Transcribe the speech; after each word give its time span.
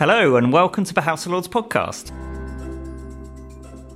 Hello, 0.00 0.36
and 0.36 0.50
welcome 0.50 0.82
to 0.84 0.94
the 0.94 1.02
House 1.02 1.26
of 1.26 1.32
Lords 1.32 1.46
podcast. 1.46 2.10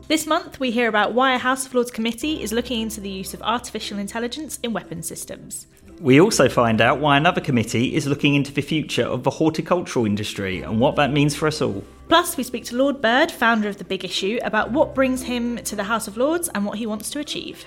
This 0.06 0.26
month, 0.26 0.60
we 0.60 0.70
hear 0.70 0.86
about 0.86 1.14
why 1.14 1.34
a 1.34 1.38
House 1.38 1.64
of 1.64 1.72
Lords 1.72 1.90
committee 1.90 2.42
is 2.42 2.52
looking 2.52 2.82
into 2.82 3.00
the 3.00 3.08
use 3.08 3.32
of 3.32 3.40
artificial 3.40 3.98
intelligence 3.98 4.58
in 4.62 4.74
weapon 4.74 5.02
systems. 5.02 5.66
We 6.02 6.20
also 6.20 6.46
find 6.46 6.82
out 6.82 7.00
why 7.00 7.16
another 7.16 7.40
committee 7.40 7.94
is 7.94 8.06
looking 8.06 8.34
into 8.34 8.52
the 8.52 8.60
future 8.60 9.06
of 9.06 9.22
the 9.22 9.30
horticultural 9.30 10.04
industry 10.04 10.60
and 10.60 10.78
what 10.78 10.94
that 10.96 11.10
means 11.10 11.34
for 11.34 11.46
us 11.46 11.62
all. 11.62 11.82
Plus, 12.10 12.36
we 12.36 12.42
speak 12.42 12.66
to 12.66 12.76
Lord 12.76 13.00
Bird, 13.00 13.32
founder 13.32 13.70
of 13.70 13.78
The 13.78 13.84
Big 13.84 14.04
Issue, 14.04 14.38
about 14.42 14.72
what 14.72 14.94
brings 14.94 15.22
him 15.22 15.56
to 15.56 15.74
the 15.74 15.84
House 15.84 16.06
of 16.06 16.18
Lords 16.18 16.50
and 16.54 16.66
what 16.66 16.76
he 16.76 16.84
wants 16.84 17.08
to 17.08 17.18
achieve. 17.18 17.64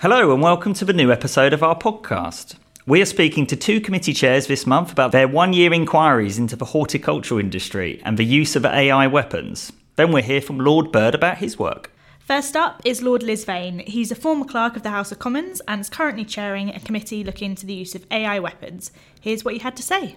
Hello, 0.00 0.34
and 0.34 0.42
welcome 0.42 0.74
to 0.74 0.84
the 0.84 0.92
new 0.92 1.10
episode 1.10 1.54
of 1.54 1.62
our 1.62 1.74
podcast. 1.74 2.56
We 2.86 3.00
are 3.00 3.06
speaking 3.06 3.46
to 3.46 3.56
two 3.56 3.80
committee 3.80 4.12
chairs 4.12 4.46
this 4.46 4.66
month 4.66 4.92
about 4.92 5.10
their 5.10 5.26
one 5.26 5.54
year 5.54 5.72
inquiries 5.72 6.38
into 6.38 6.54
the 6.54 6.66
horticultural 6.66 7.40
industry 7.40 8.02
and 8.04 8.18
the 8.18 8.24
use 8.24 8.54
of 8.56 8.66
AI 8.66 9.06
weapons. 9.06 9.72
Then 9.94 10.12
we'll 10.12 10.22
hear 10.22 10.42
from 10.42 10.60
Lord 10.60 10.92
Bird 10.92 11.14
about 11.14 11.38
his 11.38 11.58
work. 11.58 11.90
First 12.18 12.56
up 12.56 12.82
is 12.84 13.00
Lord 13.00 13.22
Lisvane. 13.22 13.88
He's 13.88 14.12
a 14.12 14.14
former 14.14 14.44
clerk 14.44 14.76
of 14.76 14.82
the 14.82 14.90
House 14.90 15.12
of 15.12 15.18
Commons 15.18 15.62
and 15.66 15.80
is 15.80 15.88
currently 15.88 16.26
chairing 16.26 16.68
a 16.68 16.80
committee 16.80 17.24
looking 17.24 17.52
into 17.52 17.64
the 17.64 17.72
use 17.72 17.94
of 17.94 18.04
AI 18.10 18.38
weapons. 18.38 18.92
Here's 19.22 19.46
what 19.46 19.54
he 19.54 19.60
had 19.60 19.78
to 19.78 19.82
say. 19.82 20.16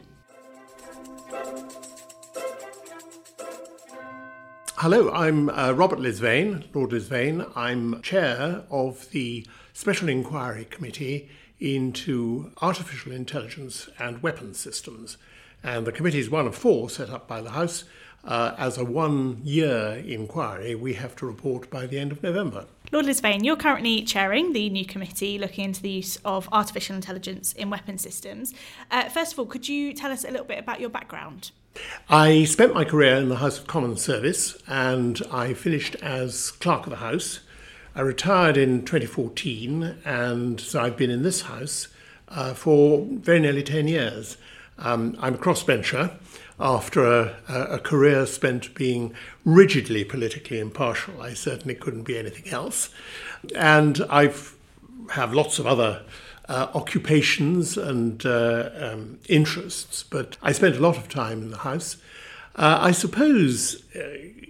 Hello, 4.76 5.10
I'm 5.12 5.50
uh, 5.50 5.72
Robert 5.72 6.00
Lisvane, 6.00 6.64
Lord 6.74 6.92
Lisvane. 6.92 7.50
I'm 7.56 8.02
chair 8.02 8.64
of 8.70 9.10
the 9.12 9.46
Special 9.80 10.10
Inquiry 10.10 10.66
Committee 10.66 11.30
into 11.58 12.52
Artificial 12.62 13.14
Intelligence 13.14 13.88
and 13.98 14.22
Weapons 14.22 14.60
Systems. 14.60 15.16
And 15.64 15.88
the 15.88 15.94
committee 15.94 16.20
is 16.20 16.30
one 16.30 16.48
of 16.48 16.56
four 16.58 16.90
set 16.90 17.10
up 17.10 17.30
by 17.30 17.40
the 17.40 17.52
House. 17.52 17.86
Uh, 18.26 18.54
as 18.58 18.78
a 18.78 18.84
one 18.84 19.40
year 19.42 20.04
inquiry, 20.06 20.76
we 20.76 20.96
have 20.96 21.16
to 21.16 21.26
report 21.26 21.70
by 21.70 21.88
the 21.88 21.98
end 21.98 22.12
of 22.12 22.22
November. 22.22 22.66
Lord 22.92 23.06
Lisvane, 23.06 23.46
you're 23.46 23.56
currently 23.56 24.04
chairing 24.04 24.52
the 24.52 24.70
new 24.70 24.84
committee 24.84 25.40
looking 25.40 25.64
into 25.64 25.82
the 25.82 25.92
use 25.92 26.18
of 26.26 26.50
artificial 26.52 26.98
intelligence 26.98 27.54
in 27.54 27.70
weapon 27.70 27.98
systems. 27.98 28.54
Uh, 28.92 29.08
first 29.08 29.32
of 29.32 29.40
all, 29.40 29.46
could 29.46 29.70
you 29.70 29.94
tell 29.94 30.12
us 30.12 30.26
a 30.26 30.30
little 30.30 30.46
bit 30.46 30.60
about 30.60 30.82
your 30.82 30.90
background? 30.90 31.52
I 32.10 32.44
spent 32.44 32.74
my 32.74 32.84
career 32.84 33.16
in 33.16 33.30
the 33.30 33.38
House 33.38 33.58
of 33.58 33.68
Commons 33.68 34.02
service 34.02 34.62
and 34.68 35.22
I 35.32 35.54
finished 35.54 35.96
as 36.02 36.52
Clerk 36.52 36.84
of 36.84 36.90
the 36.90 36.98
House. 36.98 37.40
I 38.00 38.02
retired 38.02 38.56
in 38.56 38.86
2014, 38.86 39.98
and 40.06 40.58
so 40.62 40.80
I've 40.80 40.96
been 40.96 41.10
in 41.10 41.22
this 41.22 41.42
house 41.42 41.90
uh, 42.30 42.54
for 42.54 43.06
very 43.06 43.42
nearly 43.42 43.62
10 43.62 43.90
years. 43.90 44.38
Um, 44.78 45.18
I'm 45.20 45.36
a 45.36 45.38
crossbencher 45.38 46.14
after 46.62 47.04
a, 47.04 47.36
a, 47.50 47.78
career 47.78 48.26
spent 48.26 48.74
being 48.74 49.14
rigidly 49.44 50.06
politically 50.06 50.62
impartial. 50.62 51.22
I 51.22 51.34
certainly 51.34 51.76
couldn't 51.76 52.04
be 52.04 52.18
anything 52.18 52.50
else. 52.54 52.90
And 53.54 54.00
I 54.10 54.34
have 55.12 55.34
lots 55.34 55.60
of 55.60 55.68
other 55.68 56.04
uh, 56.48 56.68
occupations 56.74 57.78
and 57.78 58.26
uh, 58.26 58.70
um, 58.80 59.20
interests, 59.28 60.04
but 60.04 60.38
I 60.42 60.54
spent 60.54 60.78
a 60.78 60.80
lot 60.80 60.96
of 60.96 61.10
time 61.10 61.42
in 61.42 61.52
the 61.52 61.58
House. 61.58 61.98
Uh, 62.60 62.78
I 62.82 62.92
suppose 62.92 63.86
uh, 63.96 64.02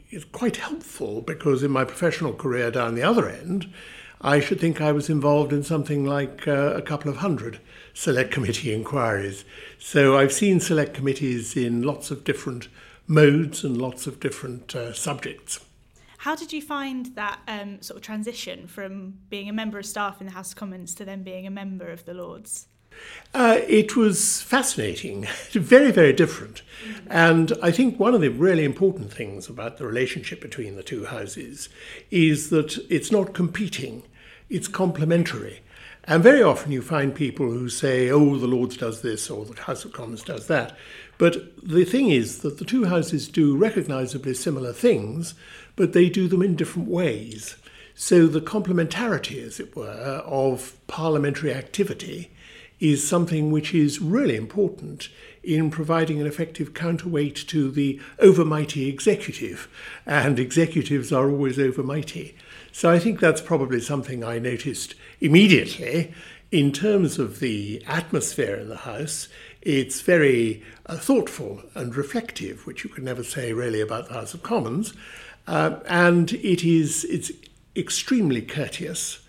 it's 0.10 0.26
quite 0.26 0.58
helpful 0.58 1.22
because 1.22 1.62
in 1.62 1.70
my 1.70 1.86
professional 1.86 2.34
career 2.34 2.72
down 2.72 2.96
the 2.96 3.04
other 3.04 3.30
end, 3.30 3.72
I 4.20 4.40
should 4.40 4.60
think 4.60 4.82
I 4.82 4.92
was 4.92 5.12
involved 5.12 5.54
in 5.54 5.62
something 5.62 6.06
like 6.06 6.48
uh, 6.48 6.74
a 6.74 6.82
couple 6.82 7.12
of 7.12 7.18
hundred 7.18 7.60
select 7.94 8.32
committee 8.32 8.74
inquiries. 8.80 9.46
So 9.78 10.18
I've 10.18 10.34
seen 10.34 10.60
select 10.60 10.96
committees 10.96 11.56
in 11.56 11.84
lots 11.84 12.10
of 12.10 12.24
different 12.24 12.68
modes 13.06 13.64
and 13.64 13.80
lots 13.80 14.08
of 14.08 14.20
different 14.20 14.76
uh, 14.76 14.92
subjects. 14.94 15.60
How 16.18 16.36
did 16.36 16.52
you 16.52 16.64
find 16.64 17.16
that 17.16 17.42
um, 17.48 17.80
sort 17.84 17.98
of 17.98 18.04
transition 18.04 18.66
from 18.66 19.20
being 19.30 19.50
a 19.50 19.54
member 19.54 19.78
of 19.78 19.86
staff 19.86 20.20
in 20.20 20.26
the 20.26 20.34
House 20.34 20.50
of 20.50 20.58
Commons 20.58 20.96
to 20.96 21.06
then 21.06 21.22
being 21.22 21.46
a 21.46 21.52
member 21.52 21.90
of 21.90 22.06
the 22.06 22.16
Lords? 22.16 22.70
Uh, 23.34 23.60
it 23.68 23.96
was 23.96 24.42
fascinating, 24.42 25.28
very, 25.52 25.92
very 25.92 26.14
different. 26.14 26.62
And 27.08 27.54
I 27.62 27.72
think 27.72 28.00
one 28.00 28.16
of 28.16 28.22
the 28.22 28.30
really 28.30 28.64
important 28.64 29.14
things 29.14 29.50
about 29.50 29.78
the 29.78 29.86
relationship 29.86 30.42
between 30.42 30.76
the 30.76 30.84
two 30.84 31.06
houses 31.06 31.70
is 32.10 32.50
that 32.50 32.78
it's 32.90 33.12
not 33.12 33.34
competing, 33.34 34.04
it's 34.50 34.68
complementary. 34.68 35.62
And 36.06 36.24
very 36.24 36.42
often 36.42 36.72
you 36.72 36.82
find 36.82 37.14
people 37.14 37.52
who 37.52 37.70
say, 37.70 38.10
oh, 38.10 38.38
the 38.38 38.48
Lords 38.48 38.78
does 38.78 39.02
this 39.02 39.30
or 39.30 39.46
the 39.46 39.62
House 39.62 39.86
of 39.86 39.94
Commons 39.94 40.24
does 40.24 40.48
that. 40.48 40.76
But 41.20 41.38
the 41.62 41.86
thing 41.86 42.10
is 42.10 42.40
that 42.40 42.58
the 42.58 42.66
two 42.66 42.86
houses 42.86 43.28
do 43.28 43.56
recognisably 43.56 44.34
similar 44.34 44.74
things, 44.74 45.36
but 45.76 45.94
they 45.94 46.10
do 46.10 46.28
them 46.28 46.42
in 46.42 46.56
different 46.56 46.88
ways. 46.88 47.58
So 47.94 48.26
the 48.26 48.42
complementarity, 48.42 49.44
as 49.46 49.60
it 49.60 49.76
were, 49.76 50.24
of 50.26 50.76
parliamentary 50.88 51.54
activity 51.54 52.32
is 52.80 53.08
something 53.08 53.52
which 53.52 53.74
is 53.74 54.00
really 54.00 54.36
important 54.36 55.10
in 55.44 55.70
providing 55.70 56.20
an 56.20 56.28
effective 56.28 56.74
counterweight 56.74 57.36
to 57.36 57.72
the 57.72 58.00
overmighty 58.22 58.88
executive, 58.88 59.68
and 60.06 60.40
executives 60.40 61.12
are 61.12 61.30
always 61.30 61.58
overmighty. 61.58 62.34
So 62.72 62.90
I 62.90 63.00
think 63.00 63.20
that's 63.20 63.42
probably 63.42 63.82
something 63.82 64.24
I 64.24 64.40
noticed 64.40 64.96
immediately. 65.20 66.14
In 66.52 66.72
terms 66.72 67.20
of 67.20 67.40
the 67.40 67.84
atmosphere 67.88 68.56
in 68.56 68.70
the 68.70 68.78
House, 68.78 69.28
it's 69.62 70.02
very 70.02 70.64
uh, 70.86 70.98
thoughtful 70.98 71.62
and 71.76 71.96
reflective, 71.96 72.66
which 72.66 72.84
you 72.84 72.90
could 72.90 73.04
never 73.04 73.24
say 73.24 73.54
really 73.54 73.82
about 73.82 74.08
the 74.08 74.16
House 74.16 74.34
of 74.34 74.42
Commons, 74.42 74.94
uh, 75.48 75.80
and 75.88 76.34
it 76.34 76.64
is 76.64 77.06
it's 77.06 77.32
extremely 77.76 78.42
courteous 78.42 79.20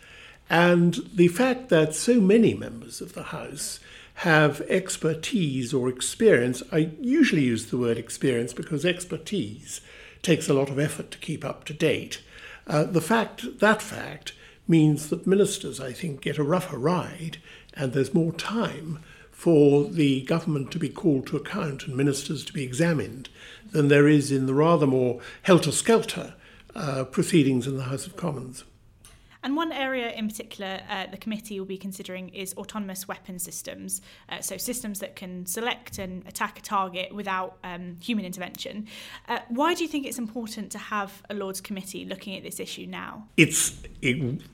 and 0.50 0.98
the 1.14 1.28
fact 1.28 1.68
that 1.68 1.94
so 1.94 2.20
many 2.20 2.54
members 2.54 3.00
of 3.00 3.12
the 3.14 3.22
House 3.22 3.78
have 4.14 4.60
expertise 4.62 5.72
or 5.72 5.88
experience, 5.88 6.60
I 6.72 6.90
usually 7.00 7.44
use 7.44 7.66
the 7.66 7.78
word 7.78 7.96
experience 7.96 8.52
because 8.52 8.84
expertise 8.84 9.80
takes 10.22 10.48
a 10.48 10.54
lot 10.54 10.68
of 10.68 10.78
effort 10.78 11.12
to 11.12 11.18
keep 11.18 11.44
up 11.44 11.64
to 11.64 11.72
date. 11.72 12.20
Uh, 12.66 12.82
the 12.82 13.00
fact, 13.00 13.60
that 13.60 13.80
fact, 13.80 14.32
means 14.66 15.08
that 15.08 15.26
ministers, 15.26 15.80
I 15.80 15.92
think, 15.92 16.20
get 16.20 16.36
a 16.36 16.42
rougher 16.42 16.78
ride 16.78 17.38
and 17.74 17.92
there's 17.92 18.12
more 18.12 18.32
time 18.32 18.98
for 19.30 19.84
the 19.84 20.22
government 20.22 20.72
to 20.72 20.78
be 20.78 20.88
called 20.88 21.28
to 21.28 21.36
account 21.36 21.86
and 21.86 21.96
ministers 21.96 22.44
to 22.44 22.52
be 22.52 22.64
examined 22.64 23.28
than 23.70 23.86
there 23.86 24.08
is 24.08 24.32
in 24.32 24.46
the 24.46 24.54
rather 24.54 24.86
more 24.86 25.20
helter 25.42 25.72
skelter 25.72 26.34
uh, 26.74 27.04
proceedings 27.04 27.68
in 27.68 27.76
the 27.76 27.84
House 27.84 28.06
of 28.06 28.16
Commons. 28.16 28.64
And 29.42 29.56
one 29.56 29.72
area 29.72 30.10
in 30.12 30.28
particular 30.28 30.80
uh, 30.88 31.06
the 31.06 31.16
committee 31.16 31.58
will 31.58 31.66
be 31.66 31.78
considering 31.78 32.28
is 32.30 32.54
autonomous 32.54 33.08
weapon 33.08 33.38
systems. 33.38 34.02
Uh, 34.28 34.40
so, 34.40 34.56
systems 34.56 35.00
that 35.00 35.16
can 35.16 35.46
select 35.46 35.98
and 35.98 36.26
attack 36.26 36.58
a 36.58 36.62
target 36.62 37.14
without 37.14 37.58
um, 37.64 37.96
human 38.02 38.24
intervention. 38.24 38.86
Uh, 39.28 39.38
why 39.48 39.74
do 39.74 39.82
you 39.82 39.88
think 39.88 40.06
it's 40.06 40.18
important 40.18 40.70
to 40.72 40.78
have 40.78 41.22
a 41.30 41.34
Lords 41.34 41.60
committee 41.60 42.04
looking 42.04 42.36
at 42.36 42.42
this 42.42 42.60
issue 42.60 42.86
now? 42.86 43.28
It's 43.36 43.80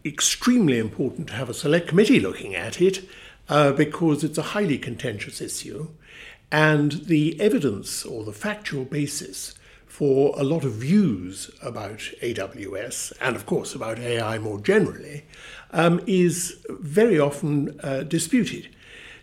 extremely 0.05 0.79
important 0.79 1.29
to 1.29 1.35
have 1.35 1.51
a 1.51 1.55
select 1.55 1.89
committee 1.89 2.21
looking 2.21 2.55
at 2.55 2.81
it 2.81 3.09
uh, 3.49 3.73
because 3.73 4.23
it's 4.23 4.39
a 4.39 4.43
highly 4.43 4.79
contentious 4.79 5.41
issue. 5.41 5.89
And 6.53 6.93
the 7.07 7.41
evidence 7.41 8.05
or 8.05 8.23
the 8.23 8.33
factual 8.33 8.85
basis 8.85 9.56
for 9.87 10.35
a 10.39 10.43
lot 10.43 10.65
of 10.65 10.73
views 10.73 11.51
about 11.63 11.99
AWS 12.23 13.13
and, 13.21 13.35
of 13.35 13.47
course, 13.47 13.75
about 13.75 13.99
AI 13.99 14.39
more 14.39 14.61
generally 14.61 15.25
um, 15.71 16.03
is 16.07 16.59
very 16.69 17.19
often 17.19 17.79
uh, 17.83 18.03
disputed. 18.03 18.69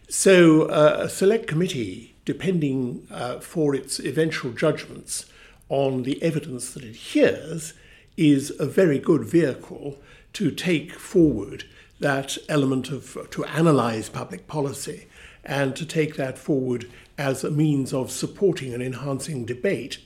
So, 0.10 0.64
uh, 0.64 0.98
a 1.02 1.10
select 1.10 1.48
committee, 1.48 2.16
depending 2.26 3.08
uh, 3.12 3.40
for 3.40 3.76
its 3.76 4.00
eventual 4.00 4.52
judgments 4.52 5.26
on 5.70 6.04
the 6.04 6.22
evidence 6.22 6.72
that 6.72 6.84
it 6.84 6.96
hears, 6.96 7.74
is 8.18 8.52
a 8.60 8.66
very 8.66 9.00
good 9.00 9.24
vehicle 9.24 9.98
to 10.34 10.52
take 10.52 10.94
forward 10.94 11.66
that 12.00 12.38
element 12.50 12.90
of 12.90 13.18
to 13.32 13.46
analyze 13.46 14.10
public 14.10 14.48
policy 14.48 15.08
and 15.44 15.76
to 15.76 15.86
take 15.86 16.16
that 16.16 16.38
forward 16.38 16.90
as 17.18 17.44
a 17.44 17.52
means 17.52 17.94
of 17.94 18.12
supporting 18.12 18.74
and 18.74 18.84
enhancing 18.84 19.46
debate 19.46 20.00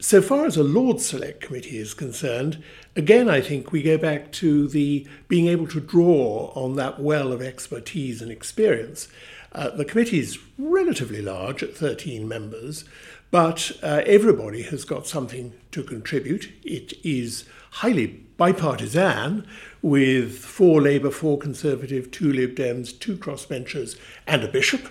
so 0.00 0.20
far 0.20 0.44
as 0.44 0.56
a 0.56 0.64
Lord 0.64 1.00
Select 1.00 1.40
Committee 1.40 1.78
is 1.78 1.94
concerned, 1.94 2.62
again, 2.96 3.28
I 3.28 3.40
think 3.40 3.70
we 3.70 3.82
go 3.82 3.96
back 3.96 4.32
to 4.32 4.68
the 4.68 5.06
being 5.28 5.46
able 5.46 5.68
to 5.68 5.80
draw 5.80 6.52
on 6.54 6.76
that 6.76 7.00
well 7.00 7.32
of 7.32 7.40
expertise 7.40 8.20
and 8.20 8.30
experience. 8.30 9.08
Uh, 9.52 9.70
the 9.70 9.84
committee 9.84 10.18
is 10.18 10.38
relatively 10.58 11.22
large 11.22 11.62
at 11.62 11.76
13 11.76 12.26
members, 12.26 12.84
but 13.30 13.72
uh, 13.82 14.02
everybody 14.04 14.62
has 14.62 14.84
got 14.84 15.06
something 15.06 15.52
to 15.70 15.82
contribute. 15.82 16.52
It 16.64 16.92
is 17.04 17.44
highly 17.70 18.23
bipartisan 18.36 19.46
with 19.82 20.38
four 20.38 20.80
Labour, 20.80 21.10
four 21.10 21.38
Conservative, 21.38 22.10
two 22.10 22.32
Lib 22.32 22.56
Dems, 22.56 22.98
two 22.98 23.16
crossbenchers, 23.16 23.98
and 24.26 24.42
a 24.42 24.48
bishop. 24.48 24.88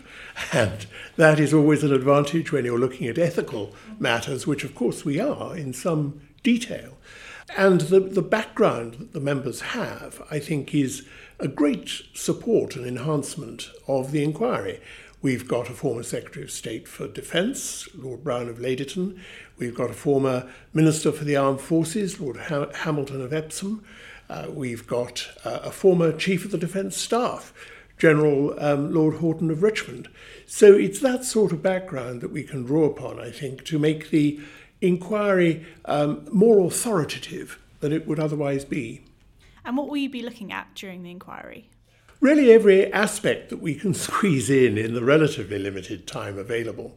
And 0.52 0.86
that 1.18 1.40
is 1.40 1.54
always 1.54 1.84
an 1.84 1.94
advantage 1.94 2.52
when 2.52 2.66
you're 2.66 2.80
looking 2.80 3.08
at 3.08 3.18
ethical 3.18 3.76
matters, 4.00 4.48
which 4.48 4.64
of 4.64 4.76
course 4.76 5.04
we 5.04 5.20
are 5.20 5.56
in 5.56 5.74
some 5.74 6.22
detail. 6.44 6.98
And 7.58 7.82
the, 7.82 8.00
the 8.00 8.22
background 8.22 8.94
that 8.96 9.14
the 9.14 9.20
members 9.20 9.62
have, 9.62 10.22
I 10.32 10.40
think, 10.40 10.74
is 10.74 11.08
a 11.40 11.48
great 11.48 11.90
support 12.14 12.76
and 12.76 12.86
enhancement 12.86 13.70
of 13.88 14.12
the 14.12 14.24
inquiry. 14.24 14.80
We've 15.24 15.48
got 15.48 15.70
a 15.70 15.74
former 15.74 16.04
Secretary 16.04 16.44
of 16.44 16.52
State 16.52 16.86
for 16.86 17.08
Defence, 17.08 17.88
Lord 17.96 18.26
Browne 18.26 18.50
of 18.50 18.58
Ladyton. 18.58 19.18
We've 19.58 19.74
got 19.74 19.90
a 19.90 19.94
former 19.94 20.52
Minister 20.74 21.14
for 21.14 21.24
the 21.24 21.38
Armed 21.38 21.62
Forces, 21.62 22.20
Lord 22.20 22.36
ha- 22.36 22.74
Hamilton 22.74 23.22
of 23.22 23.32
Epsom. 23.32 23.86
Uh, 24.30 24.48
we've 24.50 24.86
got 24.86 25.30
uh, 25.46 25.60
a 25.64 25.72
former 25.72 26.12
Chief 26.12 26.44
of 26.44 26.52
the 26.52 26.58
Defence 26.58 26.98
Staff, 26.98 27.54
General 27.98 28.62
um, 28.62 28.94
Lord 28.94 29.22
Houghton 29.22 29.50
of 29.50 29.64
Richmond. 29.64 30.10
So 30.46 30.74
it's 30.74 31.00
that 31.00 31.24
sort 31.24 31.54
of 31.54 31.64
background 31.64 32.20
that 32.20 32.34
we 32.34 32.44
can 32.44 32.66
draw 32.66 32.84
upon, 32.84 33.18
I 33.18 33.32
think, 33.32 33.64
to 33.68 33.80
make 33.80 34.10
the 34.10 34.42
inquiry 34.82 35.66
um, 35.86 36.28
more 36.34 36.68
authoritative 36.68 37.58
than 37.80 37.94
it 37.94 38.06
would 38.06 38.20
otherwise 38.20 38.66
be. 38.66 39.06
And 39.64 39.78
what 39.78 39.88
will 39.88 39.96
you 39.96 40.10
be 40.10 40.22
looking 40.22 40.52
at 40.52 40.76
during 40.76 41.02
the 41.02 41.12
inquiry? 41.12 41.70
Really, 42.24 42.54
every 42.54 42.90
aspect 42.94 43.50
that 43.50 43.62
we 43.62 43.76
can 43.76 43.94
squeeze 44.08 44.50
in 44.50 44.78
in 44.78 44.94
the 44.94 45.04
relatively 45.04 45.60
limited 45.60 46.08
time 46.08 46.38
available. 46.38 46.96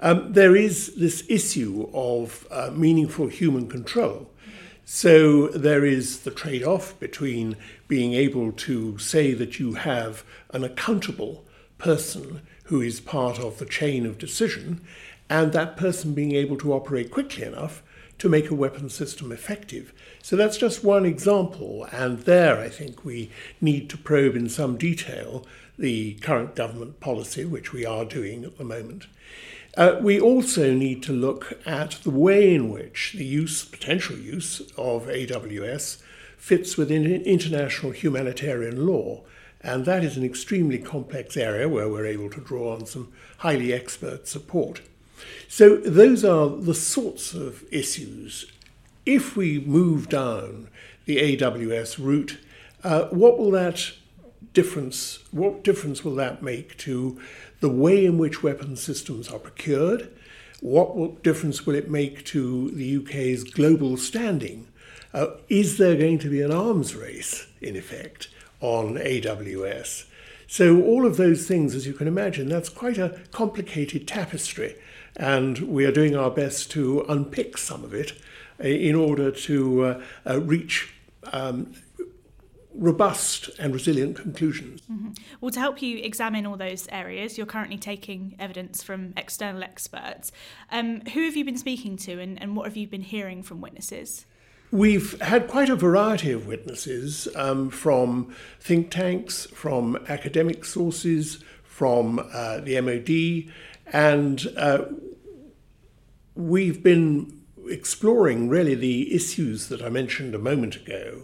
Um, 0.00 0.34
there 0.34 0.54
is 0.54 0.96
this 0.96 1.24
issue 1.30 1.88
of 1.94 2.46
uh, 2.50 2.70
meaningful 2.70 3.28
human 3.28 3.68
control. 3.70 4.30
So 4.84 5.46
there 5.48 5.86
is 5.86 6.20
the 6.20 6.30
trade 6.30 6.62
off 6.62 7.00
between 7.00 7.56
being 7.88 8.12
able 8.12 8.52
to 8.52 8.98
say 8.98 9.32
that 9.32 9.58
you 9.58 9.76
have 9.76 10.24
an 10.50 10.62
accountable 10.62 11.42
person 11.78 12.42
who 12.64 12.82
is 12.82 13.00
part 13.00 13.38
of 13.38 13.60
the 13.60 13.64
chain 13.64 14.04
of 14.04 14.18
decision 14.18 14.82
and 15.30 15.54
that 15.54 15.78
person 15.78 16.12
being 16.12 16.34
able 16.34 16.58
to 16.58 16.74
operate 16.74 17.10
quickly 17.10 17.44
enough 17.44 17.82
to 18.20 18.28
make 18.28 18.50
a 18.50 18.54
weapon 18.54 18.88
system 18.88 19.32
effective. 19.32 19.92
So 20.22 20.36
that's 20.36 20.58
just 20.58 20.84
one 20.84 21.04
example, 21.04 21.88
and 21.90 22.20
there 22.20 22.58
I 22.58 22.68
think 22.68 23.04
we 23.04 23.30
need 23.60 23.90
to 23.90 23.98
probe 23.98 24.36
in 24.36 24.48
some 24.48 24.76
detail 24.76 25.44
the 25.78 26.14
current 26.14 26.54
government 26.54 27.00
policy, 27.00 27.44
which 27.44 27.72
we 27.72 27.84
are 27.84 28.04
doing 28.04 28.44
at 28.44 28.58
the 28.58 28.64
moment. 28.64 29.06
Uh, 29.76 29.96
we 30.00 30.20
also 30.20 30.74
need 30.74 31.02
to 31.04 31.12
look 31.12 31.58
at 31.64 31.92
the 32.02 32.10
way 32.10 32.54
in 32.54 32.70
which 32.70 33.14
the 33.16 33.24
use, 33.24 33.64
potential 33.64 34.16
use 34.16 34.60
of 34.76 35.06
AWS 35.06 36.02
fits 36.36 36.76
within 36.76 37.06
international 37.06 37.92
humanitarian 37.92 38.86
law. 38.86 39.22
And 39.62 39.84
that 39.84 40.04
is 40.04 40.16
an 40.16 40.24
extremely 40.24 40.78
complex 40.78 41.36
area 41.36 41.68
where 41.68 41.88
we're 41.88 42.06
able 42.06 42.30
to 42.30 42.40
draw 42.40 42.74
on 42.74 42.86
some 42.86 43.12
highly 43.38 43.72
expert 43.72 44.26
support. 44.26 44.82
So, 45.48 45.76
those 45.76 46.24
are 46.24 46.48
the 46.48 46.74
sorts 46.74 47.34
of 47.34 47.64
issues. 47.72 48.50
If 49.04 49.36
we 49.36 49.58
move 49.60 50.08
down 50.08 50.68
the 51.06 51.36
AWS 51.36 51.98
route, 51.98 52.38
uh, 52.84 53.06
what 53.06 53.38
will 53.38 53.50
that 53.52 53.92
difference, 54.52 55.18
what 55.30 55.64
difference 55.64 56.04
will 56.04 56.14
that 56.16 56.42
make 56.42 56.76
to 56.78 57.20
the 57.60 57.68
way 57.68 58.04
in 58.04 58.18
which 58.18 58.42
weapon 58.42 58.76
systems 58.76 59.28
are 59.28 59.38
procured? 59.38 60.10
What 60.60 61.22
difference 61.22 61.66
will 61.66 61.74
it 61.74 61.90
make 61.90 62.24
to 62.26 62.70
the 62.72 62.96
UK's 62.98 63.44
global 63.44 63.96
standing? 63.96 64.68
Uh, 65.12 65.28
is 65.48 65.78
there 65.78 65.96
going 65.96 66.18
to 66.20 66.30
be 66.30 66.42
an 66.42 66.52
arms 66.52 66.94
race, 66.94 67.46
in 67.60 67.76
effect, 67.76 68.28
on 68.60 68.94
AWS? 68.94 70.04
So, 70.46 70.82
all 70.82 71.06
of 71.06 71.16
those 71.16 71.46
things, 71.46 71.74
as 71.74 71.86
you 71.86 71.92
can 71.92 72.08
imagine, 72.08 72.48
that's 72.48 72.68
quite 72.68 72.98
a 72.98 73.20
complicated 73.30 74.06
tapestry. 74.06 74.76
And 75.16 75.58
we 75.58 75.84
are 75.84 75.92
doing 75.92 76.16
our 76.16 76.30
best 76.30 76.70
to 76.72 77.04
unpick 77.08 77.58
some 77.58 77.84
of 77.84 77.94
it 77.94 78.12
uh, 78.62 78.66
in 78.66 78.94
order 78.94 79.30
to 79.30 79.84
uh, 79.84 80.02
uh, 80.26 80.40
reach 80.40 80.92
um, 81.32 81.74
robust 82.74 83.50
and 83.58 83.74
resilient 83.74 84.16
conclusions. 84.16 84.80
Mm-hmm. 84.82 85.10
Well, 85.40 85.50
to 85.50 85.60
help 85.60 85.82
you 85.82 85.98
examine 85.98 86.46
all 86.46 86.56
those 86.56 86.88
areas, 86.90 87.36
you're 87.36 87.46
currently 87.46 87.78
taking 87.78 88.36
evidence 88.38 88.82
from 88.82 89.12
external 89.16 89.62
experts. 89.62 90.32
Um, 90.70 91.00
who 91.12 91.24
have 91.24 91.36
you 91.36 91.44
been 91.44 91.58
speaking 91.58 91.96
to 91.98 92.20
and, 92.20 92.40
and 92.40 92.56
what 92.56 92.66
have 92.66 92.76
you 92.76 92.86
been 92.86 93.02
hearing 93.02 93.42
from 93.42 93.60
witnesses? 93.60 94.26
We've 94.72 95.20
had 95.20 95.48
quite 95.48 95.68
a 95.68 95.74
variety 95.74 96.30
of 96.30 96.46
witnesses 96.46 97.26
um, 97.34 97.70
from 97.70 98.32
think 98.60 98.90
tanks, 98.90 99.46
from 99.46 99.98
academic 100.08 100.64
sources, 100.64 101.42
from 101.64 102.20
uh, 102.32 102.60
the 102.60 102.80
MOD, 102.80 103.52
and 103.92 104.52
uh, 104.56 104.84
we've 106.34 106.82
been 106.82 107.40
exploring 107.68 108.48
really 108.48 108.74
the 108.74 109.14
issues 109.14 109.68
that 109.68 109.82
I 109.82 109.88
mentioned 109.88 110.34
a 110.34 110.38
moment 110.38 110.76
ago. 110.76 111.22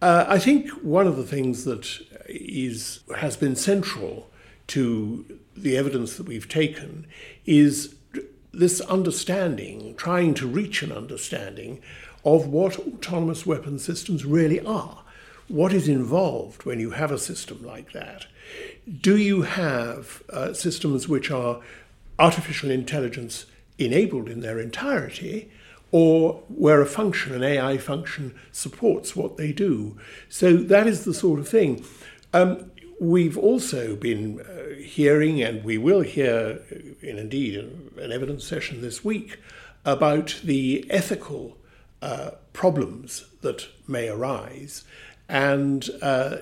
Uh, 0.00 0.24
I 0.28 0.38
think 0.38 0.70
one 0.70 1.06
of 1.06 1.16
the 1.16 1.24
things 1.24 1.64
that 1.64 2.00
is 2.28 3.00
has 3.16 3.36
been 3.36 3.56
central 3.56 4.30
to 4.68 5.38
the 5.56 5.76
evidence 5.76 6.16
that 6.16 6.26
we've 6.26 6.48
taken 6.48 7.06
is 7.46 7.94
this 8.52 8.80
understanding, 8.82 9.94
trying 9.96 10.34
to 10.34 10.46
reach 10.46 10.82
an 10.82 10.92
understanding 10.92 11.80
of 12.24 12.46
what 12.46 12.78
autonomous 12.78 13.46
weapon 13.46 13.78
systems 13.78 14.24
really 14.24 14.60
are. 14.60 15.02
What 15.48 15.72
is 15.72 15.88
involved 15.88 16.64
when 16.64 16.78
you 16.78 16.90
have 16.90 17.10
a 17.10 17.18
system 17.18 17.64
like 17.64 17.92
that? 17.92 18.26
Do 19.00 19.16
you 19.16 19.42
have 19.42 20.22
uh, 20.30 20.52
systems 20.52 21.08
which 21.08 21.30
are 21.30 21.60
artificial 22.18 22.70
intelligence 22.70 23.46
enabled 23.78 24.28
in 24.28 24.40
their 24.40 24.58
entirety? 24.58 25.50
or 25.90 26.42
where 26.48 26.80
a 26.80 26.86
function, 26.86 27.34
an 27.34 27.42
AI 27.42 27.78
function, 27.78 28.34
supports 28.52 29.16
what 29.16 29.36
they 29.36 29.52
do. 29.52 29.96
So 30.28 30.56
that 30.56 30.86
is 30.86 31.04
the 31.04 31.14
sort 31.14 31.40
of 31.40 31.48
thing. 31.48 31.84
Um, 32.34 32.70
we've 33.00 33.38
also 33.38 33.96
been 33.96 34.40
uh, 34.40 34.74
hearing, 34.82 35.42
and 35.42 35.64
we 35.64 35.78
will 35.78 36.02
hear, 36.02 36.60
in 37.00 37.18
indeed 37.18 37.56
an 37.96 38.12
evidence 38.12 38.44
session 38.44 38.82
this 38.82 39.04
week, 39.04 39.38
about 39.84 40.40
the 40.44 40.86
ethical 40.90 41.56
uh, 42.02 42.32
problems 42.52 43.24
that 43.40 43.68
may 43.86 44.08
arise, 44.08 44.84
and 45.28 45.88
uh, 46.02 46.36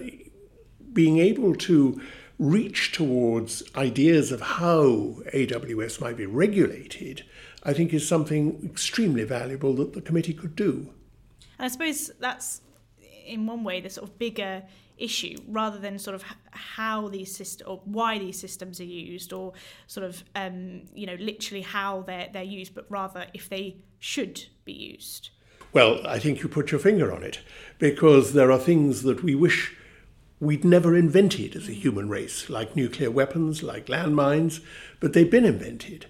being 0.92 1.18
able 1.18 1.54
to 1.54 2.00
reach 2.38 2.92
towards 2.92 3.62
ideas 3.76 4.30
of 4.30 4.40
how 4.40 5.16
AWS 5.32 6.00
might 6.00 6.16
be 6.16 6.26
regulated 6.26 7.24
I 7.66 7.72
think 7.72 7.92
is 7.92 8.06
something 8.06 8.60
extremely 8.64 9.24
valuable 9.24 9.74
that 9.74 9.92
the 9.92 10.00
committee 10.00 10.32
could 10.32 10.54
do. 10.54 10.88
And 11.58 11.66
I 11.66 11.68
suppose 11.68 12.12
that's, 12.20 12.60
in 13.26 13.44
one 13.44 13.64
way, 13.64 13.80
the 13.80 13.90
sort 13.90 14.08
of 14.08 14.16
bigger 14.20 14.62
issue 14.96 15.36
rather 15.48 15.78
than 15.78 15.98
sort 15.98 16.14
of 16.14 16.24
how 16.52 17.08
these 17.08 17.34
systems 17.34 17.68
or 17.68 17.80
why 17.84 18.18
these 18.18 18.38
systems 18.38 18.80
are 18.80 18.84
used 18.84 19.32
or 19.32 19.52
sort 19.88 20.06
of 20.06 20.24
um, 20.36 20.82
you 20.94 21.06
know 21.06 21.16
literally 21.16 21.60
how 21.60 22.00
they're 22.02 22.30
they're 22.32 22.42
used 22.42 22.74
but 22.74 22.86
rather 22.88 23.26
if 23.34 23.50
they 23.50 23.76
should 23.98 24.46
be 24.64 24.72
used 24.72 25.28
well 25.74 26.00
i 26.06 26.18
think 26.18 26.42
you 26.42 26.48
put 26.48 26.70
your 26.70 26.80
finger 26.80 27.12
on 27.12 27.22
it 27.22 27.40
because 27.78 28.32
there 28.32 28.50
are 28.50 28.58
things 28.58 29.02
that 29.02 29.22
we 29.22 29.34
wish 29.34 29.76
we'd 30.38 30.64
never 30.64 30.96
invented 30.96 31.56
as 31.56 31.68
a 31.68 31.72
human 31.72 32.08
race 32.08 32.50
like 32.50 32.76
nuclear 32.76 33.10
weapons 33.10 33.62
like 33.62 33.86
landmines 33.86 34.60
but 35.00 35.12
they've 35.12 35.30
been 35.30 35.44
invented 35.44 36.06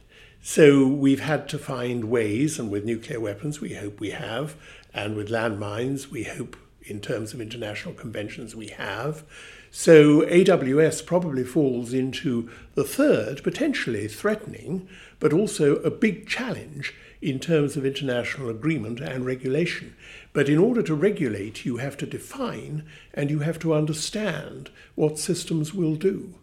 so 0.49 0.87
we've 0.87 1.21
had 1.21 1.49
to 1.49 1.59
find 1.59 2.05
ways, 2.05 2.57
and 2.61 2.71
with 2.71 2.85
nuclear 2.85 3.19
weapons, 3.19 3.61
we 3.61 3.75
hope 3.75 3.99
we 3.99 4.11
have, 4.11 4.55
and 4.95 5.17
with 5.17 5.29
landmines, 5.29 6.09
we 6.09 6.23
hope 6.23 6.57
in 6.83 7.01
terms 7.01 7.35
of 7.35 7.41
international 7.41 7.95
conventions 7.95 8.55
we 8.55 8.69
have. 8.69 9.25
So 9.73 10.21
AWS 10.21 11.05
probably 11.05 11.43
falls 11.43 11.93
into 11.93 12.49
the 12.77 12.85
third, 12.85 13.43
potentially 13.43 14.07
threatening, 14.07 14.89
but 15.19 15.33
also 15.33 15.79
a 15.79 15.91
big 15.91 16.29
challenge 16.29 16.95
in 17.21 17.41
terms 17.41 17.77
of 17.77 17.85
international 17.85 18.49
agreement 18.49 19.01
and 19.01 19.27
regulation. 19.27 19.97
But 20.37 20.51
in 20.51 20.59
order 20.59 20.83
to 20.83 20.95
regulate, 20.95 21.65
you 21.65 21.79
have 21.79 21.97
to 21.97 22.05
define 22.05 22.85
and 23.15 23.31
you 23.31 23.39
have 23.39 23.59
to 23.61 23.73
understand 23.73 24.69
what 24.95 25.19
systems 25.19 25.73
will 25.73 25.95
do. 25.95 26.35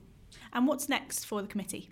And 0.51 0.67
what's 0.67 0.89
next 0.89 1.25
for 1.25 1.43
the 1.43 1.47
committee? 1.47 1.91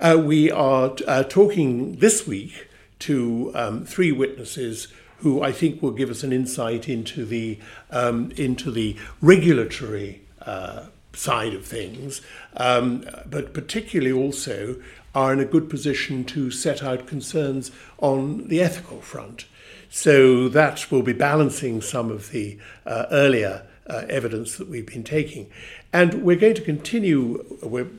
Uh, 0.00 0.18
we 0.24 0.50
are 0.50 0.96
uh, 1.06 1.24
talking 1.24 1.96
this 1.96 2.26
week 2.26 2.68
to 3.00 3.52
um, 3.54 3.84
three 3.84 4.12
witnesses 4.12 4.88
who 5.18 5.42
I 5.42 5.52
think 5.52 5.82
will 5.82 5.90
give 5.90 6.08
us 6.08 6.22
an 6.22 6.32
insight 6.32 6.88
into 6.88 7.26
the 7.26 7.58
um, 7.90 8.32
into 8.38 8.70
the 8.70 8.96
regulatory 9.20 10.22
uh, 10.40 10.86
side 11.14 11.54
of 11.54 11.64
things, 11.64 12.22
um, 12.56 13.04
but 13.26 13.54
particularly 13.54 14.12
also 14.12 14.76
are 15.14 15.32
in 15.32 15.40
a 15.40 15.44
good 15.44 15.68
position 15.68 16.24
to 16.24 16.50
set 16.50 16.82
out 16.82 17.06
concerns 17.06 17.70
on 17.98 18.48
the 18.48 18.60
ethical 18.60 19.00
front. 19.00 19.46
So 19.90 20.48
that 20.48 20.90
will 20.90 21.02
be 21.02 21.12
balancing 21.12 21.82
some 21.82 22.10
of 22.10 22.30
the 22.30 22.58
uh, 22.86 23.06
earlier 23.10 23.66
uh, 23.86 24.04
evidence 24.08 24.56
that 24.56 24.68
we've 24.68 24.86
been 24.86 25.04
taking. 25.04 25.50
And 25.92 26.22
we're 26.22 26.36
going 26.36 26.54
to 26.54 26.62
continue, 26.62 27.44
we're 27.62 27.90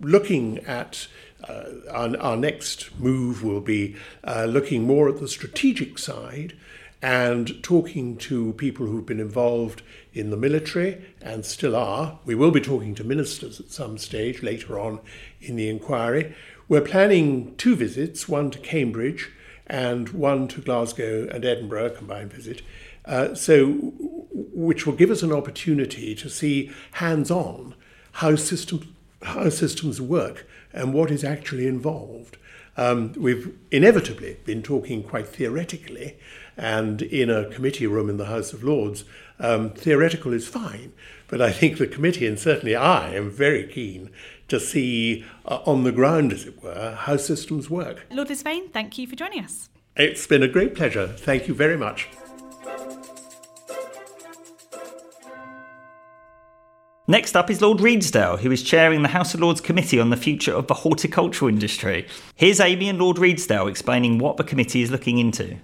looking 0.00 0.58
at 0.60 1.06
uh, 1.48 1.64
our, 1.90 2.16
our, 2.16 2.36
next 2.36 2.98
move 2.98 3.44
will 3.44 3.60
be 3.60 3.94
uh, 4.24 4.46
looking 4.46 4.82
more 4.82 5.08
at 5.08 5.20
the 5.20 5.28
strategic 5.28 5.98
side 5.98 6.54
and 7.00 7.62
talking 7.62 8.16
to 8.16 8.52
people 8.54 8.86
who've 8.86 9.06
been 9.06 9.20
involved 9.20 9.82
in 10.12 10.30
the 10.30 10.36
military 10.36 11.04
and 11.20 11.44
still 11.44 11.76
are. 11.76 12.18
We 12.24 12.34
will 12.34 12.50
be 12.50 12.60
talking 12.60 12.94
to 12.96 13.04
ministers 13.04 13.60
at 13.60 13.70
some 13.70 13.98
stage 13.98 14.42
later 14.42 14.78
on 14.78 15.00
in 15.40 15.56
the 15.56 15.68
inquiry. 15.68 16.34
We're 16.68 16.80
planning 16.80 17.54
two 17.56 17.76
visits, 17.76 18.28
one 18.28 18.50
to 18.50 18.58
Cambridge 18.58 19.30
and 19.66 20.08
one 20.10 20.48
to 20.48 20.60
Glasgow 20.60 21.28
and 21.28 21.44
Edinburgh, 21.44 21.86
a 21.86 21.90
combined 21.90 22.32
visit. 22.32 22.62
Uh, 23.04 23.34
so, 23.34 23.66
which 24.32 24.86
will 24.86 24.94
give 24.94 25.10
us 25.10 25.22
an 25.22 25.32
opportunity 25.32 26.14
to 26.14 26.28
see 26.28 26.70
hands-on 26.92 27.74
how 28.12 28.34
systems 28.34 28.86
how 29.22 29.48
systems 29.48 30.00
work 30.00 30.46
and 30.72 30.94
what 30.94 31.10
is 31.10 31.24
actually 31.24 31.66
involved. 31.66 32.36
Um, 32.76 33.12
we've 33.16 33.56
inevitably 33.70 34.36
been 34.44 34.62
talking 34.62 35.02
quite 35.02 35.26
theoretically, 35.26 36.16
and 36.58 37.00
in 37.02 37.30
a 37.30 37.48
committee 37.48 37.86
room 37.86 38.10
in 38.10 38.16
the 38.16 38.26
House 38.26 38.52
of 38.52 38.64
Lords, 38.64 39.04
um, 39.38 39.70
theoretical 39.70 40.32
is 40.32 40.48
fine. 40.48 40.92
But 41.28 41.40
I 41.40 41.52
think 41.52 41.78
the 41.78 41.86
committee, 41.86 42.26
and 42.26 42.38
certainly 42.38 42.74
I, 42.74 43.14
am 43.14 43.30
very 43.30 43.66
keen 43.66 44.10
to 44.48 44.58
see 44.58 45.24
uh, 45.46 45.60
on 45.64 45.84
the 45.84 45.92
ground, 45.92 46.32
as 46.32 46.46
it 46.46 46.62
were, 46.62 46.96
how 46.98 47.16
systems 47.16 47.70
work. 47.70 48.06
Lord 48.10 48.28
Lisvane, 48.28 48.72
thank 48.72 48.98
you 48.98 49.06
for 49.06 49.14
joining 49.14 49.44
us. 49.44 49.70
It's 49.94 50.26
been 50.26 50.42
a 50.42 50.48
great 50.48 50.74
pleasure. 50.74 51.06
Thank 51.06 51.48
you 51.48 51.54
very 51.54 51.76
much. 51.76 52.08
Next 57.10 57.36
up 57.36 57.48
is 57.50 57.62
Lord 57.62 57.78
Redesdale, 57.78 58.38
who 58.40 58.50
is 58.50 58.62
chairing 58.62 59.02
the 59.02 59.08
House 59.08 59.32
of 59.32 59.40
Lords 59.40 59.62
Committee 59.62 59.98
on 59.98 60.10
the 60.10 60.16
Future 60.16 60.52
of 60.52 60.66
the 60.66 60.74
Horticultural 60.74 61.48
Industry. 61.48 62.06
Here's 62.34 62.60
Amy 62.60 62.88
and 62.88 62.98
Lord 62.98 63.16
Redesdale 63.16 63.68
explaining 63.68 64.18
what 64.18 64.36
the 64.36 64.44
committee 64.44 64.82
is 64.82 64.90
looking 64.90 65.18
into. 65.18 65.56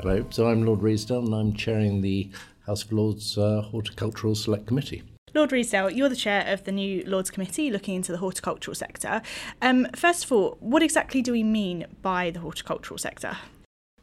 Hello, 0.00 0.24
so 0.30 0.46
I'm 0.46 0.64
Lord 0.64 0.78
Redesdale 0.78 1.26
and 1.26 1.34
I'm 1.34 1.52
chairing 1.54 2.02
the 2.02 2.30
House 2.66 2.84
of 2.84 2.92
Lords 2.92 3.36
uh, 3.36 3.62
Horticultural 3.62 4.36
Select 4.36 4.64
Committee. 4.64 5.02
Lord 5.34 5.50
Redesdale, 5.50 5.90
you're 5.92 6.08
the 6.08 6.14
chair 6.14 6.44
of 6.46 6.62
the 6.62 6.70
new 6.70 7.02
Lords 7.04 7.32
Committee 7.32 7.68
looking 7.72 7.96
into 7.96 8.12
the 8.12 8.18
horticultural 8.18 8.76
sector. 8.76 9.20
Um, 9.60 9.88
first 9.96 10.24
of 10.24 10.30
all, 10.30 10.56
what 10.60 10.84
exactly 10.84 11.20
do 11.20 11.32
we 11.32 11.42
mean 11.42 11.84
by 12.00 12.30
the 12.30 12.38
horticultural 12.38 12.96
sector? 12.96 13.38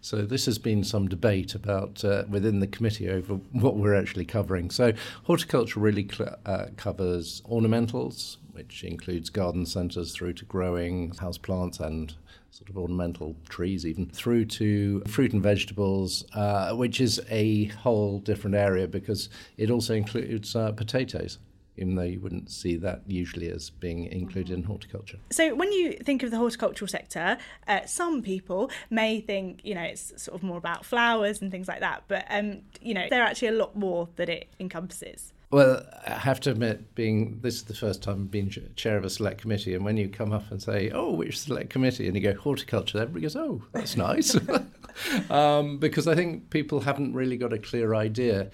So 0.01 0.23
this 0.23 0.45
has 0.47 0.57
been 0.57 0.83
some 0.83 1.07
debate 1.07 1.55
about 1.55 2.03
uh, 2.03 2.25
within 2.27 2.59
the 2.59 2.67
committee 2.67 3.09
over 3.09 3.35
what 3.53 3.77
we're 3.77 3.95
actually 3.95 4.25
covering. 4.25 4.71
So 4.71 4.91
horticulture 5.23 5.79
really 5.79 6.09
cl- 6.11 6.35
uh, 6.45 6.65
covers 6.75 7.41
ornamentals, 7.49 8.35
which 8.51 8.83
includes 8.83 9.29
garden 9.29 9.65
centres 9.65 10.11
through 10.11 10.33
to 10.33 10.45
growing 10.45 11.15
house 11.15 11.37
plants 11.37 11.79
and 11.79 12.15
sort 12.55 12.69
of 12.69 12.77
ornamental 12.77 13.35
trees, 13.49 13.85
even 13.85 14.05
through 14.05 14.45
to 14.45 15.01
fruit 15.01 15.33
and 15.33 15.43
vegetables, 15.43 16.23
uh, 16.33 16.73
which 16.73 17.01
is 17.01 17.21
a 17.29 17.65
whole 17.65 18.19
different 18.19 18.55
area 18.55 18.87
because 18.87 19.27
it 19.57 19.69
also 19.69 19.93
includes 19.93 20.55
uh, 20.55 20.71
potatoes 20.71 21.37
even 21.77 21.95
though 21.95 22.03
you 22.03 22.21
wouldn't 22.21 22.49
see 22.49 22.77
that 22.77 23.01
usually 23.05 23.49
as 23.49 23.69
being 23.69 24.05
included 24.05 24.57
in 24.57 24.63
horticulture. 24.63 25.17
So, 25.29 25.53
when 25.53 25.73
you 25.73 25.91
think 25.91 26.23
of 26.23 26.31
the 26.31 26.37
horticultural 26.37 26.87
sector, 26.87 27.37
uh, 27.67 27.85
some 27.85 28.21
people 28.21 28.71
may 28.89 29.19
think, 29.19 29.59
you 29.65 29.75
know, 29.75 29.81
it's 29.81 30.23
sort 30.23 30.35
of 30.39 30.41
more 30.41 30.57
about 30.57 30.85
flowers 30.85 31.41
and 31.41 31.51
things 31.51 31.67
like 31.67 31.81
that, 31.81 32.05
but, 32.07 32.25
um, 32.29 32.61
you 32.79 32.93
know, 32.93 33.07
there 33.09 33.21
are 33.21 33.25
actually 33.25 33.49
a 33.49 33.59
lot 33.59 33.75
more 33.75 34.07
that 34.15 34.29
it 34.29 34.47
encompasses. 34.57 35.33
Well, 35.55 35.85
I 36.05 36.15
have 36.15 36.41
to 36.41 36.51
admit, 36.51 36.95
being 36.95 37.39
this 37.41 37.55
is 37.55 37.63
the 37.63 37.73
first 37.73 38.03
time 38.03 38.25
been 38.25 38.53
chair 38.75 38.97
of 38.97 39.05
a 39.05 39.09
select 39.09 39.39
committee, 39.39 39.73
and 39.73 39.85
when 39.85 39.95
you 39.95 40.09
come 40.09 40.33
up 40.33 40.51
and 40.51 40.61
say, 40.61 40.91
"Oh, 40.93 41.13
which 41.13 41.39
select 41.39 41.69
committee?" 41.69 42.07
and 42.07 42.15
you 42.17 42.21
go 42.21 42.33
horticulture, 42.33 42.99
everybody 42.99 43.21
goes, 43.21 43.37
"Oh, 43.37 43.63
that's 43.71 43.95
nice," 44.09 44.37
um, 45.29 45.77
because 45.77 46.09
I 46.09 46.15
think 46.15 46.49
people 46.49 46.81
haven't 46.81 47.13
really 47.13 47.37
got 47.37 47.53
a 47.53 47.57
clear 47.57 47.95
idea 47.95 48.51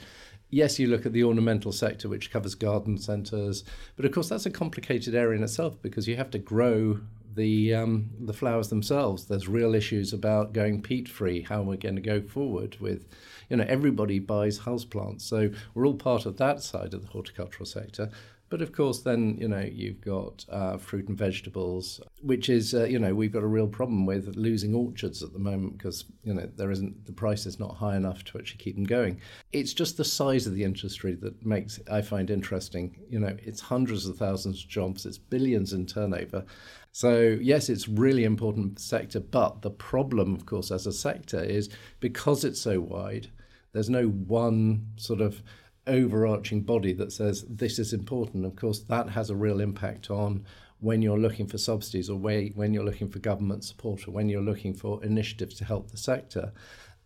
yes, 0.51 0.77
you 0.77 0.85
look 0.85 1.05
at 1.05 1.13
the 1.13 1.23
ornamental 1.23 1.71
sector, 1.71 2.07
which 2.09 2.29
covers 2.29 2.53
garden 2.53 2.97
centres, 2.97 3.63
but 3.95 4.05
of 4.05 4.11
course 4.11 4.29
that's 4.29 4.45
a 4.45 4.51
complicated 4.51 5.15
area 5.15 5.37
in 5.37 5.43
itself 5.43 5.81
because 5.81 6.07
you 6.07 6.17
have 6.17 6.29
to 6.29 6.37
grow 6.37 6.99
the 7.35 7.73
um, 7.73 8.09
the 8.19 8.33
flowers 8.33 8.69
themselves. 8.69 9.25
There's 9.25 9.47
real 9.47 9.73
issues 9.75 10.13
about 10.13 10.53
going 10.53 10.81
peat 10.81 11.07
free, 11.07 11.41
how 11.41 11.61
we're 11.61 11.77
going 11.77 11.95
to 11.95 12.01
go 12.01 12.21
forward 12.21 12.77
with, 12.79 13.07
you 13.49 13.57
know, 13.57 13.65
everybody 13.67 14.19
buys 14.19 14.59
houseplants, 14.59 15.21
so 15.21 15.51
we're 15.73 15.85
all 15.85 15.95
part 15.95 16.25
of 16.25 16.37
that 16.37 16.61
side 16.61 16.93
of 16.93 17.01
the 17.01 17.07
horticultural 17.09 17.65
sector. 17.65 18.09
But 18.51 18.61
of 18.61 18.73
course, 18.73 18.99
then 18.99 19.37
you 19.39 19.47
know 19.47 19.61
you've 19.61 20.01
got 20.01 20.45
uh, 20.49 20.75
fruit 20.75 21.07
and 21.07 21.17
vegetables, 21.17 22.01
which 22.21 22.49
is 22.49 22.73
uh, 22.73 22.83
you 22.83 22.99
know 22.99 23.15
we've 23.15 23.31
got 23.31 23.43
a 23.43 23.47
real 23.47 23.65
problem 23.65 24.05
with 24.05 24.35
losing 24.35 24.75
orchards 24.75 25.23
at 25.23 25.31
the 25.31 25.39
moment 25.39 25.77
because 25.77 26.03
you 26.25 26.33
know 26.33 26.49
there 26.57 26.69
isn't 26.69 27.05
the 27.05 27.13
price 27.13 27.45
is 27.45 27.61
not 27.61 27.77
high 27.77 27.95
enough 27.95 28.25
to 28.25 28.37
actually 28.37 28.57
keep 28.57 28.75
them 28.75 28.83
going. 28.83 29.21
It's 29.53 29.73
just 29.73 29.95
the 29.95 30.03
size 30.03 30.47
of 30.47 30.53
the 30.53 30.65
industry 30.65 31.15
that 31.21 31.45
makes 31.45 31.79
I 31.89 32.01
find 32.01 32.29
interesting. 32.29 32.99
You 33.09 33.19
know, 33.19 33.37
it's 33.41 33.61
hundreds 33.61 34.05
of 34.05 34.17
thousands 34.17 34.65
of 34.65 34.69
jobs, 34.69 35.05
it's 35.05 35.17
billions 35.17 35.71
in 35.71 35.85
turnover. 35.85 36.43
So 36.91 37.37
yes, 37.41 37.69
it's 37.69 37.87
really 37.87 38.25
important 38.25 38.81
sector, 38.81 39.21
but 39.21 39.61
the 39.61 39.71
problem, 39.71 40.35
of 40.35 40.45
course, 40.45 40.71
as 40.71 40.85
a 40.87 40.91
sector 40.91 41.41
is 41.41 41.69
because 42.01 42.43
it's 42.43 42.59
so 42.59 42.81
wide. 42.81 43.29
There's 43.71 43.89
no 43.89 44.07
one 44.07 44.87
sort 44.97 45.21
of 45.21 45.41
overarching 45.87 46.61
body 46.61 46.93
that 46.93 47.11
says 47.11 47.45
this 47.49 47.79
is 47.79 47.93
important. 47.93 48.45
Of 48.45 48.55
course, 48.55 48.79
that 48.79 49.09
has 49.09 49.29
a 49.29 49.35
real 49.35 49.59
impact 49.59 50.09
on 50.09 50.45
when 50.79 51.01
you're 51.01 51.19
looking 51.19 51.47
for 51.47 51.57
subsidies 51.57 52.09
or 52.09 52.17
when 52.17 52.73
you're 52.73 52.83
looking 52.83 53.07
for 53.07 53.19
government 53.19 53.63
support 53.63 54.07
or 54.07 54.11
when 54.11 54.29
you're 54.29 54.41
looking 54.41 54.73
for 54.73 55.03
initiatives 55.03 55.55
to 55.55 55.65
help 55.65 55.91
the 55.91 55.97
sector. 55.97 56.51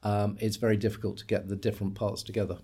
Um, 0.03 0.37
it's 0.39 0.55
very 0.55 0.77
difficult 0.77 1.17
to 1.17 1.25
get 1.25 1.47
the 1.49 1.55
different 1.55 1.95
parts 1.95 2.23
together. 2.23 2.57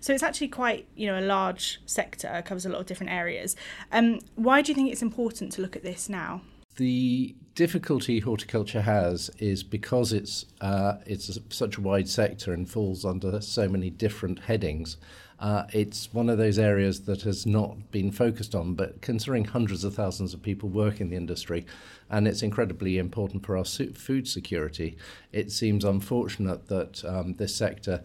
So 0.00 0.12
it's 0.12 0.22
actually 0.22 0.48
quite, 0.48 0.86
you 0.94 1.06
know, 1.06 1.18
a 1.18 1.22
large 1.22 1.80
sector, 1.86 2.42
covers 2.44 2.66
a 2.66 2.68
lot 2.68 2.80
of 2.80 2.86
different 2.86 3.12
areas. 3.12 3.56
Um, 3.92 4.18
why 4.34 4.60
do 4.60 4.70
you 4.70 4.74
think 4.74 4.90
it's 4.90 5.02
important 5.02 5.52
to 5.52 5.62
look 5.62 5.76
at 5.76 5.82
this 5.82 6.08
now? 6.08 6.42
The 6.76 7.34
difficulty 7.54 8.20
horticulture 8.20 8.82
has 8.82 9.30
is 9.38 9.62
because 9.62 10.12
it's 10.12 10.46
uh, 10.60 10.94
it's 11.04 11.36
a, 11.36 11.40
such 11.48 11.76
a 11.76 11.80
wide 11.80 12.08
sector 12.08 12.52
and 12.52 12.68
falls 12.68 13.04
under 13.04 13.40
so 13.40 13.68
many 13.68 13.90
different 13.90 14.40
headings. 14.40 14.96
Uh, 15.40 15.64
it's 15.72 16.12
one 16.12 16.28
of 16.28 16.36
those 16.36 16.58
areas 16.58 17.00
that 17.02 17.22
has 17.22 17.46
not 17.46 17.90
been 17.90 18.12
focused 18.12 18.54
on, 18.54 18.74
but 18.74 19.00
considering 19.00 19.46
hundreds 19.46 19.84
of 19.84 19.94
thousands 19.94 20.34
of 20.34 20.42
people 20.42 20.68
work 20.68 21.00
in 21.00 21.08
the 21.08 21.16
industry, 21.16 21.64
and 22.10 22.28
it's 22.28 22.42
incredibly 22.42 22.98
important 22.98 23.44
for 23.44 23.56
our 23.56 23.64
food 23.64 24.28
security, 24.28 24.98
it 25.32 25.50
seems 25.50 25.82
unfortunate 25.82 26.68
that 26.68 27.02
um, 27.06 27.34
this 27.34 27.54
sector 27.54 28.02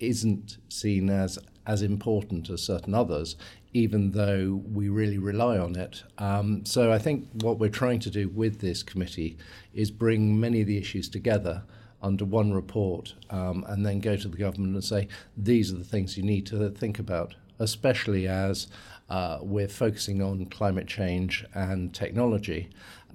isn't 0.00 0.58
seen 0.68 1.08
as 1.08 1.38
as 1.64 1.80
important 1.80 2.50
as 2.50 2.60
certain 2.60 2.92
others, 2.92 3.36
even 3.72 4.10
though 4.10 4.60
we 4.72 4.88
really 4.88 5.18
rely 5.18 5.56
on 5.56 5.76
it. 5.76 6.02
Um, 6.18 6.64
so 6.64 6.90
I 6.90 6.98
think 6.98 7.28
what 7.34 7.60
we're 7.60 7.68
trying 7.68 8.00
to 8.00 8.10
do 8.10 8.28
with 8.28 8.58
this 8.60 8.82
committee 8.82 9.38
is 9.72 9.92
bring 9.92 10.40
many 10.40 10.62
of 10.62 10.66
the 10.66 10.76
issues 10.76 11.08
together 11.08 11.62
under 12.02 12.24
one 12.24 12.52
report 12.52 13.14
um, 13.30 13.64
and 13.68 13.86
then 13.86 14.00
go 14.00 14.16
to 14.16 14.28
the 14.28 14.36
government 14.36 14.74
and 14.74 14.84
say, 14.84 15.08
these 15.36 15.72
are 15.72 15.76
the 15.76 15.84
things 15.84 16.16
you 16.16 16.22
need 16.22 16.46
to 16.46 16.70
think 16.70 16.98
about, 16.98 17.34
especially 17.58 18.26
as 18.26 18.66
uh, 19.08 19.38
we're 19.42 19.68
focusing 19.68 20.22
on 20.22 20.46
climate 20.46 20.86
change 20.86 21.44
and 21.54 21.94
technology. 21.94 22.70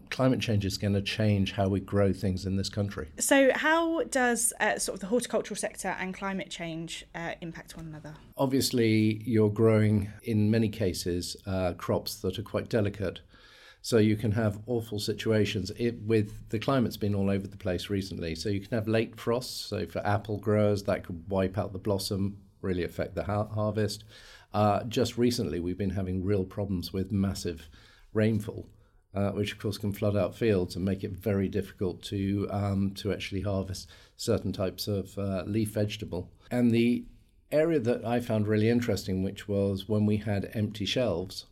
Climate 0.10 0.40
change 0.40 0.64
is 0.64 0.78
going 0.78 0.94
to 0.94 1.02
change 1.02 1.52
how 1.52 1.68
we 1.68 1.82
grow 1.82 2.14
things 2.14 2.46
in 2.46 2.56
this 2.56 2.70
country. 2.70 3.10
So, 3.20 3.52
how 3.54 4.04
does 4.04 4.54
uh, 4.62 4.80
sort 4.80 4.94
of 4.94 5.00
the 5.02 5.08
horticultural 5.08 5.58
sector 5.58 5.98
and 6.00 6.14
climate 6.14 6.50
change 6.50 7.06
uh, 7.14 7.34
impact 7.42 7.76
one 7.76 7.88
another? 7.88 8.14
Obviously, 8.38 9.22
you're 9.26 9.50
growing 9.50 10.10
in 10.24 10.50
many 10.50 10.70
cases 10.70 11.36
uh, 11.46 11.74
crops 11.74 12.16
that 12.18 12.40
are 12.40 12.44
quite 12.44 12.70
delicate. 12.70 13.20
So 13.90 14.00
you 14.00 14.18
can 14.18 14.34
have 14.34 14.60
awful 14.66 15.00
situations 15.00 15.72
it, 15.78 15.96
with 16.02 16.50
the 16.50 16.60
climate's 16.60 16.98
been 16.98 17.16
all 17.16 17.30
over 17.30 17.48
the 17.48 17.64
place 17.66 17.90
recently. 17.90 18.36
So 18.36 18.50
you 18.50 18.60
can 18.60 18.78
have 18.78 18.86
late 18.86 19.14
frosts. 19.16 19.58
So 19.72 19.86
for 19.86 20.06
apple 20.06 20.40
growers, 20.40 20.84
that 20.84 21.06
could 21.06 21.20
wipe 21.30 21.58
out 21.58 21.72
the 21.72 21.80
blossom, 21.80 22.22
really 22.62 22.84
affect 22.84 23.16
the 23.16 23.24
ha- 23.24 23.48
harvest. 23.48 24.04
Uh, 24.54 24.84
just 24.84 25.18
recently, 25.18 25.62
we've 25.62 25.78
been 25.78 25.92
having 26.02 26.22
real 26.22 26.44
problems 26.44 26.92
with 26.92 27.14
massive 27.14 27.70
rainfall. 28.12 28.68
uh, 29.18 29.32
which 29.32 29.52
of 29.52 29.60
course 29.60 29.78
can 29.78 29.92
flood 29.92 30.16
out 30.16 30.36
fields 30.36 30.76
and 30.76 30.86
make 30.86 31.04
it 31.04 31.12
very 31.12 31.48
difficult 31.48 32.04
to 32.04 32.48
um, 32.52 32.92
to 32.92 33.12
actually 33.12 33.42
harvest 33.42 33.90
certain 34.16 34.54
types 34.54 34.88
of 34.88 35.18
uh, 35.18 35.44
leaf 35.48 35.70
vegetable. 35.70 36.32
And 36.52 36.72
the 36.72 37.06
area 37.52 37.80
that 37.80 38.06
I 38.06 38.20
found 38.20 38.48
really 38.48 38.70
interesting, 38.70 39.24
which 39.24 39.48
was 39.48 39.90
when 39.90 40.06
we 40.06 40.18
had 40.18 40.52
empty 40.54 40.86
shelves. 40.86 41.46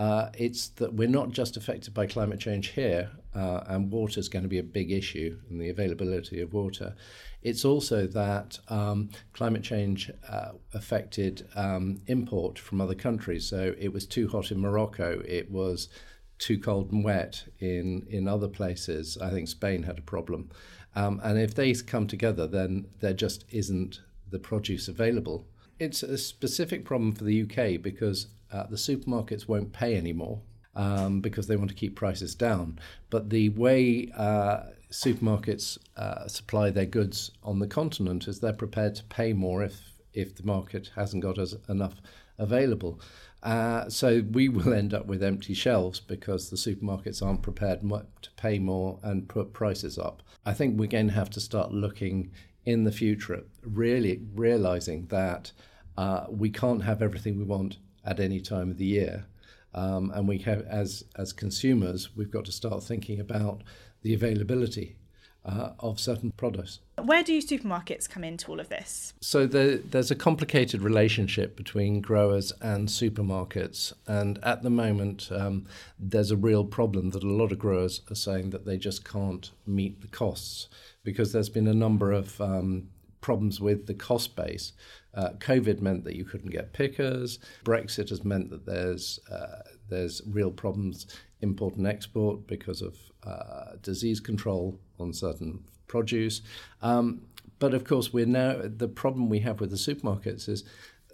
Uh, 0.00 0.30
it's 0.32 0.68
that 0.68 0.94
we're 0.94 1.06
not 1.06 1.30
just 1.30 1.58
affected 1.58 1.92
by 1.92 2.06
climate 2.06 2.40
change 2.40 2.68
here, 2.68 3.10
uh, 3.34 3.60
and 3.66 3.92
water 3.92 4.18
is 4.18 4.30
going 4.30 4.42
to 4.42 4.48
be 4.48 4.58
a 4.58 4.62
big 4.62 4.90
issue 4.90 5.38
and 5.50 5.60
the 5.60 5.68
availability 5.68 6.40
of 6.40 6.54
water. 6.54 6.94
It's 7.42 7.66
also 7.66 8.06
that 8.06 8.58
um, 8.68 9.10
climate 9.34 9.62
change 9.62 10.10
uh, 10.26 10.52
affected 10.72 11.46
um, 11.54 12.00
import 12.06 12.58
from 12.58 12.80
other 12.80 12.94
countries. 12.94 13.46
So 13.46 13.74
it 13.78 13.92
was 13.92 14.06
too 14.06 14.26
hot 14.26 14.50
in 14.50 14.58
Morocco. 14.58 15.22
It 15.28 15.50
was 15.50 15.90
too 16.38 16.58
cold 16.58 16.92
and 16.92 17.04
wet 17.04 17.44
in, 17.58 18.06
in 18.08 18.26
other 18.26 18.48
places. 18.48 19.18
I 19.20 19.28
think 19.28 19.48
Spain 19.48 19.82
had 19.82 19.98
a 19.98 20.02
problem. 20.02 20.48
Um, 20.96 21.20
and 21.22 21.38
if 21.38 21.54
they 21.54 21.74
come 21.74 22.06
together, 22.06 22.46
then 22.46 22.86
there 23.00 23.12
just 23.12 23.44
isn't 23.50 24.00
the 24.30 24.38
produce 24.38 24.88
available. 24.88 25.46
It's 25.78 26.02
a 26.02 26.16
specific 26.16 26.86
problem 26.86 27.12
for 27.12 27.24
the 27.24 27.42
UK 27.42 27.82
because 27.82 28.28
uh, 28.52 28.64
the 28.64 28.76
supermarkets 28.76 29.48
won't 29.48 29.72
pay 29.72 29.96
anymore 29.96 30.40
um, 30.74 31.20
because 31.20 31.46
they 31.46 31.56
want 31.56 31.70
to 31.70 31.76
keep 31.76 31.96
prices 31.96 32.34
down. 32.34 32.78
But 33.10 33.30
the 33.30 33.50
way 33.50 34.10
uh, 34.16 34.64
supermarkets 34.90 35.78
uh, 35.96 36.26
supply 36.28 36.70
their 36.70 36.86
goods 36.86 37.30
on 37.42 37.58
the 37.58 37.66
continent 37.66 38.28
is 38.28 38.40
they're 38.40 38.52
prepared 38.52 38.94
to 38.96 39.04
pay 39.04 39.32
more 39.32 39.62
if 39.62 39.80
if 40.12 40.34
the 40.34 40.42
market 40.42 40.90
hasn't 40.96 41.22
got 41.22 41.38
as, 41.38 41.54
enough 41.68 41.94
available. 42.38 43.00
Uh, 43.44 43.88
so 43.88 44.22
we 44.32 44.48
will 44.48 44.74
end 44.74 44.92
up 44.92 45.06
with 45.06 45.22
empty 45.22 45.54
shelves 45.54 46.00
because 46.00 46.50
the 46.50 46.56
supermarkets 46.56 47.22
aren't 47.22 47.42
prepared 47.42 47.80
to 47.80 48.30
pay 48.36 48.58
more 48.58 48.98
and 49.02 49.28
put 49.28 49.52
prices 49.52 49.98
up. 49.98 50.22
I 50.44 50.52
think 50.52 50.78
we're 50.78 50.88
going 50.88 51.08
to 51.08 51.14
have 51.14 51.30
to 51.30 51.40
start 51.40 51.72
looking 51.72 52.32
in 52.64 52.84
the 52.84 52.92
future, 52.92 53.44
really 53.62 54.20
realizing 54.34 55.06
that 55.06 55.52
uh, 55.96 56.26
we 56.28 56.50
can't 56.50 56.82
have 56.82 57.02
everything 57.02 57.38
we 57.38 57.44
want 57.44 57.78
at 58.04 58.20
any 58.20 58.40
time 58.40 58.70
of 58.70 58.78
the 58.78 58.86
year. 58.86 59.26
Um, 59.74 60.10
and 60.14 60.26
we 60.26 60.38
have, 60.38 60.62
as 60.62 61.04
as 61.16 61.32
consumers, 61.32 62.16
we've 62.16 62.30
got 62.30 62.44
to 62.46 62.52
start 62.52 62.82
thinking 62.82 63.20
about 63.20 63.62
the 64.02 64.14
availability 64.14 64.96
uh, 65.44 65.70
of 65.78 65.98
certain 65.98 66.32
products. 66.32 66.80
Where 67.02 67.22
do 67.22 67.40
supermarkets 67.40 68.08
come 68.08 68.24
into 68.24 68.50
all 68.50 68.60
of 68.60 68.68
this? 68.68 69.14
So 69.20 69.46
the, 69.46 69.82
there's 69.88 70.10
a 70.10 70.14
complicated 70.16 70.82
relationship 70.82 71.56
between 71.56 72.00
growers 72.00 72.52
and 72.60 72.88
supermarkets, 72.88 73.92
and 74.06 74.38
at 74.42 74.62
the 74.62 74.70
moment, 74.70 75.30
um, 75.32 75.66
there's 75.98 76.30
a 76.30 76.36
real 76.36 76.64
problem 76.64 77.10
that 77.10 77.22
a 77.22 77.28
lot 77.28 77.52
of 77.52 77.58
growers 77.58 78.02
are 78.10 78.16
saying 78.16 78.50
that 78.50 78.66
they 78.66 78.76
just 78.76 79.04
can't 79.04 79.50
meet 79.66 80.00
the 80.00 80.08
costs 80.08 80.68
because 81.04 81.32
there's 81.32 81.48
been 81.48 81.68
a 81.68 81.74
number 81.74 82.12
of 82.12 82.40
um, 82.40 82.88
problems 83.20 83.60
with 83.60 83.86
the 83.86 83.94
cost 83.94 84.36
base. 84.36 84.72
Uh, 85.14 85.30
COVID 85.38 85.80
meant 85.80 86.04
that 86.04 86.16
you 86.16 86.24
couldn't 86.24 86.50
get 86.50 86.72
pickers. 86.72 87.38
Brexit 87.64 88.10
has 88.10 88.24
meant 88.24 88.50
that 88.50 88.66
there's 88.66 89.18
uh, 89.30 89.62
there's 89.88 90.22
real 90.26 90.50
problems 90.50 91.06
import 91.40 91.76
and 91.76 91.86
export 91.86 92.46
because 92.46 92.82
of 92.82 92.96
uh, 93.24 93.76
disease 93.82 94.20
control 94.20 94.78
on 94.98 95.12
certain 95.12 95.64
produce. 95.88 96.42
Um, 96.82 97.22
but 97.58 97.74
of 97.74 97.84
course, 97.84 98.12
we're 98.12 98.26
now 98.26 98.60
the 98.64 98.88
problem 98.88 99.28
we 99.28 99.40
have 99.40 99.60
with 99.60 99.70
the 99.70 99.76
supermarkets 99.76 100.48
is 100.48 100.64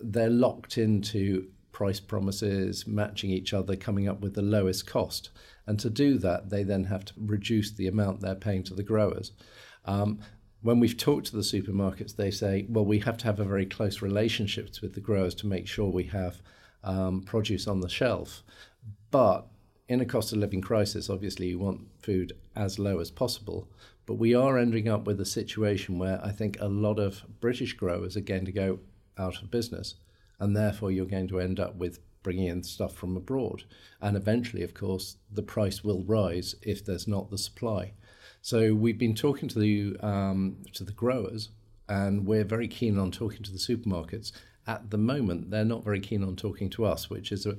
they're 0.01 0.31
locked 0.31 0.79
into 0.79 1.49
price 1.73 2.01
promises, 2.01 2.87
matching 2.87 3.31
each 3.31 3.53
other, 3.53 3.77
coming 3.77 4.09
up 4.09 4.21
with 4.21 4.35
the 4.35 4.43
lowest 4.43 4.87
cost. 4.87 5.31
And 5.67 5.79
to 5.81 5.91
do 5.91 6.17
that, 6.19 6.49
they 6.49 6.63
then 6.63 6.85
have 6.85 7.05
to 7.07 7.13
reduce 7.19 7.73
the 7.73 7.89
amount 7.89 8.21
they're 8.21 8.35
paying 8.35 8.63
to 8.65 8.75
the 8.75 8.83
growers. 8.83 9.33
Um, 9.85 10.21
when 10.67 10.81
we've 10.81 10.97
talked 10.97 11.27
to 11.27 11.37
the 11.37 11.43
supermarkets, 11.43 12.17
they 12.17 12.31
say, 12.31 12.67
well, 12.69 12.85
we 12.85 12.99
have 12.99 13.17
to 13.19 13.25
have 13.27 13.39
a 13.39 13.45
very 13.45 13.67
close 13.67 14.03
relationships 14.03 14.81
with 14.81 14.95
the 14.95 15.01
growers 15.01 15.35
to 15.37 15.47
make 15.47 15.69
sure 15.69 15.89
we 15.89 16.05
have 16.05 16.43
um, 16.83 17.23
produce 17.23 17.69
on 17.69 17.81
the 17.81 17.89
shelf. 17.89 18.43
But 19.13 19.47
in 19.89 20.01
a 20.01 20.05
cost 20.05 20.33
of 20.33 20.39
living 20.39 20.61
crisis, 20.61 21.09
obviously 21.09 21.47
you 21.47 21.61
want 21.61 21.87
food 22.03 22.33
as 22.57 22.81
low 22.81 22.99
as 22.99 23.13
possible. 23.13 23.69
But 24.07 24.15
we 24.15 24.35
are 24.35 24.59
ending 24.59 24.89
up 24.89 25.07
with 25.07 25.21
a 25.21 25.25
situation 25.25 26.01
where 26.01 26.21
I 26.25 26.33
think 26.33 26.57
a 26.61 26.69
lot 26.69 26.99
of 26.99 27.23
British 27.41 27.75
growers 27.75 28.17
are 28.17 28.21
going 28.21 28.45
to 28.47 28.53
go 28.53 28.81
out 29.17 29.41
of 29.41 29.53
business. 29.53 29.95
And 30.41 30.57
therefore, 30.57 30.91
you're 30.91 31.07
going 31.07 31.29
to 31.29 31.41
end 31.41 31.61
up 31.61 31.77
with 31.77 32.01
bringing 32.25 32.49
in 32.49 32.65
stuff 32.65 32.93
from 32.93 33.17
abroad. 33.17 33.63
And 34.01 34.17
eventually, 34.17 34.65
of 34.65 34.75
course, 34.75 35.17
the 35.33 35.43
price 35.43 35.85
will 35.85 36.03
rise 36.03 36.57
if 36.63 36.85
there's 36.85 37.07
not 37.07 37.31
the 37.31 37.39
supply. 37.39 37.93
So 38.47 38.75
we've 38.75 38.97
been 38.97 39.17
talking 39.17 39.49
to 39.49 39.59
the 39.59 39.97
um, 40.07 40.59
to 40.75 40.85
the 40.85 40.93
growers, 40.93 41.49
and 41.89 42.25
we're 42.25 42.45
very 42.45 42.69
keen 42.69 42.97
on 42.97 43.11
talking 43.11 43.43
to 43.43 43.51
the 43.51 43.59
supermarkets. 43.59 44.31
At 44.69 44.91
the 44.91 44.99
moment, 44.99 45.51
they're 45.51 45.65
not 45.65 45.83
very 45.83 45.99
keen 45.99 46.23
on 46.23 46.37
talking 46.37 46.71
to 46.71 46.85
us, 46.85 47.11
which 47.11 47.33
is 47.33 47.45
a 47.45 47.57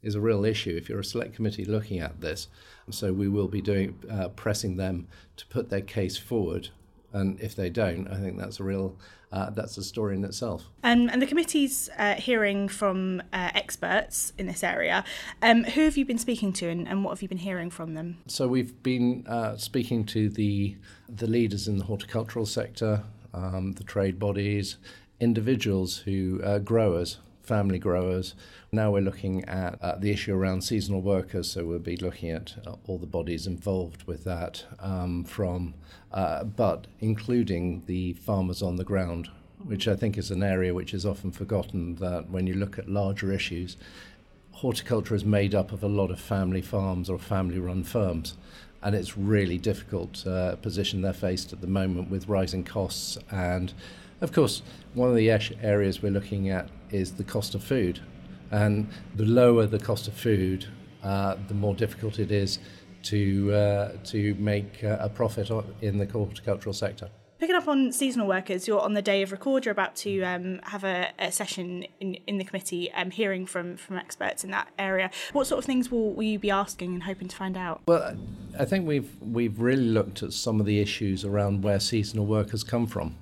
is 0.00 0.14
a 0.14 0.20
real 0.20 0.44
issue 0.44 0.76
if 0.76 0.88
you're 0.88 1.00
a 1.00 1.04
select 1.04 1.34
committee 1.34 1.64
looking 1.64 1.98
at 1.98 2.20
this. 2.20 2.46
So 2.88 3.12
we 3.12 3.26
will 3.26 3.48
be 3.48 3.60
doing 3.60 3.98
uh, 4.08 4.28
pressing 4.28 4.76
them 4.76 5.08
to 5.38 5.46
put 5.48 5.70
their 5.70 5.80
case 5.80 6.16
forward, 6.16 6.68
and 7.12 7.40
if 7.40 7.54
they 7.56 7.70
don't, 7.70 8.08
I 8.08 8.16
think 8.16 8.38
that's 8.38 8.60
a 8.60 8.64
real 8.64 8.96
uh, 9.30 9.50
that's 9.50 9.76
a 9.76 9.82
story 9.82 10.16
in 10.16 10.24
itself. 10.24 10.64
Um, 10.82 11.08
and 11.10 11.20
the 11.20 11.26
committee's 11.26 11.90
uh, 11.98 12.14
hearing 12.14 12.68
from 12.68 13.20
uh, 13.32 13.50
experts 13.54 14.32
in 14.38 14.46
this 14.46 14.64
area. 14.64 15.04
Um, 15.42 15.64
who 15.64 15.82
have 15.82 15.96
you 15.96 16.06
been 16.06 16.18
speaking 16.18 16.52
to, 16.54 16.68
and, 16.68 16.88
and, 16.88 17.04
what 17.04 17.10
have 17.10 17.22
you 17.22 17.28
been 17.28 17.38
hearing 17.38 17.70
from 17.70 17.94
them? 17.94 18.18
So 18.26 18.48
we've 18.48 18.82
been 18.82 19.26
uh, 19.26 19.56
speaking 19.56 20.04
to 20.06 20.28
the 20.28 20.76
the 21.08 21.26
leaders 21.26 21.68
in 21.68 21.78
the 21.78 21.84
horticultural 21.84 22.46
sector, 22.46 23.02
um, 23.34 23.72
the 23.72 23.84
trade 23.84 24.18
bodies, 24.18 24.76
individuals 25.20 25.98
who 25.98 26.40
uh, 26.42 26.58
growers, 26.58 27.18
family 27.48 27.78
growers. 27.78 28.34
Now 28.70 28.92
we're 28.92 29.08
looking 29.10 29.42
at 29.46 29.82
uh, 29.82 29.96
the 29.96 30.10
issue 30.10 30.34
around 30.34 30.60
seasonal 30.62 31.00
workers, 31.00 31.50
so 31.50 31.64
we'll 31.64 31.78
be 31.78 31.96
looking 31.96 32.30
at 32.30 32.54
uh, 32.66 32.74
all 32.86 32.98
the 32.98 33.06
bodies 33.06 33.46
involved 33.46 34.02
with 34.06 34.24
that, 34.24 34.64
um, 34.78 35.24
from 35.24 35.72
uh, 36.12 36.44
but 36.44 36.86
including 37.00 37.82
the 37.86 38.12
farmers 38.12 38.62
on 38.62 38.76
the 38.76 38.84
ground, 38.84 39.30
which 39.64 39.88
I 39.88 39.96
think 39.96 40.18
is 40.18 40.30
an 40.30 40.42
area 40.42 40.74
which 40.74 40.92
is 40.92 41.06
often 41.06 41.32
forgotten. 41.32 41.96
That 41.96 42.28
when 42.30 42.46
you 42.46 42.54
look 42.54 42.78
at 42.78 42.88
larger 42.88 43.32
issues, 43.32 43.78
horticulture 44.52 45.14
is 45.14 45.24
made 45.24 45.54
up 45.54 45.72
of 45.72 45.82
a 45.82 45.88
lot 46.00 46.10
of 46.10 46.20
family 46.20 46.62
farms 46.62 47.08
or 47.08 47.18
family-run 47.18 47.84
firms, 47.84 48.36
and 48.82 48.94
it's 48.94 49.16
really 49.16 49.58
difficult 49.58 50.26
uh, 50.26 50.56
position 50.56 51.00
they're 51.00 51.14
faced 51.14 51.52
at 51.54 51.62
the 51.62 51.66
moment 51.66 52.10
with 52.10 52.28
rising 52.28 52.64
costs 52.64 53.16
and. 53.30 53.72
Of 54.20 54.32
course, 54.32 54.62
one 54.94 55.08
of 55.08 55.16
the 55.16 55.30
areas 55.62 56.02
we're 56.02 56.12
looking 56.12 56.48
at 56.48 56.68
is 56.90 57.12
the 57.12 57.24
cost 57.24 57.54
of 57.54 57.62
food. 57.62 58.00
And 58.50 58.88
the 59.14 59.24
lower 59.24 59.66
the 59.66 59.78
cost 59.78 60.08
of 60.08 60.14
food, 60.14 60.66
uh, 61.02 61.36
the 61.46 61.54
more 61.54 61.74
difficult 61.74 62.18
it 62.18 62.32
is 62.32 62.58
to, 63.04 63.52
uh, 63.52 63.92
to 64.04 64.34
make 64.34 64.82
uh, 64.82 64.96
a 65.00 65.08
profit 65.08 65.50
in 65.82 65.98
the 65.98 66.06
horticultural 66.06 66.72
sector. 66.72 67.10
Picking 67.38 67.54
up 67.54 67.68
on 67.68 67.92
seasonal 67.92 68.26
workers, 68.26 68.66
you're 68.66 68.80
on 68.80 68.94
the 68.94 69.02
day 69.02 69.22
of 69.22 69.30
record. 69.30 69.64
You're 69.64 69.72
about 69.72 69.94
to 69.96 70.22
um, 70.22 70.58
have 70.64 70.82
a, 70.82 71.12
a, 71.20 71.30
session 71.30 71.84
in, 72.00 72.14
in 72.26 72.38
the 72.38 72.42
committee, 72.42 72.90
um, 72.94 73.12
hearing 73.12 73.46
from, 73.46 73.76
from 73.76 73.96
experts 73.96 74.42
in 74.42 74.50
that 74.50 74.72
area. 74.76 75.08
What 75.32 75.46
sort 75.46 75.60
of 75.60 75.64
things 75.64 75.88
will, 75.88 76.14
will 76.14 76.24
you 76.24 76.40
be 76.40 76.50
asking 76.50 76.94
and 76.94 77.02
hoping 77.04 77.28
to 77.28 77.36
find 77.36 77.56
out? 77.56 77.82
Well, 77.86 78.16
I 78.58 78.64
think 78.64 78.88
we've 78.88 79.08
we've 79.20 79.60
really 79.60 79.84
looked 79.84 80.24
at 80.24 80.32
some 80.32 80.58
of 80.58 80.66
the 80.66 80.80
issues 80.80 81.24
around 81.24 81.62
where 81.62 81.78
seasonal 81.78 82.26
workers 82.26 82.64
come 82.64 82.88
from. 82.88 83.14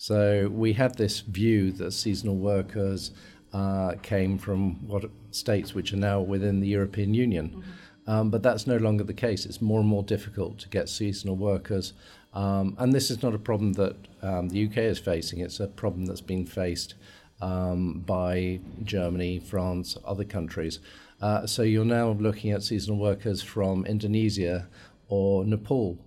So 0.00 0.48
we 0.48 0.72
had 0.72 0.96
this 0.96 1.20
view 1.20 1.72
that 1.72 1.92
seasonal 1.92 2.36
workers 2.36 3.10
uh, 3.52 3.96
came 4.02 4.38
from 4.38 4.86
what 4.86 5.04
states 5.30 5.74
which 5.74 5.92
are 5.92 5.98
now 5.98 6.22
within 6.22 6.60
the 6.60 6.68
European 6.68 7.12
Union. 7.12 7.50
Mm-hmm. 7.50 8.10
Um, 8.10 8.30
but 8.30 8.42
that's 8.42 8.66
no 8.66 8.78
longer 8.78 9.04
the 9.04 9.12
case. 9.12 9.44
It's 9.44 9.60
more 9.60 9.78
and 9.78 9.86
more 9.86 10.02
difficult 10.02 10.58
to 10.60 10.70
get 10.70 10.88
seasonal 10.88 11.36
workers. 11.36 11.92
Um, 12.32 12.76
and 12.78 12.94
this 12.94 13.10
is 13.10 13.22
not 13.22 13.34
a 13.34 13.38
problem 13.38 13.74
that 13.74 13.96
um, 14.22 14.48
the 14.48 14.64
UK 14.64 14.78
is 14.78 14.98
facing, 14.98 15.40
it's 15.40 15.60
a 15.60 15.66
problem 15.66 16.06
that's 16.06 16.22
been 16.22 16.46
faced 16.46 16.94
um, 17.42 18.02
by 18.06 18.60
Germany, 18.82 19.38
France, 19.38 19.98
other 20.06 20.24
countries. 20.24 20.78
Uh, 21.20 21.46
so 21.46 21.60
you're 21.60 21.84
now 21.84 22.12
looking 22.12 22.52
at 22.52 22.62
seasonal 22.62 22.96
workers 22.98 23.42
from 23.42 23.84
Indonesia 23.84 24.66
or 25.10 25.44
Nepal, 25.44 25.98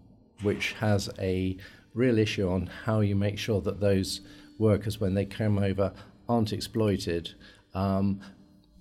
which 0.42 0.74
has 0.80 1.12
a 1.20 1.58
real 1.94 2.18
issue 2.18 2.50
on 2.50 2.68
how 2.86 3.00
you 3.02 3.16
make 3.16 3.38
sure 3.38 3.62
that 3.62 3.80
those 3.80 4.22
workers, 4.58 5.00
when 5.00 5.14
they 5.14 5.26
come 5.26 5.58
over, 5.58 5.94
aren't 6.28 6.54
exploited. 6.54 7.32
Um, 7.74 8.20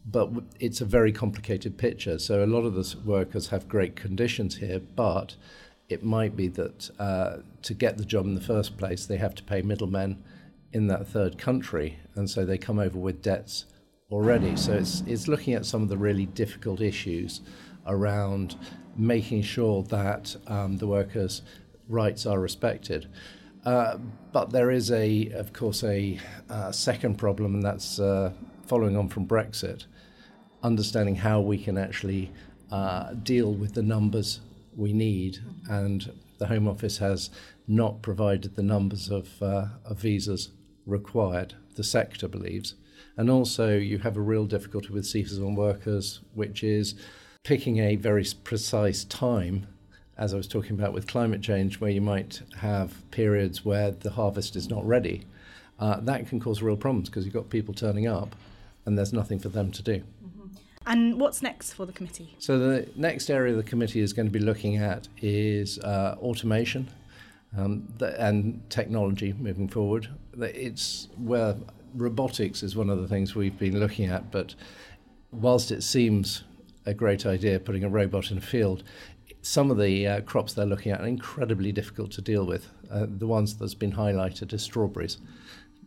but 0.05 0.31
it's 0.59 0.81
a 0.81 0.85
very 0.85 1.13
complicated 1.13 1.79
picture. 1.79 2.19
So 2.19 2.45
a 2.45 2.47
lot 2.47 2.65
of 2.65 2.75
the 2.75 2.97
workers 3.05 3.49
have 3.49 3.69
great 3.69 3.95
conditions 3.95 4.57
here, 4.57 4.81
but 4.81 5.37
it 5.89 6.03
might 6.03 6.37
be 6.37 6.49
that 6.49 6.91
uh, 6.99 7.39
to 7.63 7.75
get 7.75 7.99
the 7.99 8.05
job 8.05 8.25
in 8.25 8.35
the 8.35 8.41
first 8.41 8.77
place, 8.77 9.07
they 9.07 9.19
have 9.19 9.35
to 9.37 9.43
pay 9.43 9.63
middlemen 9.63 10.23
in 10.73 10.87
that 10.89 11.07
third 11.07 11.39
country, 11.39 11.99
and 12.15 12.29
so 12.29 12.45
they 12.45 12.59
come 12.59 12.79
over 12.79 12.99
with 12.99 13.23
debts 13.23 13.67
already. 14.11 14.57
So 14.57 14.73
it's 14.73 15.03
it's 15.07 15.29
looking 15.29 15.55
at 15.55 15.67
some 15.67 15.83
of 15.83 15.89
the 15.89 15.99
really 15.99 16.27
difficult 16.27 16.81
issues 16.81 17.43
around 17.87 18.57
making 18.97 19.43
sure 19.43 19.83
that 19.85 20.37
um, 20.47 20.79
the 20.79 20.87
workers' 20.87 21.43
rights 21.89 22.27
are 22.27 22.41
respected. 22.41 23.09
Uh, 23.65 23.99
but 24.33 24.51
there 24.51 24.71
is 24.71 24.91
a, 24.91 25.29
of 25.31 25.53
course, 25.53 25.85
a 25.85 26.19
uh, 26.51 26.73
second 26.73 27.17
problem, 27.17 27.55
and 27.55 27.63
that's 27.63 28.01
uh, 28.01 28.33
following 28.67 28.97
on 28.97 29.09
from 29.09 29.27
Brexit, 29.27 29.87
understanding 30.63 31.17
how 31.17 31.41
we 31.41 31.59
can 31.59 31.79
actually 31.79 32.33
uh, 32.71 33.13
deal 33.15 33.53
with 33.53 33.75
the 33.75 33.83
numbers 33.83 34.41
we 34.77 34.93
need. 34.93 35.39
And 35.69 36.13
the 36.39 36.47
Home 36.47 36.67
Office 36.67 36.99
has 36.99 37.31
not 37.69 38.03
provided 38.03 38.57
the 38.57 38.63
numbers 38.63 39.11
of, 39.11 39.41
uh, 39.43 39.67
of 39.85 39.99
visas 39.99 40.51
required, 40.87 41.55
the 41.77 41.85
sector 41.85 42.27
believes. 42.27 42.75
And 43.17 43.31
also, 43.31 43.77
you 43.77 43.99
have 43.99 44.17
a 44.17 44.21
real 44.21 44.47
difficulty 44.47 44.89
with 44.89 45.07
seasonal 45.07 45.55
workers, 45.55 46.21
which 46.35 46.65
is 46.65 46.95
picking 47.45 47.79
a 47.79 47.97
very 47.97 48.27
precise 48.43 49.05
time 49.05 49.67
as 50.19 50.35
I 50.35 50.37
was 50.37 50.47
talking 50.47 50.73
about 50.73 50.93
with 50.93 51.07
climate 51.07 51.41
change, 51.41 51.81
where 51.81 51.91
you 51.91 52.01
might 52.01 52.43
have 52.59 53.11
periods 53.11 53.65
where 53.65 53.91
the 53.91 54.11
harvest 54.11 54.57
is 54.57 54.69
not 54.69 54.87
ready, 54.87 55.25
uh, 55.79 56.01
that 56.01 56.29
can 56.29 56.39
cause 56.39 56.63
real 56.63 56.77
problems 56.77 57.09
because 57.09 57.25
you've 57.25 57.35
got 57.35 57.51
people 57.51 57.75
turning 57.75 58.07
up 58.07 58.37
and 58.85 58.97
there's 58.97 59.13
nothing 59.13 59.39
for 59.39 59.49
them 59.49 59.71
to 59.73 59.83
do. 59.83 59.99
Mm-hmm. 59.99 60.47
And 60.87 61.21
what's 61.21 61.43
next 61.43 61.73
for 61.73 61.87
the 61.87 61.93
committee? 61.93 62.35
So, 62.39 62.59
the 62.59 62.89
next 62.97 63.31
area 63.31 63.55
the 63.55 63.63
committee 63.63 64.01
is 64.01 64.13
going 64.13 64.27
to 64.27 64.33
be 64.33 64.39
looking 64.39 64.77
at 64.77 65.09
is 65.21 65.79
uh, 65.79 66.17
automation 66.21 66.89
um, 67.57 67.89
and 68.01 68.63
technology 68.71 69.33
moving 69.33 69.69
forward. 69.69 70.09
It's 70.39 71.09
where 71.17 71.57
robotics 71.95 72.63
is 72.63 72.77
one 72.77 72.91
of 72.91 73.01
the 73.01 73.09
things 73.09 73.35
we've 73.35 73.59
been 73.59 73.79
looking 73.79 74.07
at, 74.07 74.31
but 74.31 74.55
whilst 75.31 75.71
it 75.71 75.83
seems 75.83 76.45
a 76.85 76.95
great 76.95 77.27
idea 77.27 77.61
putting 77.61 77.85
a 77.85 77.89
robot 77.89 78.31
in 78.31 78.39
a 78.39 78.41
field, 78.41 78.83
some 79.43 79.73
of 79.73 79.79
the 79.79 80.07
uh, 80.07 80.21
crops 80.23 80.55
they're 80.55 80.65
looking 80.65 80.93
at 80.93 81.01
are 81.01 81.07
incredibly 81.07 81.73
difficult 81.73 82.13
to 82.13 82.23
deal 82.23 82.47
with. 82.47 82.69
Uh, 82.91 83.07
the 83.09 83.27
ones 83.27 83.57
that's 83.57 83.75
been 83.75 83.93
highlighted 83.93 84.53
is 84.53 84.63
strawberries. 84.63 85.19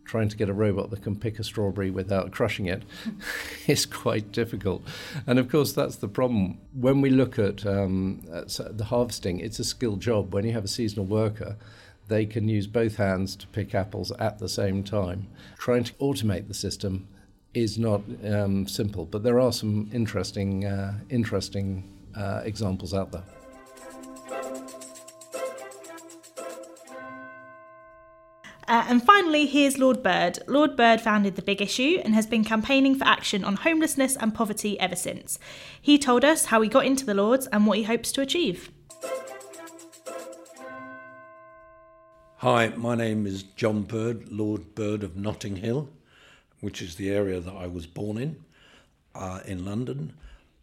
Trying 0.04 0.28
to 0.28 0.36
get 0.36 0.48
a 0.48 0.52
robot 0.52 0.90
that 0.90 1.02
can 1.02 1.18
pick 1.18 1.38
a 1.38 1.44
strawberry 1.44 1.90
without 1.90 2.30
crushing 2.30 2.66
it 2.66 2.84
is 3.66 3.86
quite 3.86 4.30
difficult. 4.30 4.82
And 5.26 5.38
of 5.38 5.50
course, 5.50 5.72
that's 5.72 5.96
the 5.96 6.06
problem. 6.06 6.58
When 6.74 7.00
we 7.00 7.10
look 7.10 7.38
at, 7.38 7.66
um, 7.66 8.22
at 8.32 8.56
the 8.76 8.84
harvesting, 8.84 9.40
it's 9.40 9.58
a 9.58 9.64
skilled 9.64 10.00
job. 10.00 10.32
When 10.32 10.44
you 10.44 10.52
have 10.52 10.64
a 10.64 10.68
seasonal 10.68 11.06
worker, 11.06 11.56
they 12.08 12.26
can 12.26 12.48
use 12.48 12.66
both 12.66 12.96
hands 12.96 13.34
to 13.36 13.46
pick 13.48 13.74
apples 13.74 14.12
at 14.12 14.38
the 14.38 14.48
same 14.48 14.84
time. 14.84 15.26
Trying 15.58 15.84
to 15.84 15.92
automate 15.94 16.46
the 16.46 16.54
system 16.54 17.08
is 17.54 17.78
not 17.78 18.02
um, 18.22 18.68
simple, 18.68 19.06
but 19.06 19.22
there 19.22 19.40
are 19.40 19.52
some 19.52 19.90
interesting, 19.92 20.66
uh, 20.66 20.98
interesting 21.08 21.82
uh, 22.14 22.42
examples 22.44 22.94
out 22.94 23.10
there. 23.12 23.24
Uh, 28.68 28.84
and 28.88 29.02
finally, 29.02 29.46
here's 29.46 29.78
Lord 29.78 30.02
Bird. 30.02 30.40
Lord 30.48 30.76
Bird 30.76 31.00
founded 31.00 31.36
The 31.36 31.42
Big 31.42 31.62
Issue 31.62 32.00
and 32.04 32.14
has 32.14 32.26
been 32.26 32.42
campaigning 32.42 32.96
for 32.96 33.04
action 33.04 33.44
on 33.44 33.56
homelessness 33.56 34.16
and 34.16 34.34
poverty 34.34 34.78
ever 34.80 34.96
since. 34.96 35.38
He 35.80 35.98
told 35.98 36.24
us 36.24 36.46
how 36.46 36.60
he 36.62 36.68
got 36.68 36.84
into 36.84 37.06
the 37.06 37.14
Lords 37.14 37.46
and 37.46 37.64
what 37.64 37.78
he 37.78 37.84
hopes 37.84 38.10
to 38.12 38.22
achieve. 38.22 38.72
Hi, 42.38 42.68
my 42.76 42.96
name 42.96 43.24
is 43.24 43.44
John 43.44 43.82
Bird, 43.82 44.32
Lord 44.32 44.74
Bird 44.74 45.04
of 45.04 45.16
Notting 45.16 45.56
Hill, 45.56 45.88
which 46.60 46.82
is 46.82 46.96
the 46.96 47.10
area 47.10 47.38
that 47.38 47.54
I 47.54 47.68
was 47.68 47.86
born 47.86 48.18
in, 48.18 48.44
uh, 49.14 49.40
in 49.46 49.64
London. 49.64 50.14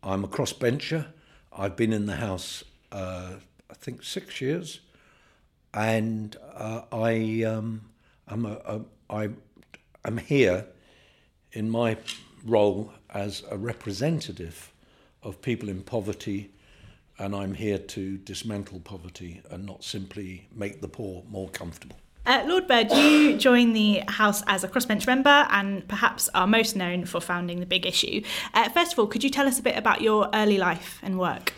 I'm 0.04 0.26
a 0.26 0.28
crossbencher. 0.28 1.08
I've 1.54 1.78
been 1.78 1.94
in 1.94 2.06
the 2.06 2.18
House, 2.18 2.66
uh, 2.92 3.36
I 3.72 3.74
think, 3.76 4.04
six 4.04 4.42
years, 4.42 4.82
and 5.74 6.36
uh, 6.54 6.82
I 6.92 7.44
um, 7.44 7.90
I'm 8.28 8.46
a, 8.46 8.54
a, 8.66 8.82
I, 9.10 9.30
I'm 10.06 10.18
here 10.18 10.66
in 11.52 11.70
my 11.70 11.98
role 12.46 12.92
as 13.10 13.44
a 13.50 13.58
representative 13.58 14.72
of 15.22 15.42
people 15.42 15.70
in 15.70 15.82
poverty, 15.82 16.52
and 17.20 17.36
I'm 17.36 17.54
here 17.54 17.78
to 17.78 18.18
dismantle 18.18 18.82
poverty 18.82 19.42
and 19.50 19.66
not 19.66 19.84
simply 19.84 20.48
make 20.54 20.82
the 20.82 20.88
poor 20.88 21.24
more 21.30 21.50
comfortable. 21.50 21.98
Uh, 22.26 22.44
Lord 22.48 22.68
Bird, 22.68 22.90
you 22.92 23.38
joined 23.38 23.76
the 23.76 24.02
House 24.08 24.44
as 24.48 24.64
a 24.64 24.70
crossbench 24.70 25.06
member 25.06 25.46
and 25.50 25.86
perhaps 25.90 26.30
are 26.34 26.48
most 26.48 26.74
known 26.76 27.06
for 27.06 27.20
founding 27.20 27.60
the 27.60 27.66
Big 27.66 27.86
Issue. 27.86 28.24
Uh, 28.54 28.70
first 28.70 28.94
of 28.94 29.00
all, 29.00 29.08
could 29.08 29.24
you 29.24 29.30
tell 29.30 29.46
us 29.46 29.60
a 29.60 29.62
bit 29.62 29.78
about 29.78 30.02
your 30.02 30.30
early 30.34 30.58
life 30.58 31.00
and 31.04 31.20
work? 31.20 31.52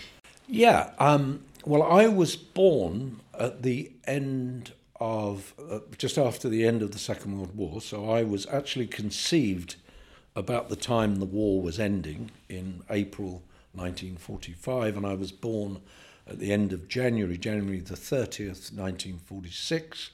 Yeah, 0.47 0.91
um, 0.97 1.43
well, 1.65 1.83
I 1.83 2.07
was 2.07 2.35
born 2.35 3.21
at 3.39 3.61
the 3.61 3.91
end 4.05 4.73
of 4.99 5.53
uh, 5.69 5.79
just 5.97 6.17
after 6.17 6.47
the 6.49 6.65
end 6.65 6.81
of 6.81 6.91
the 6.91 6.99
Second 6.99 7.37
World 7.37 7.55
War. 7.55 7.81
So 7.81 8.09
I 8.09 8.23
was 8.23 8.45
actually 8.47 8.87
conceived 8.87 9.75
about 10.35 10.69
the 10.69 10.75
time 10.75 11.15
the 11.15 11.25
war 11.25 11.61
was 11.61 11.79
ending 11.79 12.31
in 12.49 12.83
April 12.89 13.43
1945, 13.73 14.97
and 14.97 15.05
I 15.05 15.13
was 15.13 15.31
born 15.31 15.81
at 16.27 16.39
the 16.39 16.51
end 16.51 16.73
of 16.73 16.87
January, 16.87 17.37
January 17.37 17.79
the 17.79 17.95
30th, 17.95 18.73
1946. 18.73 20.11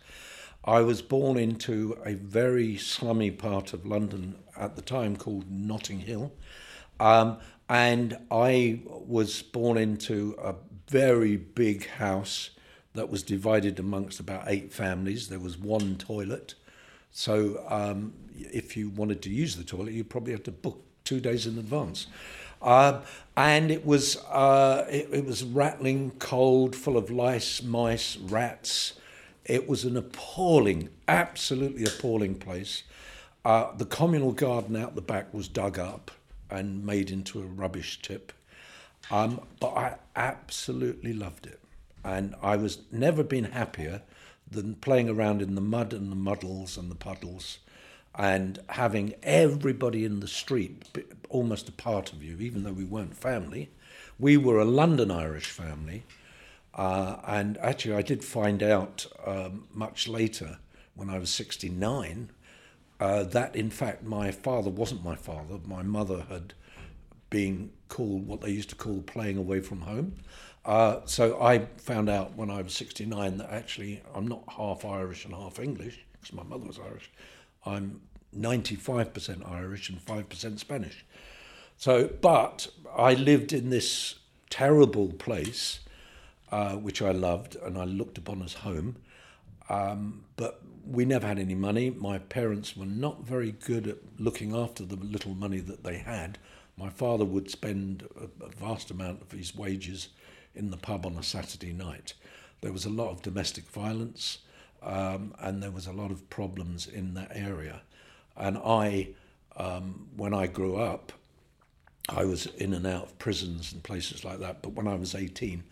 I 0.64 0.82
was 0.82 1.02
born 1.02 1.38
into 1.38 1.98
a 2.06 2.14
very 2.14 2.78
slummy 2.78 3.32
part 3.32 3.74
of 3.74 3.86
London 3.86 4.36
at 4.56 4.76
the 4.76 4.82
time 4.82 5.16
called 5.16 5.50
Notting 5.50 6.02
Hill. 6.02 6.32
Um, 7.00 7.38
and 7.68 8.18
I 8.30 8.82
was 8.86 9.42
born 9.42 9.78
into 9.78 10.36
a 10.42 10.56
very 10.88 11.36
big 11.36 11.88
house 11.88 12.52
that 12.94 13.10
was 13.10 13.24
divided 13.24 13.80
amongst 13.80 14.20
about 14.20 14.44
eight 14.48 14.74
families. 14.74 15.30
There 15.30 15.40
was 15.40 15.58
one 15.58 15.96
toilet. 15.96 16.56
So 17.12 17.64
um, 17.68 18.14
if 18.38 18.76
you 18.76 18.90
wanted 18.90 19.22
to 19.24 19.30
use 19.30 19.56
the 19.56 19.64
toilet, 19.64 19.94
you 19.94 20.04
probably 20.04 20.34
had 20.34 20.46
to 20.46 20.52
book 20.52 20.84
two 21.04 21.20
days 21.20 21.46
in 21.46 21.58
advance. 21.58 22.08
Uh, 22.62 23.02
and 23.36 23.72
it 23.72 23.86
was 23.86 24.18
uh, 24.26 24.86
it, 24.90 25.10
it, 25.12 25.26
was 25.26 25.44
rattling 25.44 26.12
cold, 26.20 26.76
full 26.76 26.96
of 26.96 27.10
lice, 27.10 27.64
mice, 27.64 28.18
rats. 28.18 28.94
It 29.46 29.68
was 29.68 29.84
an 29.84 29.98
appalling, 29.98 30.90
absolutely 31.08 31.86
appalling 31.86 32.36
place. 32.36 32.84
Uh, 33.44 33.76
the 33.76 33.86
communal 33.86 34.32
garden 34.32 34.76
out 34.76 34.94
the 34.94 35.02
back 35.02 35.34
was 35.34 35.48
dug 35.48 35.80
up 35.80 36.12
and 36.52 36.86
made 36.86 37.10
into 37.10 37.42
a 37.42 37.46
rubbish 37.46 38.00
tip. 38.04 38.32
Um, 39.10 39.42
but 39.60 39.70
I 39.70 39.96
absolutely 40.16 41.14
loved 41.14 41.48
it 41.48 41.61
and 42.04 42.36
I 42.42 42.56
was 42.56 42.80
never 42.92 43.24
been 43.24 43.46
happier 43.46 44.02
than 44.50 44.76
playing 44.76 45.10
around 45.10 45.42
in 45.42 45.56
the 45.56 45.62
mud 45.62 45.94
and 45.94 46.12
the 46.12 46.16
muddles 46.16 46.78
and 46.78 46.92
the 46.92 46.96
puddles 46.96 47.60
and 48.16 48.60
having 48.70 49.14
everybody 49.24 50.04
in 50.04 50.20
the 50.20 50.28
street 50.28 50.84
almost 51.30 51.70
a 51.70 51.72
part 51.72 52.12
of 52.12 52.22
you, 52.24 52.38
even 52.40 52.64
though 52.64 52.74
we 52.74 52.84
weren't 52.84 53.16
family. 53.16 53.70
We 54.20 54.38
were 54.38 54.60
a 54.60 54.66
London 54.66 55.10
Irish 55.10 55.50
family. 55.50 56.04
Uh, 56.74 57.18
and 57.26 57.58
actually, 57.60 57.96
I 57.96 58.02
did 58.02 58.24
find 58.24 58.62
out 58.62 59.06
um, 59.26 59.68
much 59.74 60.08
later, 60.08 60.58
when 60.96 61.10
I 61.10 61.20
was 61.20 61.30
69, 61.30 62.30
uh, 63.00 63.24
that 63.24 63.56
in 63.56 63.70
fact 63.70 64.04
my 64.04 64.32
father 64.32 64.70
wasn't 64.70 65.04
my 65.04 65.16
father. 65.16 65.60
My 65.66 65.82
mother 65.82 66.26
had 66.30 66.54
been 67.30 67.72
called 67.88 68.28
what 68.28 68.42
they 68.42 68.52
used 68.52 68.70
to 68.70 68.76
call 68.76 69.02
playing 69.02 69.38
away 69.38 69.60
from 69.62 69.82
home. 69.82 70.16
Uh, 70.64 71.02
so 71.06 71.42
I 71.42 71.66
found 71.78 72.10
out 72.10 72.36
when 72.36 72.52
I 72.52 72.62
was 72.62 72.74
69 72.74 73.38
that 73.38 73.52
actually 73.52 74.02
I'm 74.14 74.28
not 74.28 74.44
half 74.48 74.86
Irish 74.86 75.26
and 75.26 75.34
half 75.34 75.60
English, 75.60 76.06
because 76.14 76.34
my 76.34 76.44
mother 76.44 76.68
was 76.68 76.80
Irish. 76.80 77.10
I'm 77.66 78.02
95% 78.38 79.50
Irish 79.50 79.90
and 79.90 80.04
5% 80.04 80.60
Spanish. 80.60 81.06
So, 81.78 82.10
but 82.22 82.68
I 82.96 83.16
lived 83.16 83.54
in 83.54 83.72
this 83.72 84.16
terrible 84.50 85.14
place, 85.14 85.80
uh, 86.52 86.76
which 86.76 87.02
I 87.02 87.12
loved 87.12 87.56
and 87.56 87.78
I 87.78 87.86
looked 87.86 88.18
upon 88.18 88.44
as 88.44 88.54
home. 88.54 88.98
Um, 89.68 90.26
but 90.36 90.62
we 90.86 91.06
never 91.06 91.26
had 91.26 91.40
any 91.40 91.56
money. 91.56 91.90
My 91.90 92.20
parents 92.20 92.76
were 92.76 92.86
not 92.86 93.24
very 93.24 93.54
good 93.54 93.88
at 93.88 93.98
looking 94.20 94.56
after 94.56 94.86
the 94.86 94.96
little 94.96 95.34
money 95.34 95.60
that 95.60 95.84
they 95.84 95.98
had. 95.98 96.38
My 96.78 96.90
father 96.90 97.26
would 97.26 97.50
spend 97.50 98.08
a, 98.16 98.46
a 98.46 98.50
vast 98.50 98.92
amount 98.92 99.22
of 99.22 99.32
his 99.32 99.56
wages 99.56 100.10
in 100.56 100.72
the 100.72 100.78
pub 100.78 101.06
on 101.06 101.18
a 101.18 101.24
Saturday 101.24 101.74
night. 101.74 102.14
There 102.62 102.72
was 102.72 102.86
a 102.86 102.90
lot 102.90 103.10
of 103.10 103.22
domestic 103.22 103.66
violence 103.66 104.40
um, 104.84 105.34
and 105.40 105.62
there 105.62 105.72
was 105.72 105.88
a 105.88 105.92
lot 105.92 106.12
of 106.12 106.30
problems 106.30 106.88
in 106.88 107.14
that 107.14 107.32
area. 107.34 107.82
And 108.36 108.58
I, 108.58 109.10
um, 109.56 110.08
when 110.16 110.34
I 110.34 110.48
grew 110.48 110.78
up, 110.78 111.12
I 112.10 112.26
was 112.26 112.48
in 112.48 112.74
and 112.74 112.88
out 112.88 113.04
of 113.04 113.20
prisons 113.20 113.72
and 113.72 113.84
places 113.84 114.26
like 114.26 114.40
that. 114.40 114.62
But 114.62 114.74
when 114.74 114.88
I 114.88 114.96
was 114.96 115.14
18, 115.14 115.64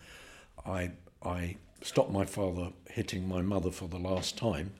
I, 0.64 0.92
I 1.24 1.56
stopped 1.82 2.10
my 2.10 2.24
father 2.24 2.68
hitting 2.88 3.26
my 3.28 3.42
mother 3.42 3.70
for 3.70 3.88
the 3.88 3.98
last 3.98 4.38
time 4.38 4.72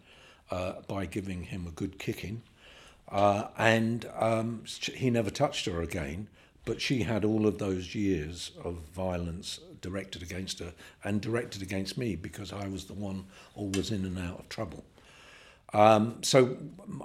uh, 0.51 0.75
by 0.87 1.07
giving 1.07 1.45
him 1.45 1.67
a 1.67 1.71
good 1.71 1.99
kicking. 1.99 2.43
Uh, 3.09 3.49
and 3.59 4.09
um, 4.17 4.63
he 4.95 5.11
never 5.11 5.31
touched 5.31 5.67
her 5.67 5.83
again. 5.83 6.29
but 6.65 6.81
she 6.81 7.03
had 7.03 7.25
all 7.25 7.47
of 7.47 7.59
those 7.59 7.95
years 7.95 8.53
of 8.63 8.75
violence 8.95 9.61
directed 9.81 10.23
against 10.23 10.59
her 10.59 10.73
and 11.05 11.21
directed 11.21 11.63
against 11.63 11.97
me 11.97 12.17
because 12.17 12.53
I 12.53 12.69
was 12.69 12.85
the 12.85 12.95
one 12.95 13.25
always 13.55 13.91
in 13.91 14.05
and 14.05 14.19
out 14.19 14.41
of 14.41 14.49
trouble. 14.49 14.85
Um, 15.73 16.23
so 16.23 16.57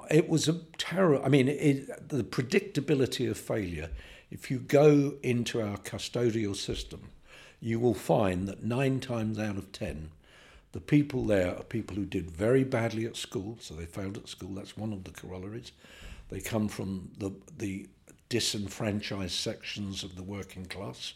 it 0.10 0.28
was 0.28 0.48
a 0.48 0.60
terror. 0.78 1.22
I 1.24 1.30
mean, 1.30 1.48
it, 1.48 2.10
the 2.10 2.24
predictability 2.24 3.30
of 3.30 3.38
failure. 3.38 3.90
If 4.32 4.50
you 4.50 4.58
go 4.60 5.14
into 5.22 5.62
our 5.62 5.78
custodial 5.78 6.56
system, 6.56 7.10
you 7.60 7.80
will 7.80 7.94
find 7.94 8.48
that 8.48 8.64
nine 8.64 9.00
times 9.00 9.38
out 9.40 9.58
of 9.58 9.72
ten, 9.72 10.10
the 10.72 10.82
people 10.82 11.26
there 11.26 11.56
are 11.56 11.64
people 11.64 11.96
who 11.96 12.06
did 12.06 12.30
very 12.30 12.64
badly 12.64 13.06
at 13.06 13.16
school, 13.16 13.58
so 13.62 13.76
they 13.76 13.86
failed 13.86 14.18
at 14.18 14.28
school. 14.28 14.50
That's 14.50 14.76
one 14.76 14.92
of 14.92 15.04
the 15.04 15.12
corollaries. 15.12 15.72
They 16.30 16.42
come 16.42 16.68
from 16.68 17.12
the 17.18 17.32
the 17.58 17.88
disenfranchised 18.30 19.32
sections 19.32 20.04
of 20.04 20.16
the 20.16 20.24
working 20.24 20.66
class. 20.66 21.14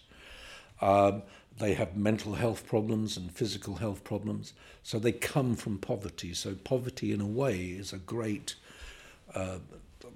Um, 0.81 1.23
they 1.57 1.73
have 1.73 1.97
mental 1.97 2.33
health 2.35 2.65
problems 2.65 3.17
and 3.17 3.31
physical 3.31 3.75
health 3.75 4.03
problems. 4.03 4.53
So 4.83 4.97
they 4.99 5.11
come 5.11 5.55
from 5.55 5.77
poverty. 5.77 6.33
So 6.33 6.55
poverty, 6.55 7.11
in 7.11 7.21
a 7.21 7.27
way, 7.27 7.57
is 7.57 7.91
a 7.91 7.97
great 7.97 8.55
uh, 9.35 9.57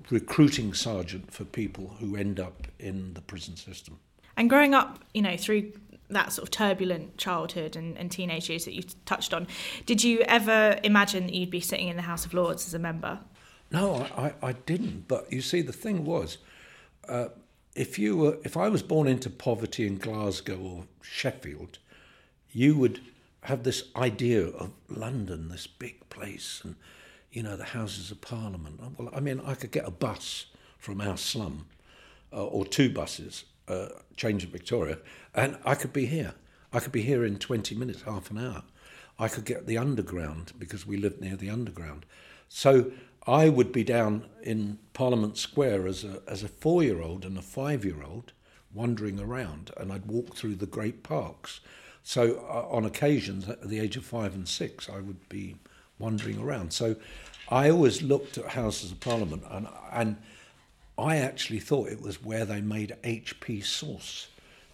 recruiting 0.09 0.73
sergeant 0.73 1.31
for 1.33 1.43
people 1.43 1.95
who 1.99 2.15
end 2.15 2.39
up 2.39 2.67
in 2.79 3.13
the 3.13 3.21
prison 3.21 3.55
system. 3.55 3.99
And 4.37 4.49
growing 4.49 4.73
up, 4.73 5.03
you 5.13 5.21
know, 5.21 5.37
through 5.37 5.73
that 6.09 6.31
sort 6.31 6.47
of 6.47 6.51
turbulent 6.51 7.17
childhood 7.17 7.75
and, 7.75 7.97
and 7.97 8.11
teenage 8.11 8.49
years 8.49 8.65
that 8.65 8.73
you 8.73 8.83
touched 9.05 9.33
on, 9.33 9.47
did 9.85 10.03
you 10.03 10.19
ever 10.21 10.79
imagine 10.83 11.25
that 11.25 11.33
you'd 11.33 11.49
be 11.49 11.59
sitting 11.59 11.87
in 11.87 11.95
the 11.95 12.03
House 12.03 12.25
of 12.25 12.33
Lords 12.33 12.67
as 12.67 12.73
a 12.73 12.79
member? 12.79 13.19
No, 13.71 14.07
I, 14.17 14.33
I 14.41 14.51
didn't. 14.53 15.07
But 15.07 15.31
you 15.31 15.41
see, 15.41 15.61
the 15.61 15.73
thing 15.73 16.05
was, 16.05 16.37
uh, 17.07 17.27
if 17.75 17.97
you 17.97 18.17
were, 18.17 18.37
if 18.43 18.55
I 18.55 18.69
was 18.69 18.83
born 18.83 19.07
into 19.07 19.29
poverty 19.29 19.87
in 19.87 19.97
Glasgow 19.97 20.57
or 20.57 20.83
Sheffield, 21.01 21.79
you 22.51 22.77
would 22.77 23.01
have 23.41 23.63
this 23.63 23.83
idea 23.95 24.47
of 24.47 24.71
London, 24.89 25.49
this 25.49 25.67
big 25.67 26.07
place, 26.09 26.61
and 26.63 26.75
you 27.31 27.43
know 27.43 27.55
the 27.55 27.65
Houses 27.65 28.11
of 28.11 28.21
Parliament. 28.21 28.79
Well, 28.97 29.09
I 29.13 29.19
mean, 29.19 29.41
I 29.45 29.55
could 29.55 29.71
get 29.71 29.87
a 29.87 29.91
bus 29.91 30.45
from 30.77 31.01
our 31.01 31.17
slum, 31.17 31.65
uh, 32.31 32.45
or 32.45 32.65
two 32.65 32.89
buses, 32.89 33.45
uh, 33.67 33.87
change 34.15 34.43
at 34.43 34.51
Victoria, 34.51 34.99
and 35.33 35.57
I 35.65 35.75
could 35.75 35.93
be 35.93 36.05
here. 36.05 36.33
I 36.71 36.79
could 36.79 36.91
be 36.91 37.03
here 37.03 37.23
in 37.23 37.37
20 37.37 37.75
minutes, 37.75 38.03
half 38.03 38.31
an 38.31 38.37
hour. 38.37 38.63
I 39.19 39.27
could 39.27 39.45
get 39.45 39.67
the 39.67 39.77
underground 39.77 40.53
because 40.57 40.87
we 40.87 40.97
lived 40.97 41.21
near 41.21 41.35
the 41.35 41.49
underground. 41.49 42.05
So 42.49 42.91
I 43.25 43.49
would 43.49 43.71
be 43.71 43.83
down 43.83 44.25
in 44.41 44.79
Parliament 44.93 45.37
Square 45.37 45.87
as 45.87 46.03
a, 46.03 46.21
as 46.27 46.43
a 46.43 46.47
four 46.47 46.83
year 46.83 47.01
old 47.01 47.25
and 47.25 47.37
a 47.37 47.41
five 47.41 47.85
year 47.85 48.03
old 48.03 48.33
wandering 48.73 49.19
around, 49.19 49.71
and 49.77 49.91
I'd 49.91 50.07
walk 50.07 50.35
through 50.35 50.55
the 50.55 50.65
great 50.65 51.03
parks. 51.03 51.59
So, 52.03 52.45
uh, 52.49 52.67
on 52.69 52.83
occasions, 52.83 53.47
at 53.47 53.69
the 53.69 53.79
age 53.79 53.95
of 53.95 54.03
five 54.03 54.33
and 54.33 54.47
six, 54.47 54.89
I 54.89 54.99
would 54.99 55.29
be 55.29 55.55
wandering 55.99 56.39
around. 56.39 56.73
So, 56.73 56.97
I 57.49 57.69
always 57.69 58.01
looked 58.01 58.37
at 58.37 58.45
Houses 58.45 58.91
of 58.91 58.99
Parliament, 58.99 59.43
and, 59.49 59.67
and 59.91 60.17
I 60.97 61.17
actually 61.17 61.59
thought 61.59 61.89
it 61.89 62.01
was 62.01 62.23
where 62.23 62.45
they 62.45 62.61
made 62.61 62.97
HP 63.03 63.63
sauce, 63.63 64.27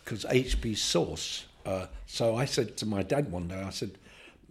because 0.04 0.26
HP 0.26 0.78
sauce. 0.78 1.46
Uh, 1.66 1.88
so 2.08 2.36
I 2.36 2.46
said 2.46 2.78
to 2.78 2.86
my 2.86 3.04
dad 3.04 3.32
one 3.32 3.48
day, 3.48 3.62
I 3.62 3.70
said, 3.70 3.92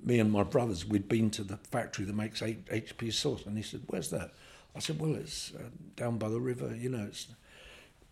me 0.04 0.20
and 0.20 0.30
my 0.30 0.42
brothers, 0.42 0.87
we'd 0.87 1.08
been 1.08 1.30
to 1.30 1.44
the 1.44 1.56
factory 1.56 2.04
that 2.04 2.14
makes 2.14 2.40
HP 2.40 3.12
sauce. 3.12 3.44
And 3.46 3.56
he 3.56 3.62
said, 3.62 3.82
Where's 3.87 4.11
that? 4.11 4.32
I 4.74 4.80
said, 4.80 5.00
Well, 5.00 5.14
it's 5.14 5.52
uh, 5.54 5.68
down 5.96 6.18
by 6.18 6.28
the 6.28 6.40
river, 6.40 6.74
you 6.74 6.88
know, 6.88 7.04
it's 7.06 7.28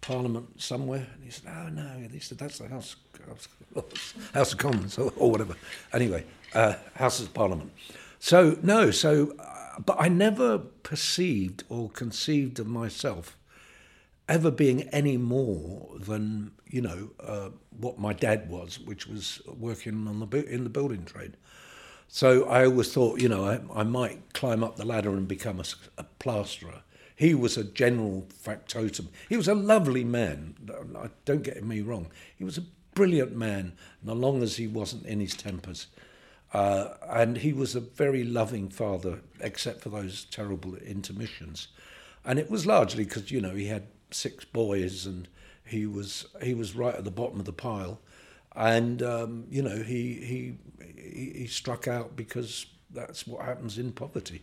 Parliament 0.00 0.60
somewhere. 0.60 1.06
And 1.14 1.24
he 1.24 1.30
said, 1.30 1.50
Oh, 1.54 1.68
no. 1.68 2.08
He 2.10 2.18
said, 2.20 2.38
That's 2.38 2.58
the 2.58 2.68
House, 2.68 2.96
House, 3.26 3.48
House 4.34 4.52
of 4.52 4.58
Commons 4.58 4.98
or, 4.98 5.12
or 5.16 5.30
whatever. 5.30 5.56
Anyway, 5.92 6.24
uh, 6.54 6.74
House 6.94 7.20
of 7.20 7.32
Parliament. 7.34 7.72
So, 8.18 8.56
no, 8.62 8.90
so, 8.90 9.34
uh, 9.38 9.80
but 9.84 9.96
I 9.98 10.08
never 10.08 10.58
perceived 10.58 11.64
or 11.68 11.90
conceived 11.90 12.58
of 12.58 12.66
myself 12.66 13.36
ever 14.28 14.50
being 14.50 14.82
any 14.88 15.16
more 15.16 15.88
than, 16.00 16.50
you 16.66 16.80
know, 16.80 17.10
uh, 17.20 17.50
what 17.78 17.98
my 17.98 18.12
dad 18.12 18.48
was, 18.48 18.80
which 18.80 19.06
was 19.06 19.40
working 19.46 20.08
on 20.08 20.20
the 20.20 20.44
in 20.46 20.64
the 20.64 20.70
building 20.70 21.04
trade. 21.04 21.36
So 22.08 22.44
I 22.44 22.64
always 22.64 22.92
thought, 22.92 23.20
you 23.20 23.28
know, 23.28 23.44
I, 23.44 23.60
I 23.80 23.82
might 23.82 24.32
climb 24.32 24.62
up 24.62 24.76
the 24.76 24.86
ladder 24.86 25.10
and 25.10 25.26
become 25.26 25.60
a, 25.60 25.64
a, 25.98 26.04
plasterer. 26.04 26.82
He 27.14 27.34
was 27.34 27.56
a 27.56 27.64
general 27.64 28.26
factotum. 28.30 29.08
He 29.28 29.36
was 29.36 29.48
a 29.48 29.54
lovely 29.54 30.04
man. 30.04 30.54
Don't 31.24 31.42
get 31.42 31.62
me 31.64 31.80
wrong. 31.80 32.08
He 32.36 32.44
was 32.44 32.58
a 32.58 32.64
brilliant 32.94 33.34
man, 33.36 33.72
as 34.06 34.14
long 34.14 34.42
as 34.42 34.56
he 34.56 34.66
wasn't 34.66 35.06
in 35.06 35.20
his 35.20 35.34
tempers. 35.34 35.88
Uh, 36.52 36.94
and 37.08 37.38
he 37.38 37.52
was 37.52 37.74
a 37.74 37.80
very 37.80 38.24
loving 38.24 38.68
father, 38.68 39.20
except 39.40 39.82
for 39.82 39.88
those 39.88 40.24
terrible 40.24 40.76
intermissions. 40.76 41.68
And 42.24 42.38
it 42.38 42.50
was 42.50 42.66
largely 42.66 43.04
because, 43.04 43.30
you 43.30 43.40
know, 43.40 43.54
he 43.54 43.66
had 43.66 43.88
six 44.10 44.44
boys 44.44 45.06
and 45.06 45.28
he 45.64 45.86
was 45.86 46.26
he 46.42 46.54
was 46.54 46.76
right 46.76 46.94
at 46.94 47.04
the 47.04 47.10
bottom 47.10 47.40
of 47.40 47.44
the 47.44 47.52
pile 47.52 48.00
and 48.56 49.02
um, 49.02 49.44
you 49.50 49.62
know 49.62 49.76
he, 49.82 50.14
he 50.14 50.56
he 50.98 51.46
struck 51.46 51.86
out 51.86 52.16
because 52.16 52.66
that's 52.90 53.26
what 53.26 53.44
happens 53.44 53.78
in 53.78 53.92
poverty. 53.92 54.42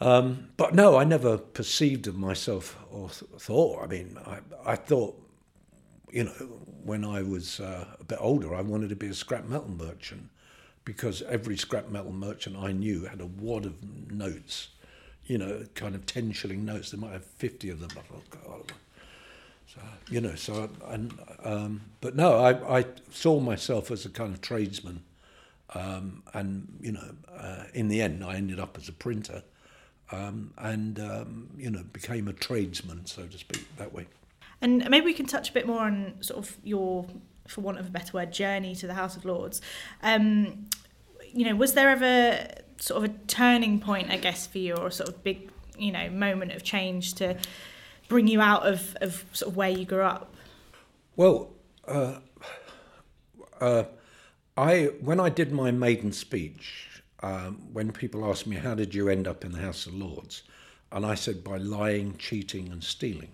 Um, 0.00 0.48
but 0.56 0.74
no, 0.74 0.96
I 0.96 1.04
never 1.04 1.38
perceived 1.38 2.06
of 2.06 2.16
myself 2.16 2.76
or 2.90 3.08
th- 3.08 3.30
thought. 3.38 3.82
I 3.82 3.86
mean, 3.86 4.18
I, 4.26 4.38
I 4.72 4.76
thought, 4.76 5.18
you 6.10 6.24
know, 6.24 6.30
when 6.84 7.02
I 7.04 7.22
was 7.22 7.60
uh, 7.60 7.86
a 7.98 8.04
bit 8.04 8.18
older, 8.20 8.54
I 8.54 8.60
wanted 8.60 8.90
to 8.90 8.96
be 8.96 9.06
a 9.06 9.14
scrap 9.14 9.46
metal 9.46 9.70
merchant 9.70 10.28
because 10.84 11.22
every 11.22 11.56
scrap 11.56 11.88
metal 11.88 12.12
merchant 12.12 12.56
I 12.56 12.72
knew 12.72 13.06
had 13.06 13.20
a 13.22 13.26
wad 13.26 13.64
of 13.64 13.82
notes, 14.10 14.68
you 15.24 15.38
know, 15.38 15.64
kind 15.74 15.94
of 15.94 16.04
10 16.04 16.32
shilling 16.32 16.64
notes. 16.64 16.90
They 16.90 16.98
might 16.98 17.12
have 17.12 17.24
50 17.24 17.70
of 17.70 17.80
them. 17.80 17.90
Oh, 18.12 18.20
God. 18.44 18.72
So, 19.76 19.82
you 20.08 20.20
know, 20.20 20.34
so, 20.34 20.70
and, 20.88 21.12
um, 21.44 21.82
but 22.00 22.16
no, 22.16 22.38
I, 22.38 22.78
I 22.78 22.84
saw 23.10 23.38
myself 23.38 23.90
as 23.90 24.04
a 24.04 24.08
kind 24.08 24.34
of 24.34 24.40
tradesman. 24.40 25.02
Um, 25.74 26.22
and, 26.32 26.78
you 26.80 26.92
know, 26.92 27.14
uh, 27.36 27.64
in 27.74 27.88
the 27.88 28.00
end, 28.00 28.24
I 28.24 28.36
ended 28.36 28.58
up 28.58 28.78
as 28.78 28.88
a 28.88 28.92
printer 28.92 29.42
um, 30.12 30.52
and, 30.56 30.98
um, 31.00 31.48
you 31.58 31.70
know, 31.70 31.82
became 31.92 32.28
a 32.28 32.32
tradesman, 32.32 33.04
so 33.06 33.26
to 33.26 33.38
speak, 33.38 33.66
that 33.76 33.92
way. 33.92 34.06
And 34.62 34.88
maybe 34.88 35.04
we 35.04 35.12
can 35.12 35.26
touch 35.26 35.50
a 35.50 35.52
bit 35.52 35.66
more 35.66 35.80
on 35.80 36.14
sort 36.20 36.38
of 36.38 36.56
your, 36.62 37.04
for 37.46 37.60
want 37.60 37.78
of 37.78 37.88
a 37.88 37.90
better 37.90 38.12
word, 38.12 38.32
journey 38.32 38.74
to 38.76 38.86
the 38.86 38.94
House 38.94 39.16
of 39.16 39.24
Lords. 39.24 39.60
Um, 40.02 40.68
you 41.32 41.44
know, 41.44 41.54
was 41.54 41.74
there 41.74 41.90
ever 41.90 42.48
sort 42.78 43.04
of 43.04 43.10
a 43.10 43.14
turning 43.26 43.80
point, 43.80 44.10
I 44.10 44.16
guess, 44.16 44.46
for 44.46 44.58
you, 44.58 44.74
or 44.74 44.90
sort 44.90 45.08
of 45.08 45.22
big, 45.22 45.50
you 45.76 45.92
know, 45.92 46.08
moment 46.10 46.52
of 46.52 46.62
change 46.62 47.14
to 47.14 47.36
bring 48.08 48.28
you 48.28 48.40
out 48.40 48.66
of, 48.66 48.96
of 49.00 49.24
sort 49.32 49.50
of 49.50 49.56
where 49.56 49.70
you 49.70 49.84
grew 49.84 50.02
up? 50.02 50.34
Well, 51.16 51.50
uh, 51.86 52.18
uh, 53.60 53.84
I 54.56 54.90
when 55.00 55.20
I 55.20 55.28
did 55.28 55.52
my 55.52 55.70
maiden 55.70 56.12
speech, 56.12 57.02
um, 57.22 57.58
when 57.72 57.92
people 57.92 58.28
asked 58.28 58.46
me 58.46 58.56
how 58.56 58.74
did 58.74 58.94
you 58.94 59.08
end 59.08 59.26
up 59.26 59.44
in 59.44 59.52
the 59.52 59.58
House 59.58 59.86
of 59.86 59.94
Lords, 59.94 60.42
and 60.92 61.04
I 61.04 61.14
said 61.14 61.42
by 61.42 61.56
lying, 61.56 62.16
cheating, 62.18 62.70
and 62.70 62.82
stealing. 62.82 63.30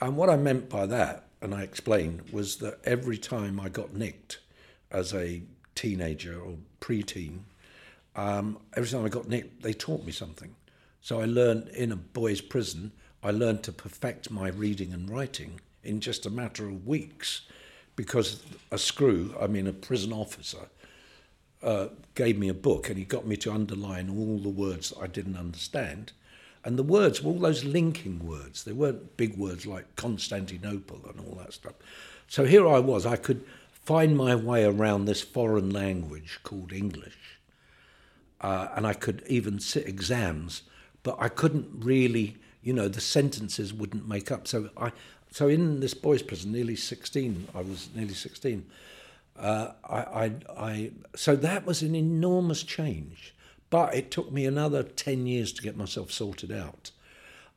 And 0.00 0.16
what 0.16 0.30
I 0.30 0.36
meant 0.36 0.70
by 0.70 0.86
that, 0.86 1.24
and 1.42 1.54
I 1.54 1.62
explained, 1.62 2.30
was 2.32 2.56
that 2.56 2.78
every 2.84 3.18
time 3.18 3.60
I 3.60 3.68
got 3.68 3.94
nicked 3.94 4.38
as 4.90 5.12
a 5.12 5.42
teenager 5.74 6.40
or 6.40 6.56
preteen, 6.80 7.40
um, 8.16 8.58
every 8.74 8.88
time 8.88 9.04
I 9.04 9.08
got 9.08 9.28
nicked, 9.28 9.62
they 9.62 9.72
taught 9.72 10.04
me 10.04 10.12
something. 10.12 10.54
So 11.02 11.20
I 11.20 11.26
learned 11.26 11.68
in 11.68 11.92
a 11.92 11.96
boys' 11.96 12.40
prison 12.40 12.92
I 13.22 13.30
learned 13.30 13.62
to 13.64 13.72
perfect 13.72 14.30
my 14.30 14.48
reading 14.48 14.92
and 14.92 15.10
writing 15.10 15.60
in 15.84 16.00
just 16.00 16.26
a 16.26 16.30
matter 16.30 16.66
of 16.66 16.86
weeks 16.86 17.42
because 17.96 18.42
a 18.70 18.78
screw, 18.78 19.34
I 19.40 19.46
mean 19.46 19.66
a 19.66 19.72
prison 19.72 20.12
officer, 20.12 20.68
uh, 21.62 21.88
gave 22.14 22.38
me 22.38 22.48
a 22.48 22.54
book 22.54 22.88
and 22.88 22.96
he 22.96 23.04
got 23.04 23.26
me 23.26 23.36
to 23.36 23.52
underline 23.52 24.08
all 24.08 24.38
the 24.38 24.48
words 24.48 24.90
that 24.90 25.00
I 25.00 25.06
didn't 25.06 25.36
understand. 25.36 26.12
And 26.64 26.78
the 26.78 26.82
words 26.82 27.22
were 27.22 27.32
all 27.32 27.38
those 27.38 27.64
linking 27.64 28.26
words. 28.26 28.64
They 28.64 28.72
weren't 28.72 29.16
big 29.16 29.36
words 29.36 29.66
like 29.66 29.96
Constantinople 29.96 31.00
and 31.08 31.20
all 31.20 31.36
that 31.36 31.52
stuff. 31.52 31.74
So 32.28 32.44
here 32.44 32.66
I 32.66 32.78
was, 32.78 33.04
I 33.04 33.16
could 33.16 33.44
find 33.72 34.16
my 34.16 34.34
way 34.34 34.64
around 34.64 35.04
this 35.04 35.22
foreign 35.22 35.70
language 35.70 36.38
called 36.42 36.72
English. 36.72 37.38
Uh, 38.40 38.68
and 38.74 38.86
I 38.86 38.94
could 38.94 39.22
even 39.26 39.58
sit 39.58 39.86
exams, 39.86 40.62
but 41.02 41.16
I 41.18 41.28
couldn't 41.28 41.68
really 41.74 42.36
you 42.62 42.72
know, 42.72 42.88
the 42.88 43.00
sentences 43.00 43.72
wouldn't 43.72 44.08
make 44.08 44.30
up. 44.30 44.46
So 44.46 44.70
I, 44.76 44.92
so 45.30 45.48
in 45.48 45.80
this 45.80 45.94
boys' 45.94 46.22
prison, 46.22 46.52
nearly 46.52 46.76
16, 46.76 47.48
I 47.54 47.60
was 47.62 47.88
nearly 47.94 48.14
16. 48.14 48.66
Uh, 49.38 49.72
I, 49.88 49.96
I, 49.96 50.32
I, 50.56 50.90
so 51.14 51.36
that 51.36 51.64
was 51.64 51.82
an 51.82 51.94
enormous 51.94 52.62
change, 52.62 53.34
but 53.70 53.94
it 53.94 54.10
took 54.10 54.30
me 54.32 54.44
another 54.44 54.82
10 54.82 55.26
years 55.26 55.52
to 55.52 55.62
get 55.62 55.76
myself 55.76 56.10
sorted 56.10 56.52
out. 56.52 56.90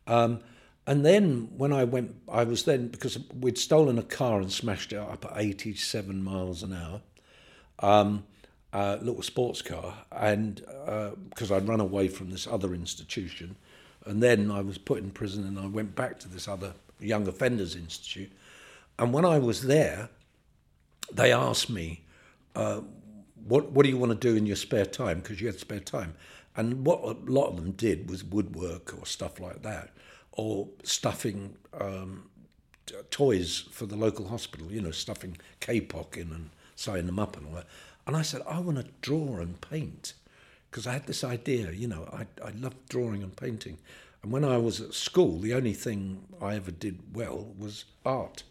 Um, 0.08 0.40
And 0.86 1.06
then 1.06 1.50
when 1.56 1.72
I 1.72 1.86
went, 1.86 2.14
I 2.28 2.44
was 2.44 2.64
then, 2.64 2.90
because 2.90 3.18
we'd 3.34 3.58
stolen 3.58 3.98
a 3.98 4.04
car 4.04 4.42
and 4.42 4.52
smashed 4.52 4.92
it 4.92 4.98
up 4.98 5.26
at 5.26 5.32
87 5.36 6.22
miles 6.22 6.62
an 6.62 6.74
hour, 6.74 7.02
um, 7.80 8.26
a 8.74 8.98
little 8.98 9.22
sports 9.22 9.62
car, 9.62 9.94
and 10.12 10.56
because 11.30 11.52
uh, 11.52 11.56
I'd 11.56 11.68
run 11.68 11.80
away 11.80 12.10
from 12.10 12.32
this 12.32 12.48
other 12.48 12.74
institution. 12.74 13.56
And 14.06 14.22
then 14.22 14.52
I 14.52 14.62
was 14.62 14.78
put 14.78 15.00
in 15.00 15.12
prison 15.12 15.46
and 15.46 15.58
I 15.58 15.68
went 15.68 15.96
back 15.96 16.20
to 16.20 16.30
this 16.30 16.48
other 16.48 16.74
young 17.00 17.28
offenders 17.28 17.76
institute. 17.76 18.32
And 19.00 19.14
when 19.14 19.26
I 19.26 19.40
was 19.40 19.64
there, 19.64 20.10
they 21.12 21.32
asked 21.32 21.70
me, 21.70 22.04
uh, 22.56 22.82
what, 23.46 23.72
what 23.72 23.84
do 23.84 23.90
you 23.90 23.98
want 23.98 24.12
to 24.12 24.18
do 24.18 24.36
in 24.36 24.46
your 24.46 24.56
spare 24.56 24.86
time? 24.86 25.20
Because 25.20 25.42
you 25.42 25.48
had 25.48 25.60
spare 25.60 25.80
time. 25.80 26.16
And 26.56 26.86
what 26.86 27.02
a 27.04 27.18
lot 27.32 27.48
of 27.48 27.56
them 27.56 27.72
did 27.72 28.10
was 28.10 28.24
woodwork 28.24 28.94
or 28.98 29.06
stuff 29.06 29.40
like 29.40 29.64
that 29.64 29.92
or 30.32 30.68
stuffing 30.84 31.56
um, 31.80 32.30
t- 32.86 32.96
toys 33.10 33.66
for 33.72 33.86
the 33.86 33.96
local 33.96 34.28
hospital, 34.28 34.72
you 34.72 34.82
know, 34.82 34.92
stuffing 34.92 35.38
Kapok 35.62 36.18
in 36.18 36.32
and 36.32 36.50
sewing 36.76 37.06
them 37.06 37.20
up 37.20 37.38
and 37.38 37.48
all 37.48 37.54
that. 37.54 37.68
And 38.06 38.16
I 38.16 38.22
said, 38.22 38.42
I 38.48 38.60
want 38.60 38.78
to 38.78 38.86
draw 39.02 39.38
and 39.38 39.60
paint 39.62 40.14
because 40.74 40.88
I 40.88 40.94
had 40.94 41.06
this 41.06 41.24
idea, 41.24 41.72
you 41.72 41.88
know, 41.88 42.10
I, 42.12 42.26
I 42.44 42.50
loved 42.50 42.90
drawing 42.90 43.22
and 43.22 43.38
painting. 43.38 43.78
And 44.24 44.32
when 44.32 44.44
I 44.44 44.58
was 44.58 44.82
at 44.82 44.96
school, 44.96 45.38
the 45.38 45.54
only 45.54 45.74
thing 45.74 46.26
I 46.42 46.56
ever 46.56 46.72
did 46.72 46.98
well 47.14 47.54
was 47.60 47.86
art. 48.04 48.42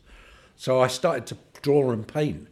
So 0.55 0.81
I 0.81 0.87
started 0.87 1.27
to 1.27 1.37
draw 1.63 1.91
and 1.91 2.07
paint. 2.07 2.47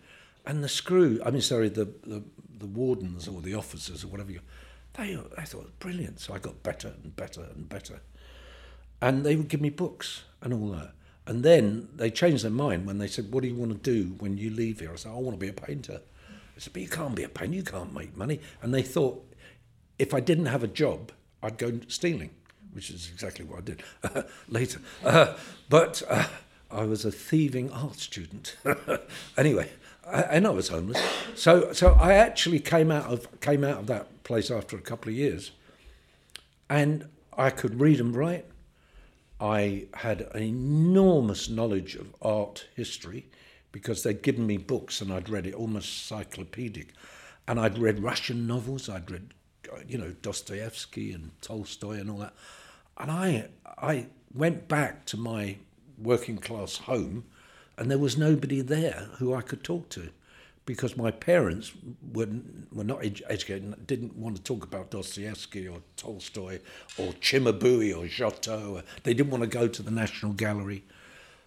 And 0.44 0.64
the 0.64 0.68
screw, 0.68 1.20
I 1.24 1.30
mean, 1.30 1.40
sorry, 1.40 1.68
the, 1.68 1.84
the, 2.04 2.24
the 2.58 2.66
wardens 2.66 3.28
or 3.28 3.40
the 3.40 3.54
officers 3.54 4.02
or 4.02 4.08
whatever 4.08 4.32
you, 4.32 4.40
they, 4.94 5.16
I 5.38 5.44
thought 5.44 5.78
brilliant. 5.78 6.18
So 6.18 6.34
I 6.34 6.40
got 6.40 6.64
better 6.64 6.92
and 7.04 7.14
better 7.14 7.46
and 7.54 7.68
better 7.68 8.00
and 9.00 9.24
they 9.24 9.36
would 9.36 9.48
give 9.48 9.60
me 9.60 9.70
books 9.70 10.24
and 10.42 10.52
all 10.52 10.68
that. 10.72 10.92
And 11.26 11.44
then 11.44 11.88
they 11.94 12.10
changed 12.10 12.44
their 12.44 12.50
mind 12.50 12.86
when 12.86 12.98
they 12.98 13.06
said, 13.06 13.32
"What 13.32 13.42
do 13.42 13.48
you 13.48 13.54
want 13.54 13.72
to 13.72 13.78
do 13.78 14.14
when 14.18 14.36
you 14.36 14.50
leave 14.50 14.80
here?" 14.80 14.92
I 14.92 14.96
said, 14.96 15.12
"I 15.12 15.14
want 15.14 15.38
to 15.38 15.40
be 15.40 15.48
a 15.48 15.52
painter." 15.52 16.00
I 16.28 16.58
said, 16.58 16.72
"But 16.72 16.82
you 16.82 16.88
can't 16.88 17.14
be 17.14 17.22
a 17.22 17.28
painter. 17.28 17.56
You 17.56 17.62
can't 17.62 17.94
make 17.94 18.16
money." 18.16 18.40
And 18.62 18.74
they 18.74 18.82
thought, 18.82 19.29
if 20.00 20.14
I 20.14 20.20
didn't 20.20 20.46
have 20.46 20.64
a 20.64 20.68
job, 20.68 21.12
I'd 21.42 21.58
go 21.58 21.78
stealing, 21.88 22.30
which 22.72 22.90
is 22.90 23.10
exactly 23.12 23.44
what 23.44 23.58
I 23.58 23.60
did 23.60 23.82
later. 24.48 24.80
Uh, 25.04 25.34
but 25.68 26.02
uh, 26.08 26.26
I 26.70 26.84
was 26.84 27.04
a 27.04 27.12
thieving 27.12 27.70
art 27.70 27.96
student. 27.96 28.56
anyway, 29.36 29.68
I, 30.06 30.22
and 30.22 30.46
I 30.46 30.50
was 30.50 30.68
homeless. 30.68 31.00
So, 31.34 31.72
so 31.72 31.92
I 32.00 32.14
actually 32.14 32.60
came 32.60 32.90
out 32.90 33.12
of 33.12 33.40
came 33.40 33.62
out 33.62 33.78
of 33.78 33.86
that 33.88 34.24
place 34.24 34.50
after 34.50 34.76
a 34.76 34.80
couple 34.80 35.10
of 35.10 35.16
years, 35.16 35.50
and 36.70 37.06
I 37.36 37.50
could 37.50 37.78
read 37.78 38.00
and 38.00 38.16
write. 38.16 38.46
I 39.38 39.86
had 39.94 40.22
an 40.34 40.42
enormous 40.42 41.48
knowledge 41.48 41.94
of 41.94 42.14
art 42.20 42.66
history 42.74 43.26
because 43.72 44.02
they'd 44.02 44.22
given 44.22 44.46
me 44.46 44.58
books 44.58 45.00
and 45.00 45.12
I'd 45.12 45.30
read 45.30 45.46
it 45.46 45.54
almost 45.54 46.10
encyclopedic. 46.10 46.88
And 47.48 47.58
I'd 47.58 47.78
read 47.78 48.02
Russian 48.02 48.46
novels, 48.46 48.90
I'd 48.90 49.10
read, 49.10 49.32
you 49.86 49.98
know, 49.98 50.14
Dostoevsky 50.22 51.12
and 51.12 51.30
Tolstoy 51.40 52.00
and 52.00 52.10
all 52.10 52.18
that. 52.18 52.34
And 52.98 53.10
I, 53.10 53.48
I 53.66 54.06
went 54.34 54.68
back 54.68 55.04
to 55.06 55.16
my 55.16 55.56
working 55.98 56.38
class 56.38 56.76
home 56.76 57.24
and 57.76 57.90
there 57.90 57.98
was 57.98 58.16
nobody 58.16 58.60
there 58.60 59.08
who 59.18 59.34
I 59.34 59.40
could 59.40 59.64
talk 59.64 59.88
to 59.90 60.10
because 60.66 60.96
my 60.96 61.10
parents 61.10 61.72
were, 62.12 62.28
were 62.70 62.84
not 62.84 63.02
educated, 63.02 63.86
didn't 63.86 64.16
want 64.16 64.36
to 64.36 64.42
talk 64.42 64.62
about 64.62 64.90
Dostoevsky 64.90 65.66
or 65.66 65.78
Tolstoy 65.96 66.60
or 66.98 67.12
Cimabue 67.14 67.96
or 67.96 68.06
Giotto. 68.06 68.82
They 69.02 69.14
didn't 69.14 69.30
want 69.30 69.42
to 69.42 69.48
go 69.48 69.66
to 69.66 69.82
the 69.82 69.90
National 69.90 70.32
Gallery. 70.32 70.84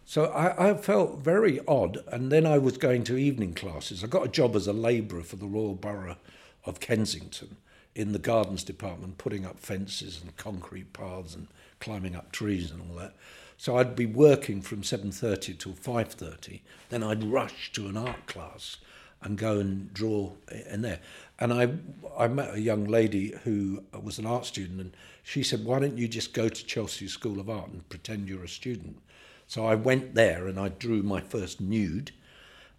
So 0.05 0.25
I, 0.25 0.71
I, 0.71 0.73
felt 0.73 1.19
very 1.19 1.61
odd. 1.67 2.03
And 2.07 2.31
then 2.31 2.45
I 2.45 2.57
was 2.57 2.77
going 2.77 3.03
to 3.05 3.15
evening 3.15 3.53
classes. 3.53 4.03
I 4.03 4.07
got 4.07 4.25
a 4.25 4.29
job 4.29 4.55
as 4.55 4.67
a 4.67 4.73
labourer 4.73 5.21
for 5.21 5.37
the 5.37 5.47
Royal 5.47 5.75
Borough 5.75 6.17
of 6.65 6.79
Kensington 6.79 7.57
in 7.95 8.11
the 8.11 8.19
gardens 8.19 8.63
department, 8.63 9.17
putting 9.17 9.45
up 9.45 9.59
fences 9.59 10.19
and 10.21 10.35
concrete 10.37 10.93
paths 10.93 11.35
and 11.35 11.47
climbing 11.79 12.15
up 12.15 12.31
trees 12.31 12.71
and 12.71 12.81
all 12.81 12.97
that. 12.97 13.13
So 13.57 13.77
I'd 13.77 13.95
be 13.95 14.05
working 14.05 14.61
from 14.61 14.81
7.30 14.81 15.57
till 15.59 15.73
5.30. 15.73 16.61
Then 16.89 17.03
I'd 17.03 17.23
rush 17.23 17.71
to 17.73 17.87
an 17.87 17.97
art 17.97 18.25
class 18.25 18.77
and 19.21 19.37
go 19.37 19.59
and 19.59 19.93
draw 19.93 20.33
in 20.69 20.81
there. 20.81 20.99
And 21.39 21.53
I, 21.53 21.69
I 22.17 22.27
met 22.27 22.53
a 22.53 22.59
young 22.59 22.85
lady 22.85 23.33
who 23.43 23.83
was 24.01 24.19
an 24.19 24.25
art 24.25 24.45
student, 24.45 24.81
and 24.81 24.97
she 25.23 25.43
said, 25.43 25.63
"Why 25.63 25.79
don't 25.79 25.97
you 25.97 26.07
just 26.07 26.33
go 26.33 26.49
to 26.49 26.65
Chelsea 26.65 27.07
School 27.07 27.39
of 27.39 27.49
Art 27.49 27.69
and 27.69 27.87
pretend 27.89 28.27
you're 28.27 28.43
a 28.43 28.49
student?" 28.49 29.01
So 29.47 29.65
I 29.65 29.75
went 29.75 30.15
there 30.15 30.47
and 30.47 30.59
I 30.59 30.69
drew 30.69 31.03
my 31.03 31.21
first 31.21 31.61
nude, 31.61 32.11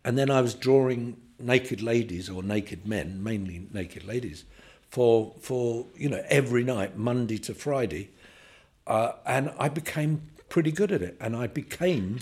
and 0.05 0.19
then 0.19 0.31
I 0.31 0.41
was 0.41 0.55
drawing 0.55 1.17
naked 1.39 1.83
ladies 1.83 2.29
or 2.29 2.43
naked 2.43 2.87
men, 2.87 3.23
mainly 3.23 3.67
naked 3.73 4.05
ladies, 4.05 4.45
for 4.95 5.35
for 5.41 5.87
you 5.97 6.09
know 6.09 6.23
every 6.29 6.63
night, 6.63 6.97
Monday 6.97 7.39
to 7.39 7.53
Friday, 7.53 8.11
uh, 8.87 9.13
and 9.27 9.53
I 9.59 9.69
became 9.69 10.31
pretty 10.49 10.71
good 10.71 10.93
at 10.93 11.03
it, 11.03 11.17
and 11.21 11.35
I 11.35 11.49
became. 11.49 12.21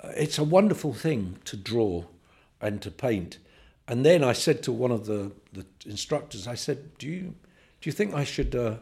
Uh, 0.00 0.12
it's 0.16 0.38
a 0.38 0.44
wonderful 0.44 0.94
thing 0.94 1.38
to 1.44 1.56
draw 1.56 2.04
and 2.60 2.80
to 2.80 2.90
paint. 2.90 3.38
And 3.88 4.04
then 4.04 4.24
I 4.24 4.32
said 4.32 4.62
to 4.64 4.72
one 4.72 4.90
of 4.90 5.06
the, 5.06 5.32
the 5.52 5.64
instructors, 5.84 6.46
I 6.46 6.54
said, 6.54 6.98
do 6.98 7.06
you, 7.06 7.34
do 7.80 7.88
you 7.88 7.92
think 7.92 8.14
I 8.14 8.24
should 8.24 8.54
uh, 8.54 8.76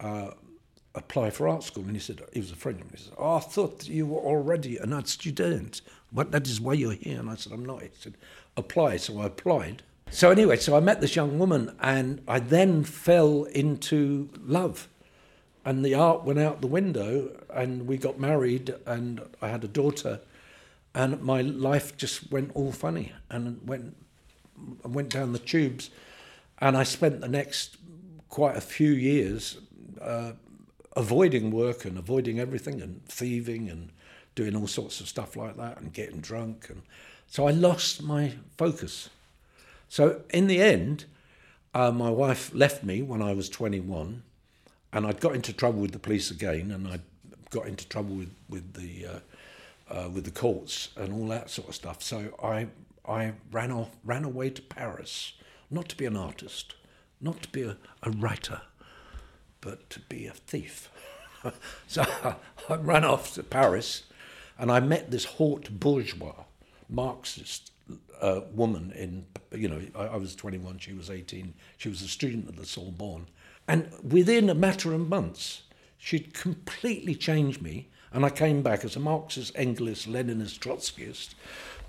uh, 0.00 0.32
apply 0.94 1.30
for 1.30 1.48
art 1.48 1.62
school? 1.62 1.84
And 1.84 1.92
he 1.92 2.00
said, 2.00 2.20
he 2.32 2.40
was 2.40 2.50
a 2.50 2.56
friend." 2.56 2.78
Frenchman. 2.78 2.98
He 2.98 3.04
said, 3.04 3.14
oh, 3.16 3.36
I 3.36 3.40
thought 3.40 3.88
you 3.88 4.06
were 4.06 4.20
already 4.20 4.76
an 4.76 4.92
art 4.92 5.08
student. 5.08 5.82
What, 6.10 6.30
that 6.32 6.46
is 6.48 6.60
why 6.60 6.74
you're 6.74 6.92
here. 6.92 7.20
And 7.20 7.30
I 7.30 7.36
said, 7.36 7.52
I'm 7.52 7.64
not. 7.64 7.82
He 7.82 7.88
said, 7.98 8.14
apply. 8.56 8.96
So 8.96 9.20
I 9.20 9.26
applied. 9.26 9.82
So 10.10 10.30
anyway, 10.30 10.56
so 10.56 10.76
I 10.76 10.80
met 10.80 11.00
this 11.00 11.14
young 11.14 11.38
woman 11.38 11.76
and 11.80 12.22
I 12.26 12.40
then 12.40 12.82
fell 12.82 13.44
into 13.44 14.30
love. 14.44 14.88
And 15.64 15.84
the 15.84 15.94
art 15.94 16.24
went 16.24 16.38
out 16.38 16.60
the 16.60 16.66
window 16.66 17.44
and 17.54 17.86
we 17.86 17.98
got 17.98 18.18
married 18.18 18.74
and 18.86 19.20
I 19.42 19.48
had 19.48 19.64
a 19.64 19.68
daughter 19.68 20.20
and 20.94 21.22
my 21.22 21.42
life 21.42 21.96
just 21.96 22.30
went 22.32 22.50
all 22.54 22.72
funny 22.72 23.12
and 23.30 23.60
went 23.66 23.96
went 24.82 25.10
down 25.10 25.32
the 25.32 25.38
tubes 25.38 25.90
and 26.58 26.76
I 26.76 26.82
spent 26.82 27.20
the 27.20 27.28
next 27.28 27.76
quite 28.28 28.56
a 28.56 28.60
few 28.60 28.90
years 28.90 29.58
uh, 30.00 30.32
avoiding 30.96 31.52
work 31.52 31.84
and 31.84 31.96
avoiding 31.96 32.40
everything 32.40 32.80
and 32.82 33.04
thieving 33.04 33.68
and 33.68 33.90
doing 34.34 34.56
all 34.56 34.66
sorts 34.66 35.00
of 35.00 35.06
stuff 35.06 35.36
like 35.36 35.56
that 35.58 35.80
and 35.80 35.92
getting 35.92 36.20
drunk 36.20 36.70
and 36.70 36.82
so 37.28 37.46
I 37.46 37.50
lost 37.50 38.02
my 38.02 38.32
focus. 38.56 39.10
So 39.88 40.22
in 40.30 40.46
the 40.46 40.60
end, 40.60 41.06
uh, 41.74 41.90
my 41.90 42.10
wife 42.10 42.54
left 42.54 42.84
me 42.84 43.02
when 43.02 43.22
I 43.22 43.32
was 43.32 43.48
21, 43.48 44.22
and 44.92 45.06
I'd 45.06 45.20
got 45.20 45.34
into 45.34 45.52
trouble 45.52 45.80
with 45.80 45.92
the 45.92 45.98
police 45.98 46.30
again, 46.30 46.70
and 46.70 46.88
I 46.88 47.00
got 47.50 47.66
into 47.66 47.88
trouble 47.88 48.16
with 48.16 48.34
with 48.48 48.74
the 48.74 49.06
uh, 49.06 49.20
uh, 49.90 50.08
with 50.08 50.24
the 50.24 50.30
courts 50.30 50.90
and 50.96 51.12
all 51.12 51.28
that 51.28 51.50
sort 51.50 51.68
of 51.68 51.74
stuff. 51.74 52.02
So 52.02 52.34
I 52.42 52.68
I 53.06 53.32
ran 53.50 53.70
off, 53.70 53.90
ran 54.04 54.24
away 54.24 54.50
to 54.50 54.62
Paris, 54.62 55.32
not 55.70 55.88
to 55.90 55.96
be 55.96 56.04
an 56.04 56.16
artist, 56.16 56.74
not 57.20 57.42
to 57.42 57.48
be 57.48 57.62
a, 57.62 57.76
a 58.02 58.10
writer, 58.10 58.62
but 59.60 59.88
to 59.90 60.00
be 60.00 60.26
a 60.26 60.32
thief. 60.32 60.90
so 61.86 62.04
I 62.68 62.74
ran 62.74 63.04
off 63.04 63.34
to 63.34 63.42
Paris, 63.42 64.04
and 64.58 64.70
I 64.70 64.80
met 64.80 65.10
this 65.10 65.24
haute 65.24 65.80
bourgeois, 65.80 66.44
Marxist 66.88 67.72
uh, 68.20 68.40
woman 68.52 68.92
in 68.92 69.26
you 69.52 69.68
know 69.68 69.80
I, 69.94 70.14
I 70.14 70.16
was 70.16 70.34
21, 70.34 70.78
she 70.78 70.92
was 70.92 71.10
18. 71.10 71.54
She 71.76 71.88
was 71.88 72.02
a 72.02 72.08
student 72.08 72.48
at 72.48 72.56
the 72.56 72.66
Sorbonne, 72.66 73.26
and 73.66 73.90
within 74.02 74.50
a 74.50 74.54
matter 74.54 74.92
of 74.92 75.08
months, 75.08 75.62
she'd 75.98 76.34
completely 76.34 77.14
changed 77.14 77.62
me 77.62 77.88
and 78.12 78.24
I 78.24 78.30
came 78.30 78.62
back 78.62 78.84
as 78.84 78.96
a 78.96 79.00
Marxist, 79.00 79.52
Engelist, 79.54 80.08
Leninist, 80.08 80.58
Trotskyist 80.60 81.34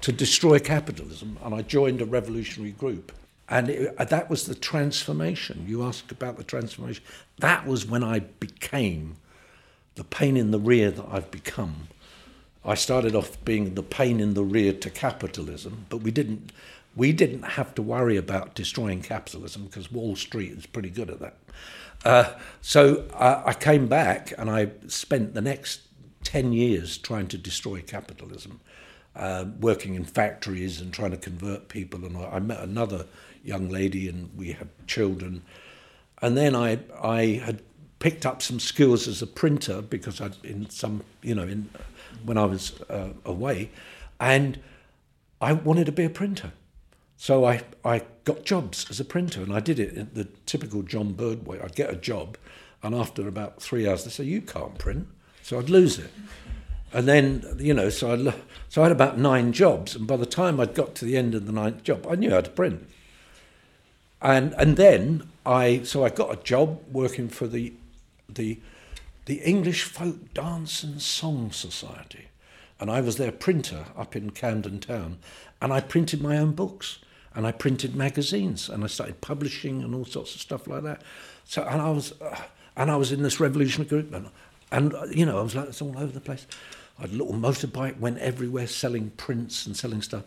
to 0.01 0.11
destroy 0.11 0.59
capitalism. 0.59 1.37
And 1.43 1.55
I 1.55 1.61
joined 1.61 2.01
a 2.01 2.05
revolutionary 2.05 2.71
group. 2.71 3.11
And 3.47 3.69
it, 3.69 3.95
uh, 3.97 4.05
that 4.05 4.29
was 4.29 4.45
the 4.45 4.55
transformation. 4.55 5.65
You 5.67 5.83
asked 5.83 6.11
about 6.11 6.37
the 6.37 6.43
transformation. 6.43 7.03
That 7.39 7.65
was 7.65 7.85
when 7.85 8.03
I 8.03 8.19
became 8.19 9.15
the 9.95 10.03
pain 10.03 10.37
in 10.37 10.51
the 10.51 10.59
rear 10.59 10.91
that 10.91 11.05
I've 11.09 11.31
become. 11.31 11.87
I 12.63 12.75
started 12.75 13.15
off 13.15 13.43
being 13.45 13.75
the 13.75 13.83
pain 13.83 14.19
in 14.19 14.33
the 14.33 14.43
rear 14.43 14.73
to 14.73 14.89
capitalism, 14.89 15.85
but 15.89 15.97
we 15.97 16.11
didn't 16.11 16.51
we 16.95 17.13
didn't 17.13 17.43
have 17.43 17.73
to 17.75 17.81
worry 17.81 18.17
about 18.17 18.55
destroying 18.55 19.01
capitalism 19.01 19.65
because 19.65 19.91
Wall 19.91 20.15
Street 20.15 20.51
is 20.51 20.65
pretty 20.65 20.89
good 20.89 21.09
at 21.09 21.19
that. 21.19 21.37
Uh, 22.03 22.33
so 22.61 23.05
I, 23.13 23.49
I 23.49 23.53
came 23.53 23.87
back 23.87 24.33
and 24.37 24.49
I 24.49 24.71
spent 24.87 25.33
the 25.33 25.41
next 25.41 25.81
10 26.23 26.51
years 26.51 26.97
trying 26.97 27.27
to 27.27 27.37
destroy 27.37 27.81
capitalism, 27.81 28.59
uh, 29.15 29.45
working 29.59 29.95
in 29.95 30.03
factories 30.03 30.81
and 30.81 30.93
trying 30.93 31.11
to 31.11 31.17
convert 31.17 31.69
people. 31.69 32.03
And 32.05 32.17
I 32.17 32.39
met 32.39 32.59
another 32.59 33.05
young 33.43 33.69
lady 33.69 34.09
and 34.09 34.35
we 34.35 34.53
had 34.53 34.69
children. 34.87 35.43
And 36.21 36.35
then 36.35 36.55
I, 36.55 36.79
I 37.01 37.41
had 37.45 37.61
picked 37.99 38.25
up 38.25 38.41
some 38.41 38.59
skills 38.59 39.07
as 39.07 39.21
a 39.21 39.27
printer 39.27 39.81
because 39.81 40.21
I'd 40.21 40.35
in 40.43 40.69
some, 40.69 41.03
you 41.21 41.35
know, 41.35 41.43
in 41.43 41.69
when 42.23 42.37
I 42.37 42.45
was 42.45 42.79
uh, 42.89 43.09
away, 43.25 43.71
and 44.19 44.59
I 45.41 45.53
wanted 45.53 45.85
to 45.85 45.91
be 45.91 46.03
a 46.03 46.09
printer. 46.09 46.51
So 47.17 47.45
I, 47.45 47.63
I 47.83 48.03
got 48.23 48.45
jobs 48.45 48.89
as 48.89 48.99
a 48.99 49.05
printer, 49.05 49.41
and 49.41 49.53
I 49.53 49.59
did 49.59 49.79
it 49.79 49.93
in 49.93 50.09
the 50.13 50.25
typical 50.45 50.83
John 50.83 51.13
Bird 51.13 51.45
way. 51.45 51.59
I'd 51.61 51.75
get 51.75 51.89
a 51.89 51.95
job, 51.95 52.37
and 52.81 52.95
after 52.95 53.27
about 53.27 53.61
three 53.61 53.87
hours, 53.87 54.05
they 54.05 54.09
say, 54.09 54.23
You 54.23 54.41
can't 54.41 54.77
print. 54.77 55.07
So 55.43 55.59
I'd 55.59 55.69
lose 55.69 55.99
it. 55.99 56.11
And 56.91 57.07
then, 57.07 57.57
you 57.59 57.73
know, 57.73 57.89
so 57.89 58.13
I, 58.13 58.33
so 58.69 58.81
I 58.81 58.85
had 58.85 58.91
about 58.91 59.17
nine 59.17 59.51
jobs, 59.51 59.95
and 59.95 60.07
by 60.07 60.17
the 60.17 60.25
time 60.25 60.59
I'd 60.59 60.73
got 60.73 60.95
to 60.95 61.05
the 61.05 61.17
end 61.17 61.35
of 61.35 61.45
the 61.45 61.51
ninth 61.51 61.83
job, 61.83 62.07
I 62.09 62.15
knew 62.15 62.31
how 62.31 62.41
to 62.41 62.49
print. 62.49 62.87
And, 64.21 64.53
and 64.53 64.75
then 64.75 65.29
I, 65.45 65.83
so 65.83 66.03
I 66.03 66.09
got 66.09 66.33
a 66.33 66.41
job 66.41 66.79
working 66.91 67.29
for 67.29 67.47
the, 67.47 67.73
the, 68.27 68.59
the 69.29 69.41
English 69.43 69.83
Folk 69.83 70.33
Dance 70.33 70.81
and 70.81 70.99
Song 70.99 71.51
Society. 71.51 72.29
And 72.79 72.89
I 72.89 72.99
was 72.99 73.17
their 73.17 73.31
printer 73.31 73.85
up 73.95 74.15
in 74.15 74.31
Camden 74.31 74.79
Town, 74.79 75.19
and 75.61 75.71
I 75.71 75.81
printed 75.81 76.19
my 76.19 76.39
own 76.39 76.53
books, 76.53 76.97
and 77.35 77.45
I 77.45 77.51
printed 77.51 77.95
magazines, 77.95 78.69
and 78.69 78.83
I 78.83 78.87
started 78.87 79.21
publishing 79.21 79.83
and 79.83 79.93
all 79.93 80.05
sorts 80.05 80.33
of 80.33 80.41
stuff 80.41 80.65
like 80.65 80.81
that. 80.81 81.03
So, 81.45 81.61
and 81.61 81.79
I 81.79 81.91
was, 81.91 82.19
uh, 82.19 82.41
and 82.75 82.89
I 82.89 82.95
was 82.95 83.11
in 83.11 83.21
this 83.21 83.39
revolutionary 83.39 83.87
group, 83.87 84.11
and, 84.15 84.29
and 84.71 84.95
uh, 84.95 85.05
you 85.11 85.27
know, 85.27 85.37
I 85.37 85.43
was 85.43 85.55
like, 85.55 85.67
it's 85.67 85.81
all 85.83 85.95
over 85.95 86.11
the 86.11 86.19
place. 86.19 86.47
I 86.97 87.03
had 87.03 87.11
a 87.11 87.15
little 87.15 87.35
motorbike, 87.35 87.99
went 87.99 88.17
everywhere 88.17 88.65
selling 88.65 89.11
prints 89.11 89.67
and 89.67 89.77
selling 89.77 90.01
stuff. 90.01 90.23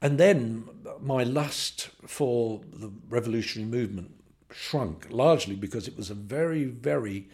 And 0.00 0.16
then 0.16 0.66
my 1.02 1.24
lust 1.24 1.90
for 2.06 2.62
the 2.72 2.90
revolutionary 3.10 3.70
movement 3.70 4.12
shrunk, 4.50 5.08
largely 5.10 5.56
because 5.56 5.86
it 5.86 5.94
was 5.94 6.08
a 6.08 6.14
very, 6.14 6.64
very. 6.64 7.28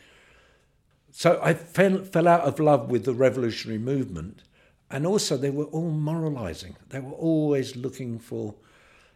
So 1.12 1.40
I 1.42 1.54
fell, 1.54 2.04
fell 2.04 2.28
out 2.28 2.42
of 2.42 2.60
love 2.60 2.90
with 2.90 3.04
the 3.04 3.14
revolutionary 3.14 3.78
movement. 3.78 4.42
And 4.90 5.06
also, 5.06 5.36
they 5.36 5.50
were 5.50 5.64
all 5.66 5.90
moralizing. 5.90 6.76
They 6.88 7.00
were 7.00 7.12
always 7.12 7.76
looking 7.76 8.18
for, 8.18 8.54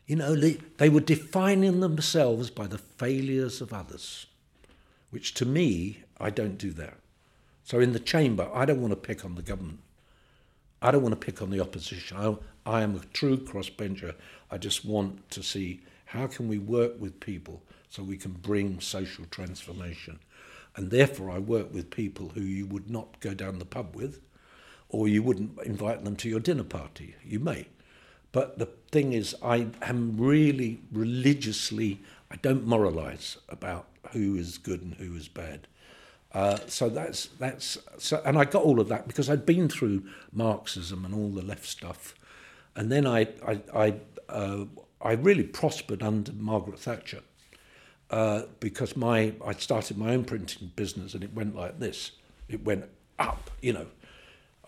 you 0.07 0.17
know, 0.17 0.37
they, 0.37 0.89
were 0.89 1.01
defining 1.01 1.81
themselves 1.81 2.51
by 2.51 2.69
the 2.69 2.79
failures 2.79 3.61
of 3.61 3.73
others, 3.73 4.27
which 5.11 5.35
to 5.35 5.45
me, 5.45 6.03
I 6.21 6.31
don't 6.31 6.59
do 6.59 6.71
that. 6.73 6.95
So 7.65 7.81
in 7.81 7.93
the 7.93 7.99
chamber, 7.99 8.49
I 8.55 8.67
don't 8.67 8.83
want 8.83 8.93
to 8.93 8.97
pick 8.97 9.25
on 9.25 9.35
the 9.35 9.43
government. 9.43 9.81
I 10.81 10.91
don't 10.91 11.03
want 11.03 11.19
to 11.19 11.27
pick 11.27 11.43
on 11.43 11.51
the 11.51 11.61
opposition. 11.61 12.17
I, 12.17 12.37
I 12.79 12.83
am 12.83 12.95
a 12.95 13.05
true 13.13 13.39
crossbencher. 13.39 14.15
I 14.51 14.59
just 14.59 14.85
want 14.85 15.29
to 15.31 15.43
see 15.43 15.81
how 16.05 16.27
can 16.27 16.47
we 16.47 16.59
work 16.59 17.01
with 17.01 17.19
people 17.19 17.63
so 17.89 18.03
we 18.03 18.17
can 18.17 18.33
bring 18.33 18.81
social 18.81 19.25
transformation. 19.31 20.21
And 20.77 20.91
therefore, 20.91 21.31
I 21.31 21.39
work 21.39 21.73
with 21.73 21.91
people 21.91 22.31
who 22.31 22.41
you 22.41 22.67
would 22.67 22.91
not 22.91 23.21
go 23.21 23.35
down 23.35 23.59
the 23.59 23.65
pub 23.65 23.95
with, 23.95 24.21
or 24.89 25.09
you 25.09 25.23
wouldn't 25.23 25.59
invite 25.65 26.05
them 26.05 26.17
to 26.17 26.29
your 26.29 26.41
dinner 26.41 26.65
party. 26.65 27.15
You 27.25 27.39
may. 27.39 27.67
But 28.33 28.59
the 28.59 28.67
thing 28.91 29.13
is, 29.13 29.37
I 29.43 29.69
am 29.83 30.17
really 30.17 30.81
religiously, 30.91 32.01
I 32.31 32.37
don't 32.37 32.67
moralize 32.67 33.39
about 33.49 33.87
who 34.11 34.35
is 34.35 34.59
good 34.59 34.83
and 34.83 34.95
who 34.95 35.15
is 35.15 35.29
bad. 35.29 35.69
Uh, 36.33 36.59
so 36.67 36.89
that's 36.89 37.27
that's 37.39 37.79
so, 37.99 38.21
and 38.25 38.37
I 38.37 38.45
got 38.45 38.65
all 38.65 38.81
of 38.81 38.89
that 38.89 39.07
because 39.07 39.31
I'd 39.31 39.47
been 39.47 39.69
through 39.69 40.03
Marxism 40.33 41.05
and 41.05 41.15
all 41.15 41.29
the 41.29 41.47
left 41.47 41.65
stuff, 41.65 42.17
and 42.75 42.91
then 42.91 43.07
I 43.07 43.29
I 43.47 43.61
I, 43.73 43.95
uh, 44.29 44.65
I 45.01 45.13
really 45.13 45.45
prospered 45.45 46.03
under 46.03 46.33
Margaret 46.33 46.81
Thatcher 46.81 47.21
uh, 48.15 48.47
because 48.61 48.97
my 48.97 49.35
I 49.45 49.55
started 49.55 49.99
my 49.99 50.15
own 50.15 50.25
printing 50.25 50.71
business 50.77 51.15
and 51.15 51.25
it 51.25 51.35
went 51.35 51.57
like 51.57 51.81
this. 51.81 52.13
It 52.49 52.65
went 52.65 52.85
up, 53.19 53.51
you 53.61 53.73
know. 53.73 53.87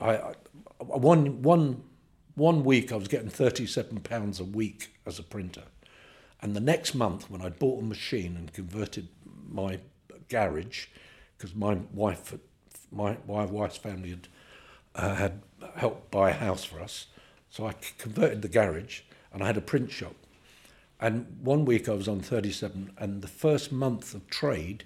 I, 0.00 0.16
I 0.16 0.34
one 0.80 1.42
one 1.42 1.84
one 2.34 2.64
week 2.64 2.90
I 2.90 2.96
was 2.96 3.06
getting 3.06 3.28
thirty 3.28 3.64
seven 3.64 4.00
pounds 4.00 4.40
a 4.40 4.44
week 4.44 4.96
as 5.06 5.20
a 5.20 5.22
printer, 5.22 5.62
and 6.42 6.56
the 6.56 6.60
next 6.60 6.96
month 6.96 7.30
when 7.30 7.40
I 7.40 7.50
bought 7.50 7.84
a 7.84 7.86
machine 7.86 8.36
and 8.36 8.52
converted 8.52 9.06
my 9.48 9.78
garage 10.28 10.86
because 11.38 11.54
my 11.54 11.78
wife, 11.94 12.34
my, 12.90 13.16
my 13.28 13.44
wife's 13.44 13.76
family 13.76 14.10
had 14.10 14.28
uh, 14.96 15.14
had 15.14 15.42
helped 15.76 16.10
buy 16.10 16.30
a 16.30 16.32
house 16.32 16.64
for 16.64 16.80
us. 16.80 17.06
So 17.50 17.64
I 17.64 17.74
converted 17.96 18.42
the 18.42 18.48
garage 18.48 19.02
and 19.32 19.40
I 19.40 19.46
had 19.46 19.56
a 19.56 19.60
print 19.60 19.92
shop. 19.92 20.16
And 21.00 21.38
one 21.42 21.64
week 21.64 21.88
I 21.88 21.92
was 21.92 22.08
on 22.08 22.20
37, 22.20 22.92
and 22.96 23.22
the 23.22 23.28
first 23.28 23.70
month 23.70 24.14
of 24.14 24.28
trade, 24.28 24.84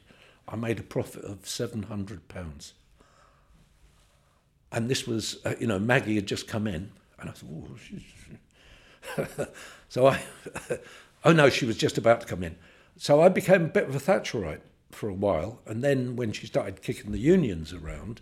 I 0.48 0.56
made 0.56 0.80
a 0.80 0.82
profit 0.82 1.24
of 1.24 1.48
700 1.48 2.26
pounds. 2.28 2.72
And 4.72 4.88
this 4.88 5.06
was, 5.06 5.38
uh, 5.44 5.54
you 5.60 5.66
know, 5.66 5.78
Maggie 5.78 6.16
had 6.16 6.26
just 6.26 6.48
come 6.48 6.66
in, 6.66 6.90
and 7.20 7.30
I 7.30 7.32
thought, 7.32 7.70
oh, 9.18 9.46
so 9.88 10.08
I, 10.08 10.22
oh 11.24 11.32
no, 11.32 11.48
she 11.48 11.66
was 11.66 11.76
just 11.76 11.98
about 11.98 12.22
to 12.22 12.26
come 12.26 12.42
in. 12.42 12.56
So 12.96 13.20
I 13.20 13.28
became 13.28 13.66
a 13.66 13.68
bit 13.68 13.88
of 13.88 13.94
a 13.94 14.00
Thatcherite 14.00 14.60
for 14.90 15.08
a 15.08 15.14
while, 15.14 15.60
and 15.66 15.82
then 15.82 16.16
when 16.16 16.32
she 16.32 16.46
started 16.46 16.82
kicking 16.82 17.12
the 17.12 17.18
unions 17.18 17.72
around, 17.72 18.20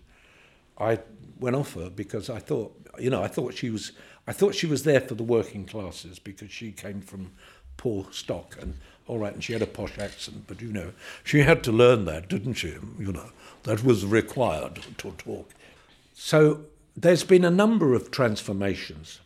I 0.79 1.01
went 1.41 1.57
off 1.57 1.75
her 1.75 1.91
because 1.91 2.29
I 2.29 2.39
thought, 2.39 2.75
you 2.99 3.11
know, 3.11 3.23
I 3.23 3.29
thought 3.29 3.55
she 3.55 3.71
was, 3.71 3.93
I 4.27 4.33
thought 4.33 4.55
she 4.55 4.67
was 4.67 4.85
there 4.85 5.01
for 5.01 5.15
the 5.15 5.25
working 5.25 5.65
classes 5.65 6.19
because 6.19 6.51
she 6.51 6.73
came 6.73 7.01
from 7.01 7.33
poor 7.79 8.07
stock 8.11 8.57
and 8.61 8.75
all 9.07 9.19
right, 9.19 9.33
and 9.33 9.43
she 9.43 9.55
had 9.55 9.63
a 9.63 9.67
posh 9.67 9.99
accent, 9.99 10.45
but 10.47 10.61
you 10.61 10.71
know, 10.71 10.93
she 11.25 11.41
had 11.41 11.65
to 11.65 11.73
learn 11.73 12.05
that, 12.05 12.29
didn't 12.29 12.55
she? 12.55 12.77
You 12.99 13.13
know, 13.13 13.31
that 13.63 13.83
was 13.83 14.05
required 14.05 14.83
to 14.99 15.11
talk. 15.13 15.55
So 16.13 16.67
there's 16.95 17.25
been 17.25 17.45
a 17.45 17.51
number 17.51 17.95
of 17.95 18.11
transformations. 18.11 19.21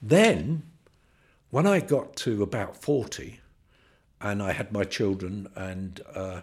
Then, 0.00 0.62
when 1.50 1.66
I 1.66 1.80
got 1.80 2.16
to 2.16 2.42
about 2.42 2.78
40, 2.78 3.40
and 4.22 4.42
I 4.42 4.52
had 4.52 4.72
my 4.72 4.84
children, 4.84 5.48
and 5.54 6.00
uh, 6.14 6.40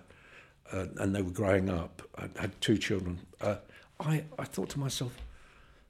uh, 0.72 0.86
and 0.98 1.16
they 1.16 1.22
were 1.22 1.32
growing 1.32 1.70
up. 1.70 2.02
I 2.18 2.30
had 2.40 2.60
two 2.62 2.78
children. 2.78 3.20
Uh, 3.40 3.56
I, 4.00 4.24
I 4.40 4.46
thought 4.46 4.70
to 4.70 4.80
myself, 4.80 5.14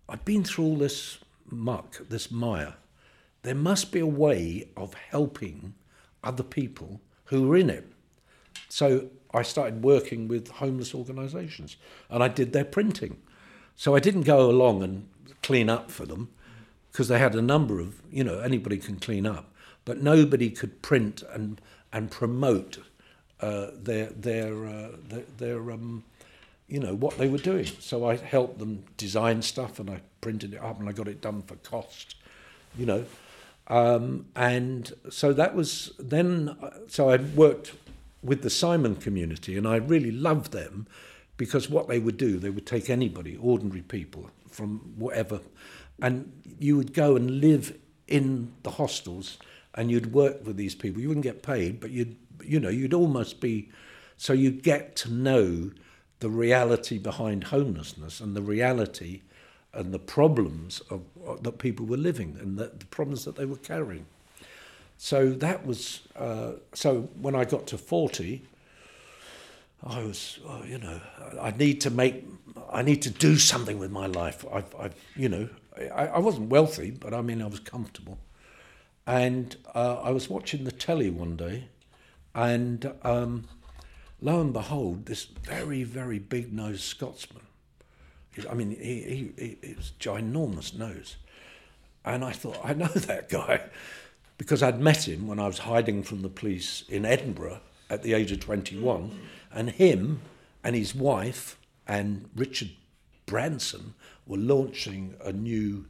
I've 0.09 0.25
been 0.25 0.43
through 0.43 0.65
all 0.65 0.77
this 0.77 1.19
muck, 1.49 1.97
this 2.09 2.31
mire. 2.31 2.75
There 3.43 3.55
must 3.55 3.91
be 3.91 3.99
a 3.99 4.05
way 4.05 4.69
of 4.77 4.93
helping 4.93 5.73
other 6.23 6.43
people 6.43 7.01
who 7.25 7.51
are 7.51 7.57
in 7.57 7.69
it. 7.69 7.91
So 8.69 9.09
I 9.33 9.41
started 9.41 9.83
working 9.83 10.27
with 10.27 10.49
homeless 10.49 10.93
organisations 10.93 11.77
and 12.09 12.23
I 12.23 12.27
did 12.27 12.53
their 12.53 12.65
printing. 12.65 13.17
So 13.75 13.95
I 13.95 13.99
didn't 13.99 14.23
go 14.23 14.49
along 14.49 14.83
and 14.83 15.07
clean 15.41 15.69
up 15.69 15.89
for 15.89 16.05
them 16.05 16.29
because 16.91 17.07
they 17.07 17.19
had 17.19 17.35
a 17.35 17.41
number 17.41 17.79
of, 17.79 18.01
you 18.11 18.23
know, 18.23 18.39
anybody 18.39 18.77
can 18.77 18.99
clean 18.99 19.25
up, 19.25 19.51
but 19.85 20.03
nobody 20.03 20.49
could 20.49 20.81
print 20.81 21.23
and, 21.33 21.59
and 21.91 22.11
promote 22.11 22.79
uh, 23.41 23.71
their 23.75 24.07
their 24.07 24.65
uh, 24.65 24.89
their, 25.07 25.23
their 25.37 25.71
um, 25.71 26.03
you 26.67 26.79
know 26.79 26.93
what 26.93 27.17
they 27.17 27.27
were 27.27 27.39
doing. 27.39 27.65
So 27.79 28.07
I 28.07 28.15
helped 28.15 28.59
them 28.59 28.83
design 28.97 29.41
stuff, 29.41 29.79
and 29.79 29.89
I 29.89 30.01
printed 30.21 30.53
it 30.53 30.61
up, 30.61 30.79
and 30.79 30.87
I 30.87 30.91
got 30.91 31.07
it 31.07 31.21
done 31.21 31.41
for 31.41 31.55
cost, 31.55 32.15
you 32.77 32.85
know. 32.85 33.05
Um, 33.71 34.25
and 34.35 34.91
so 35.09 35.33
that 35.33 35.55
was 35.55 35.93
then. 35.97 36.55
So 36.87 37.09
I 37.09 37.17
worked 37.17 37.73
with 38.21 38.43
the 38.43 38.49
Simon 38.49 38.95
community, 38.95 39.57
and 39.57 39.67
I 39.67 39.77
really 39.77 40.11
loved 40.11 40.51
them 40.51 40.87
because 41.37 41.69
what 41.69 41.87
they 41.87 41.97
would 41.97 42.17
do, 42.17 42.37
they 42.37 42.51
would 42.51 42.67
take 42.67 42.89
anybody, 42.89 43.37
ordinary 43.37 43.81
people 43.81 44.29
from 44.49 44.93
whatever, 44.97 45.39
and 46.01 46.31
you 46.59 46.77
would 46.77 46.93
go 46.93 47.15
and 47.15 47.41
live 47.41 47.77
in 48.07 48.51
the 48.63 48.71
hostels, 48.71 49.37
and 49.73 49.89
you'd 49.89 50.13
work 50.13 50.45
with 50.45 50.57
these 50.57 50.75
people. 50.75 51.01
You 51.01 51.07
wouldn't 51.07 51.23
get 51.23 51.41
paid, 51.41 51.79
but 51.79 51.91
you'd 51.91 52.17
you 52.43 52.59
know, 52.59 52.69
you'd 52.69 52.93
almost 52.93 53.39
be, 53.39 53.69
so 54.17 54.33
you 54.33 54.51
get 54.51 54.95
to 54.97 55.11
know 55.11 55.71
the 56.19 56.29
reality 56.29 56.97
behind 56.97 57.45
homelessness 57.45 58.19
and 58.19 58.35
the 58.35 58.41
reality 58.41 59.21
and 59.73 59.93
the 59.93 59.99
problems 59.99 60.81
of, 60.89 61.01
that 61.43 61.57
people 61.59 61.85
were 61.85 61.97
living 61.97 62.37
and 62.41 62.57
the, 62.57 62.71
the 62.77 62.85
problems 62.85 63.25
that 63.25 63.35
they 63.35 63.45
were 63.45 63.57
carrying. 63.57 64.05
So 64.97 65.31
that 65.31 65.65
was, 65.65 66.01
uh, 66.15 66.53
so 66.73 67.09
when 67.21 67.35
I 67.35 67.45
got 67.45 67.67
to 67.67 67.77
40, 67.77 68.43
I 69.83 70.03
was, 70.03 70.39
oh, 70.47 70.63
you 70.63 70.77
know, 70.77 71.01
I 71.41 71.51
need 71.51 71.81
to 71.81 71.89
make, 71.89 72.23
I 72.71 72.83
need 72.83 73.01
to 73.03 73.09
do 73.09 73.37
something 73.37 73.79
with 73.79 73.91
my 73.91 74.05
life. 74.05 74.45
I've, 74.53 74.75
I've 74.77 74.95
you 75.15 75.29
know, 75.29 75.49
I, 75.93 76.07
I 76.07 76.19
wasn't 76.19 76.49
wealthy, 76.49 76.91
but 76.91 77.13
I 77.13 77.21
mean, 77.21 77.41
I 77.41 77.47
was 77.47 77.59
comfortable. 77.59 78.19
And 79.07 79.55
uh, 79.73 80.01
I 80.01 80.11
was 80.11 80.29
watching 80.29 80.65
the 80.65 80.71
telly 80.71 81.09
one 81.09 81.35
day, 81.35 81.69
and 82.35 82.93
um, 83.01 83.45
lo 84.21 84.39
and 84.39 84.53
behold, 84.53 85.07
this 85.07 85.23
very, 85.23 85.83
very 85.83 86.19
big 86.19 86.53
nosed 86.53 86.81
Scotsman. 86.81 87.41
I 88.49 88.53
mean, 88.53 88.71
he, 88.71 89.31
he, 89.37 89.57
he, 89.61 89.73
was 89.73 89.91
ginormous 89.99 90.77
nose. 90.77 91.17
And 92.03 92.23
I 92.23 92.31
thought, 92.31 92.59
I 92.63 92.73
know 92.73 92.87
that 92.87 93.29
guy 93.29 93.61
because 94.37 94.63
I'd 94.63 94.79
met 94.79 95.07
him 95.07 95.27
when 95.27 95.39
I 95.39 95.45
was 95.45 95.59
hiding 95.59 96.01
from 96.01 96.23
the 96.23 96.29
police 96.29 96.83
in 96.89 97.05
Edinburgh 97.05 97.59
at 97.91 98.01
the 98.01 98.13
age 98.13 98.31
of 98.31 98.39
21. 98.39 99.19
And 99.53 99.69
him 99.69 100.21
and 100.63 100.75
his 100.75 100.95
wife 100.95 101.59
and 101.87 102.29
Richard 102.35 102.71
Branson 103.27 103.93
were 104.25 104.37
launching 104.37 105.15
a 105.23 105.31
new 105.31 105.85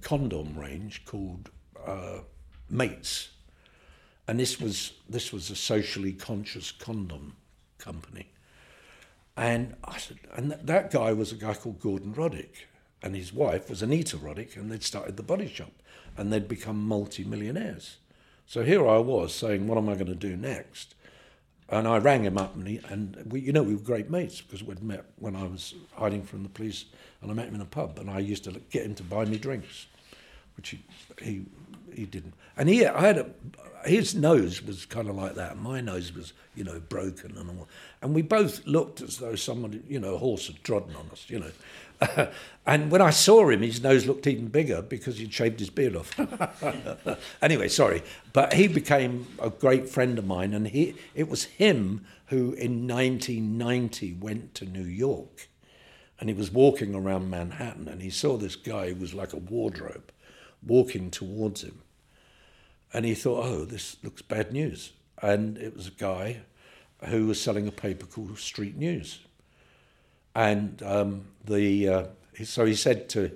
condom 0.00 0.56
range 0.58 1.04
called 1.04 1.50
uh, 1.84 2.18
Mates. 2.70 3.30
And 4.28 4.38
this 4.38 4.60
was, 4.60 4.92
this 5.08 5.32
was 5.32 5.50
a 5.50 5.56
socially 5.56 6.12
conscious 6.12 6.70
condom 6.70 7.34
company. 7.78 8.31
And 9.36 9.76
I 9.84 9.98
said, 9.98 10.18
and 10.34 10.50
th- 10.50 10.62
that 10.64 10.90
guy 10.90 11.12
was 11.12 11.32
a 11.32 11.36
guy 11.36 11.54
called 11.54 11.80
Gordon 11.80 12.14
Roddick, 12.14 12.66
and 13.02 13.16
his 13.16 13.32
wife 13.32 13.70
was 13.70 13.82
Anita 13.82 14.16
Roddick, 14.16 14.56
and 14.56 14.70
they'd 14.70 14.82
started 14.82 15.16
the 15.16 15.22
body 15.22 15.48
shop, 15.48 15.72
and 16.16 16.32
they'd 16.32 16.48
become 16.48 16.86
multi-millionaires. 16.86 17.96
So 18.46 18.62
here 18.62 18.86
I 18.86 18.98
was 18.98 19.34
saying, 19.34 19.66
what 19.66 19.78
am 19.78 19.88
I 19.88 19.94
going 19.94 20.06
to 20.06 20.14
do 20.14 20.36
next? 20.36 20.94
And 21.68 21.88
I 21.88 21.96
rang 21.96 22.24
him 22.24 22.36
up, 22.36 22.54
and, 22.54 22.68
he, 22.68 22.80
and 22.90 23.16
we, 23.30 23.40
you 23.40 23.52
know, 23.52 23.62
we 23.62 23.74
were 23.74 23.80
great 23.80 24.10
mates 24.10 24.42
because 24.42 24.62
we'd 24.62 24.82
met 24.82 25.06
when 25.18 25.34
I 25.34 25.44
was 25.44 25.74
hiding 25.94 26.22
from 26.22 26.42
the 26.42 26.50
police, 26.50 26.84
and 27.22 27.30
I 27.30 27.34
met 27.34 27.48
him 27.48 27.54
in 27.54 27.62
a 27.62 27.66
pub, 27.66 27.98
and 27.98 28.10
I 28.10 28.18
used 28.18 28.44
to 28.44 28.60
get 28.70 28.84
him 28.84 28.94
to 28.96 29.02
buy 29.02 29.24
me 29.24 29.38
drinks, 29.38 29.86
which 30.56 30.70
he 30.70 30.84
he 31.22 31.46
he 31.94 32.06
didn't. 32.06 32.34
And 32.56 32.68
he, 32.68 32.86
I 32.86 33.00
had 33.00 33.18
a, 33.18 33.26
his 33.84 34.14
nose 34.14 34.62
was 34.62 34.86
kind 34.86 35.08
of 35.08 35.16
like 35.16 35.34
that. 35.34 35.56
My 35.58 35.80
nose 35.80 36.14
was, 36.14 36.32
you 36.54 36.64
know, 36.64 36.80
broken 36.80 37.36
and 37.36 37.50
all. 37.50 37.68
And 38.00 38.14
we 38.14 38.22
both 38.22 38.66
looked 38.66 39.00
as 39.00 39.18
though 39.18 39.34
someone, 39.34 39.82
you 39.88 40.00
know, 40.00 40.14
a 40.14 40.18
horse 40.18 40.46
had 40.46 40.62
trodden 40.62 40.94
on 40.96 41.08
us, 41.10 41.26
you 41.28 41.40
know. 41.40 42.28
and 42.66 42.90
when 42.90 43.00
I 43.00 43.10
saw 43.10 43.48
him, 43.48 43.62
his 43.62 43.82
nose 43.82 44.06
looked 44.06 44.26
even 44.26 44.48
bigger 44.48 44.82
because 44.82 45.18
he'd 45.18 45.32
shaved 45.32 45.60
his 45.60 45.70
beard 45.70 45.96
off. 45.96 46.18
anyway, 47.42 47.68
sorry. 47.68 48.02
But 48.32 48.54
he 48.54 48.68
became 48.68 49.26
a 49.40 49.50
great 49.50 49.88
friend 49.88 50.18
of 50.18 50.26
mine. 50.26 50.54
And 50.54 50.68
he, 50.68 50.94
it 51.14 51.28
was 51.28 51.44
him 51.44 52.04
who 52.26 52.52
in 52.54 52.88
1990 52.88 54.14
went 54.14 54.54
to 54.56 54.64
New 54.64 54.84
York. 54.84 55.48
And 56.18 56.28
he 56.28 56.34
was 56.34 56.52
walking 56.52 56.94
around 56.94 57.30
Manhattan 57.30 57.88
and 57.88 58.00
he 58.00 58.10
saw 58.10 58.36
this 58.36 58.54
guy 58.54 58.90
who 58.90 59.00
was 59.00 59.12
like 59.12 59.32
a 59.32 59.38
wardrobe 59.38 60.12
walking 60.64 61.10
towards 61.10 61.62
him. 61.62 61.81
And 62.92 63.04
he 63.04 63.14
thought, 63.14 63.44
oh, 63.44 63.64
this 63.64 63.96
looks 64.02 64.22
bad 64.22 64.52
news. 64.52 64.92
And 65.20 65.56
it 65.58 65.74
was 65.74 65.88
a 65.88 65.92
guy 65.92 66.42
who 67.06 67.26
was 67.26 67.40
selling 67.40 67.66
a 67.66 67.72
paper 67.72 68.06
called 68.06 68.38
Street 68.38 68.76
News. 68.76 69.20
And 70.34 70.82
um, 70.82 71.26
the 71.44 71.88
uh, 71.88 72.04
so 72.44 72.64
he 72.64 72.74
said 72.74 73.08
to 73.10 73.30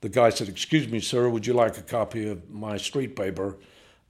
the 0.00 0.08
guy 0.08 0.30
said, 0.30 0.48
"Excuse 0.48 0.88
me, 0.88 1.00
sir, 1.00 1.28
would 1.28 1.46
you 1.46 1.54
like 1.54 1.78
a 1.78 1.82
copy 1.82 2.28
of 2.28 2.50
my 2.50 2.76
street 2.76 3.16
paper?" 3.16 3.56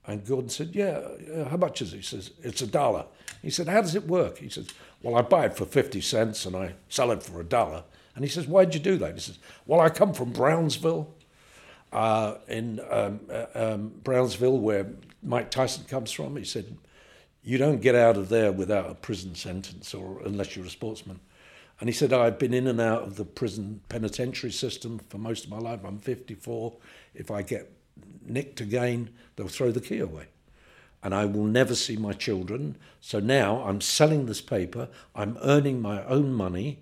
And 0.06 0.24
Gordon 0.24 0.48
said, 0.48 0.70
"Yeah. 0.74 1.00
How 1.48 1.56
much 1.56 1.82
is 1.82 1.92
it?" 1.92 1.98
He 1.98 2.02
says, 2.02 2.30
"It's 2.42 2.62
a 2.62 2.66
dollar." 2.66 3.06
He 3.42 3.50
said, 3.50 3.68
"How 3.68 3.82
does 3.82 3.94
it 3.94 4.06
work?" 4.06 4.38
He 4.38 4.48
says, 4.48 4.68
"Well, 5.02 5.16
I 5.16 5.22
buy 5.22 5.46
it 5.46 5.56
for 5.56 5.66
fifty 5.66 6.00
cents 6.00 6.46
and 6.46 6.56
I 6.56 6.74
sell 6.88 7.10
it 7.10 7.22
for 7.22 7.40
a 7.40 7.44
dollar." 7.44 7.84
And 8.14 8.24
he 8.24 8.30
says, 8.30 8.46
"Why'd 8.46 8.74
you 8.74 8.80
do 8.80 8.96
that?" 8.98 9.14
He 9.14 9.20
says, 9.20 9.38
"Well, 9.66 9.80
I 9.80 9.88
come 9.88 10.14
from 10.14 10.32
Brownsville." 10.32 11.13
Uh, 11.94 12.38
in 12.48 12.80
um, 12.90 13.20
uh, 13.30 13.46
um, 13.54 13.92
Brownsville, 14.02 14.58
where 14.58 14.86
Mike 15.22 15.50
Tyson 15.50 15.84
comes 15.84 16.10
from, 16.10 16.36
he 16.36 16.44
said, 16.44 16.76
"You 17.42 17.56
don't 17.56 17.80
get 17.80 17.94
out 17.94 18.16
of 18.16 18.28
there 18.28 18.52
without 18.52 18.90
a 18.90 18.94
prison 18.94 19.34
sentence, 19.34 19.94
or 19.94 20.20
unless 20.24 20.56
you're 20.56 20.66
a 20.66 20.70
sportsman." 20.70 21.20
And 21.80 21.88
he 21.88 21.92
said, 21.92 22.12
I've 22.12 22.38
been 22.38 22.54
in 22.54 22.66
and 22.66 22.80
out 22.80 23.02
of 23.02 23.16
the 23.16 23.24
prison 23.24 23.80
penitentiary 23.88 24.52
system 24.52 25.00
for 25.08 25.18
most 25.18 25.44
of 25.44 25.50
my 25.50 25.58
life. 25.58 25.80
I'm 25.84 25.98
54. 25.98 26.72
If 27.14 27.30
I 27.30 27.42
get 27.42 27.70
nicked 28.24 28.60
again, 28.60 29.10
they'll 29.36 29.48
throw 29.48 29.70
the 29.70 29.80
key 29.80 29.98
away. 29.98 30.26
And 31.02 31.14
I 31.14 31.26
will 31.26 31.44
never 31.44 31.74
see 31.74 31.96
my 31.96 32.12
children. 32.12 32.76
So 33.00 33.20
now 33.20 33.62
I'm 33.64 33.80
selling 33.80 34.26
this 34.26 34.40
paper. 34.40 34.88
I'm 35.14 35.36
earning 35.42 35.82
my 35.82 36.04
own 36.04 36.32
money. 36.32 36.78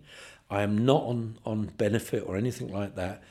I 0.50 0.62
am 0.62 0.84
not 0.84 1.02
on, 1.02 1.38
on 1.44 1.66
benefit 1.78 2.24
or 2.26 2.36
anything 2.36 2.72
like 2.72 2.94
that. 2.94 3.22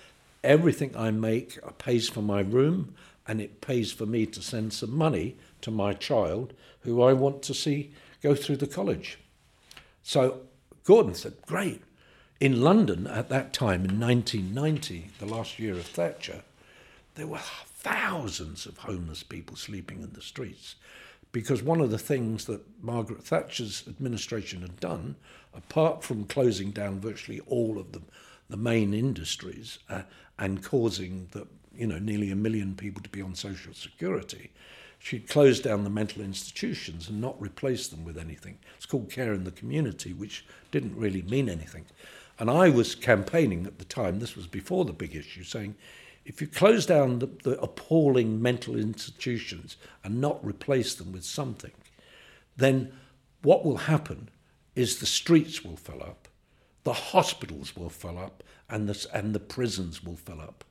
Everything 0.43 0.95
I 0.95 1.11
make 1.11 1.59
pays 1.77 2.09
for 2.09 2.21
my 2.21 2.41
room 2.41 2.95
and 3.27 3.39
it 3.39 3.61
pays 3.61 3.91
for 3.91 4.05
me 4.05 4.25
to 4.25 4.41
send 4.41 4.73
some 4.73 4.95
money 4.95 5.37
to 5.61 5.71
my 5.71 5.93
child 5.93 6.53
who 6.81 7.01
I 7.01 7.13
want 7.13 7.43
to 7.43 7.53
see 7.53 7.93
go 8.21 8.35
through 8.35 8.57
the 8.57 8.67
college. 8.67 9.19
So 10.03 10.41
Gordon 10.83 11.15
said, 11.15 11.33
Great. 11.45 11.81
In 12.39 12.61
London 12.61 13.05
at 13.05 13.29
that 13.29 13.53
time, 13.53 13.85
in 13.85 13.99
1990, 13.99 15.09
the 15.19 15.27
last 15.27 15.59
year 15.59 15.73
of 15.73 15.85
Thatcher, 15.85 16.41
there 17.13 17.27
were 17.27 17.37
thousands 17.37 18.65
of 18.65 18.79
homeless 18.79 19.21
people 19.21 19.55
sleeping 19.55 20.01
in 20.01 20.13
the 20.13 20.21
streets. 20.21 20.75
Because 21.31 21.61
one 21.61 21.79
of 21.79 21.91
the 21.91 21.97
things 21.97 22.45
that 22.45 22.61
Margaret 22.83 23.23
Thatcher's 23.23 23.83
administration 23.87 24.61
had 24.61 24.79
done, 24.79 25.15
apart 25.53 26.03
from 26.03 26.25
closing 26.25 26.71
down 26.71 26.99
virtually 26.99 27.39
all 27.47 27.77
of 27.77 27.91
the, 27.91 28.01
the 28.51 28.57
main 28.57 28.93
industries 28.93 29.79
uh, 29.89 30.03
and 30.37 30.63
causing 30.63 31.27
the, 31.31 31.47
you 31.73 31.87
know, 31.87 31.97
nearly 31.97 32.31
a 32.31 32.35
million 32.35 32.75
people 32.75 33.01
to 33.01 33.09
be 33.09 33.21
on 33.21 33.33
social 33.33 33.73
security, 33.73 34.51
she'd 34.99 35.27
closed 35.27 35.63
down 35.63 35.83
the 35.83 35.89
mental 35.89 36.21
institutions 36.21 37.09
and 37.09 37.19
not 37.19 37.41
replaced 37.41 37.89
them 37.89 38.05
with 38.05 38.17
anything. 38.17 38.59
It's 38.77 38.85
called 38.85 39.09
care 39.09 39.33
in 39.33 39.45
the 39.45 39.51
community, 39.51 40.13
which 40.13 40.45
didn't 40.69 40.95
really 40.95 41.23
mean 41.23 41.49
anything. 41.49 41.85
And 42.37 42.49
I 42.49 42.69
was 42.69 42.93
campaigning 42.95 43.65
at 43.65 43.79
the 43.79 43.85
time, 43.85 44.19
this 44.19 44.35
was 44.35 44.47
before 44.47 44.85
the 44.85 44.93
big 44.93 45.15
issue, 45.15 45.43
saying 45.43 45.75
if 46.25 46.41
you 46.41 46.47
close 46.47 46.85
down 46.85 47.19
the, 47.19 47.27
the 47.43 47.59
appalling 47.61 48.41
mental 48.41 48.75
institutions 48.75 49.77
and 50.03 50.21
not 50.21 50.43
replace 50.45 50.93
them 50.93 51.11
with 51.11 51.23
something, 51.23 51.71
then 52.57 52.91
what 53.41 53.65
will 53.65 53.77
happen 53.77 54.29
is 54.75 54.99
the 54.99 55.05
streets 55.05 55.63
will 55.63 55.77
fill 55.77 56.01
up, 56.03 56.27
the 56.83 56.93
hospitals 56.93 57.75
will 57.75 57.89
fill 57.89 58.17
up, 58.17 58.43
and 58.69 58.87
the, 58.89 59.07
and 59.13 59.33
the 59.33 59.39
prisons 59.39 60.03
will 60.03 60.15
fill 60.15 60.41
up. 60.41 60.63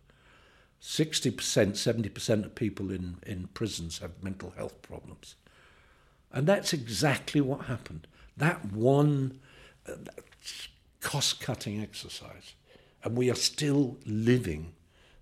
60%, 0.82 1.34
70% 1.34 2.44
of 2.44 2.54
people 2.54 2.90
in, 2.90 3.16
in 3.26 3.48
prisons 3.48 3.98
have 3.98 4.22
mental 4.22 4.54
health 4.56 4.80
problems. 4.82 5.34
And 6.32 6.46
that's 6.46 6.72
exactly 6.72 7.40
what 7.40 7.62
happened. 7.66 8.06
That 8.36 8.72
one 8.72 9.40
uh, 9.86 9.92
cost 11.00 11.40
cutting 11.40 11.82
exercise. 11.82 12.54
And 13.04 13.16
we 13.16 13.30
are 13.30 13.34
still 13.34 13.98
living 14.06 14.72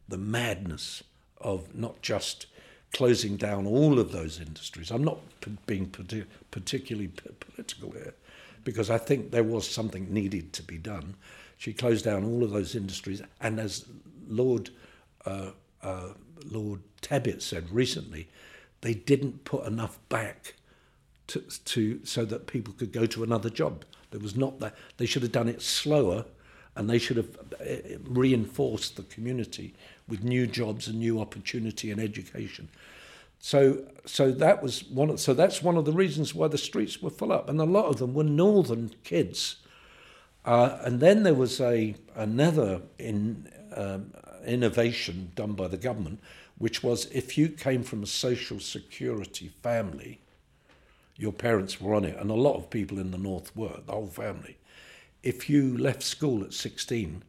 the 0.09 0.18
madness 0.18 1.03
of 1.41 1.74
not 1.74 2.03
just 2.03 2.47
closing 2.93 3.36
down 3.36 3.66
all 3.66 3.99
of 3.99 4.12
those 4.12 4.41
industries. 4.41 4.91
I'm 4.91 5.05
not 5.05 5.18
p- 5.41 5.57
being 5.66 5.86
p- 5.89 6.24
particularly 6.51 7.09
p- 7.09 7.30
political 7.39 7.91
here 7.91 8.14
because 8.65 8.91
I 8.91 8.99
think 8.99 9.31
there 9.31 9.45
was 9.45 9.69
something 9.69 10.13
needed 10.13 10.53
to 10.55 10.63
be 10.63 10.79
done. 10.79 11.15
She 11.57 11.73
closed 11.73 12.05
down 12.05 12.25
all 12.25 12.45
of 12.45 12.51
those 12.51 12.75
industries, 12.75 13.23
and 13.41 13.59
as 13.59 13.85
Lord 14.29 14.71
uh, 15.25 15.51
uh, 15.83 16.13
Lord 16.51 16.81
Tebbit 17.03 17.43
said 17.43 17.71
recently, 17.71 18.29
they 18.81 18.95
didn't 18.95 19.45
put 19.45 19.67
enough 19.67 19.99
back 20.09 20.55
to, 21.29 21.41
to 21.41 22.01
so 22.05 22.25
that 22.25 22.47
people 22.47 22.75
could 22.75 22.93
go 22.93 23.07
to 23.07 23.23
another 23.23 23.51
job. 23.51 23.85
There 24.11 24.21
was 24.21 24.37
not 24.37 24.61
that. 24.61 24.75
They 24.97 25.07
should 25.07 25.23
have 25.23 25.33
done 25.33 25.49
it 25.49 25.63
slower, 25.63 26.25
and 26.77 26.89
they 26.89 26.99
should 26.99 27.17
have 27.17 27.37
uh, 27.61 27.99
reinforced 28.05 28.97
the 28.97 29.03
community 29.03 29.75
with 30.09 30.25
new 30.25 30.47
jobs 30.47 30.89
and 30.89 30.99
new 30.99 31.21
opportunity 31.21 31.91
and 31.91 32.01
education. 32.01 32.69
So, 33.41 33.84
so 34.05 34.30
that 34.32 34.62
was 34.62 34.84
one. 34.84 35.11
Of, 35.11 35.20
so 35.20 35.34
that's 35.34 35.62
one 35.62 35.76
of 35.76 35.84
the 35.84 35.93
reasons 35.93 36.34
why 36.34 36.49
the 36.49 36.59
streets 36.59 37.01
were 37.01 37.11
full 37.11 37.32
up, 37.32 37.49
and 37.49 37.61
a 37.61 37.64
lot 37.64 37.86
of 37.86 37.99
them 37.99 38.14
were 38.14 38.24
northern 38.24 38.95
kids. 39.05 39.57
Uh, 40.45 40.78
and 40.82 41.01
then 41.01 41.22
there 41.22 41.34
was 41.34 41.61
a 41.61 41.95
another 42.14 42.82
in 42.99 43.49
um, 43.74 44.12
innovation 44.45 45.30
done 45.34 45.53
by 45.53 45.68
the 45.68 45.76
government, 45.76 46.20
which 46.57 46.82
was 46.82 47.07
if 47.07 47.39
you 47.39 47.49
came 47.49 47.82
from 47.82 48.03
a 48.03 48.07
social 48.07 48.59
security 48.59 49.49
family, 49.62 50.20
your 51.16 51.32
parents 51.32 51.80
were 51.80 51.95
on 51.95 52.05
it, 52.05 52.16
and 52.18 52.30
a 52.30 52.34
lot 52.34 52.57
of 52.57 52.70
people 52.70 52.99
in 52.99 53.11
the 53.11 53.18
north 53.18 53.55
were, 53.57 53.80
the 53.86 53.93
whole 53.93 54.07
family. 54.07 54.57
If 55.22 55.51
you 55.51 55.76
left 55.76 56.03
school 56.03 56.45
at 56.45 56.53
16, 56.53 57.22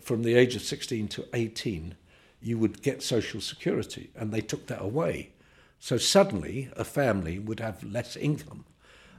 from 0.00 0.22
the 0.22 0.34
age 0.34 0.54
of 0.54 0.62
16 0.62 1.08
to 1.08 1.26
18, 1.34 1.96
you 2.40 2.58
would 2.58 2.82
get 2.82 3.02
social 3.02 3.40
security, 3.40 4.10
and 4.14 4.32
they 4.32 4.40
took 4.40 4.66
that 4.66 4.82
away. 4.82 5.30
So 5.86 5.98
suddenly, 5.98 6.68
a 6.76 6.82
family 6.82 7.38
would 7.38 7.60
have 7.60 7.84
less 7.84 8.16
income. 8.16 8.64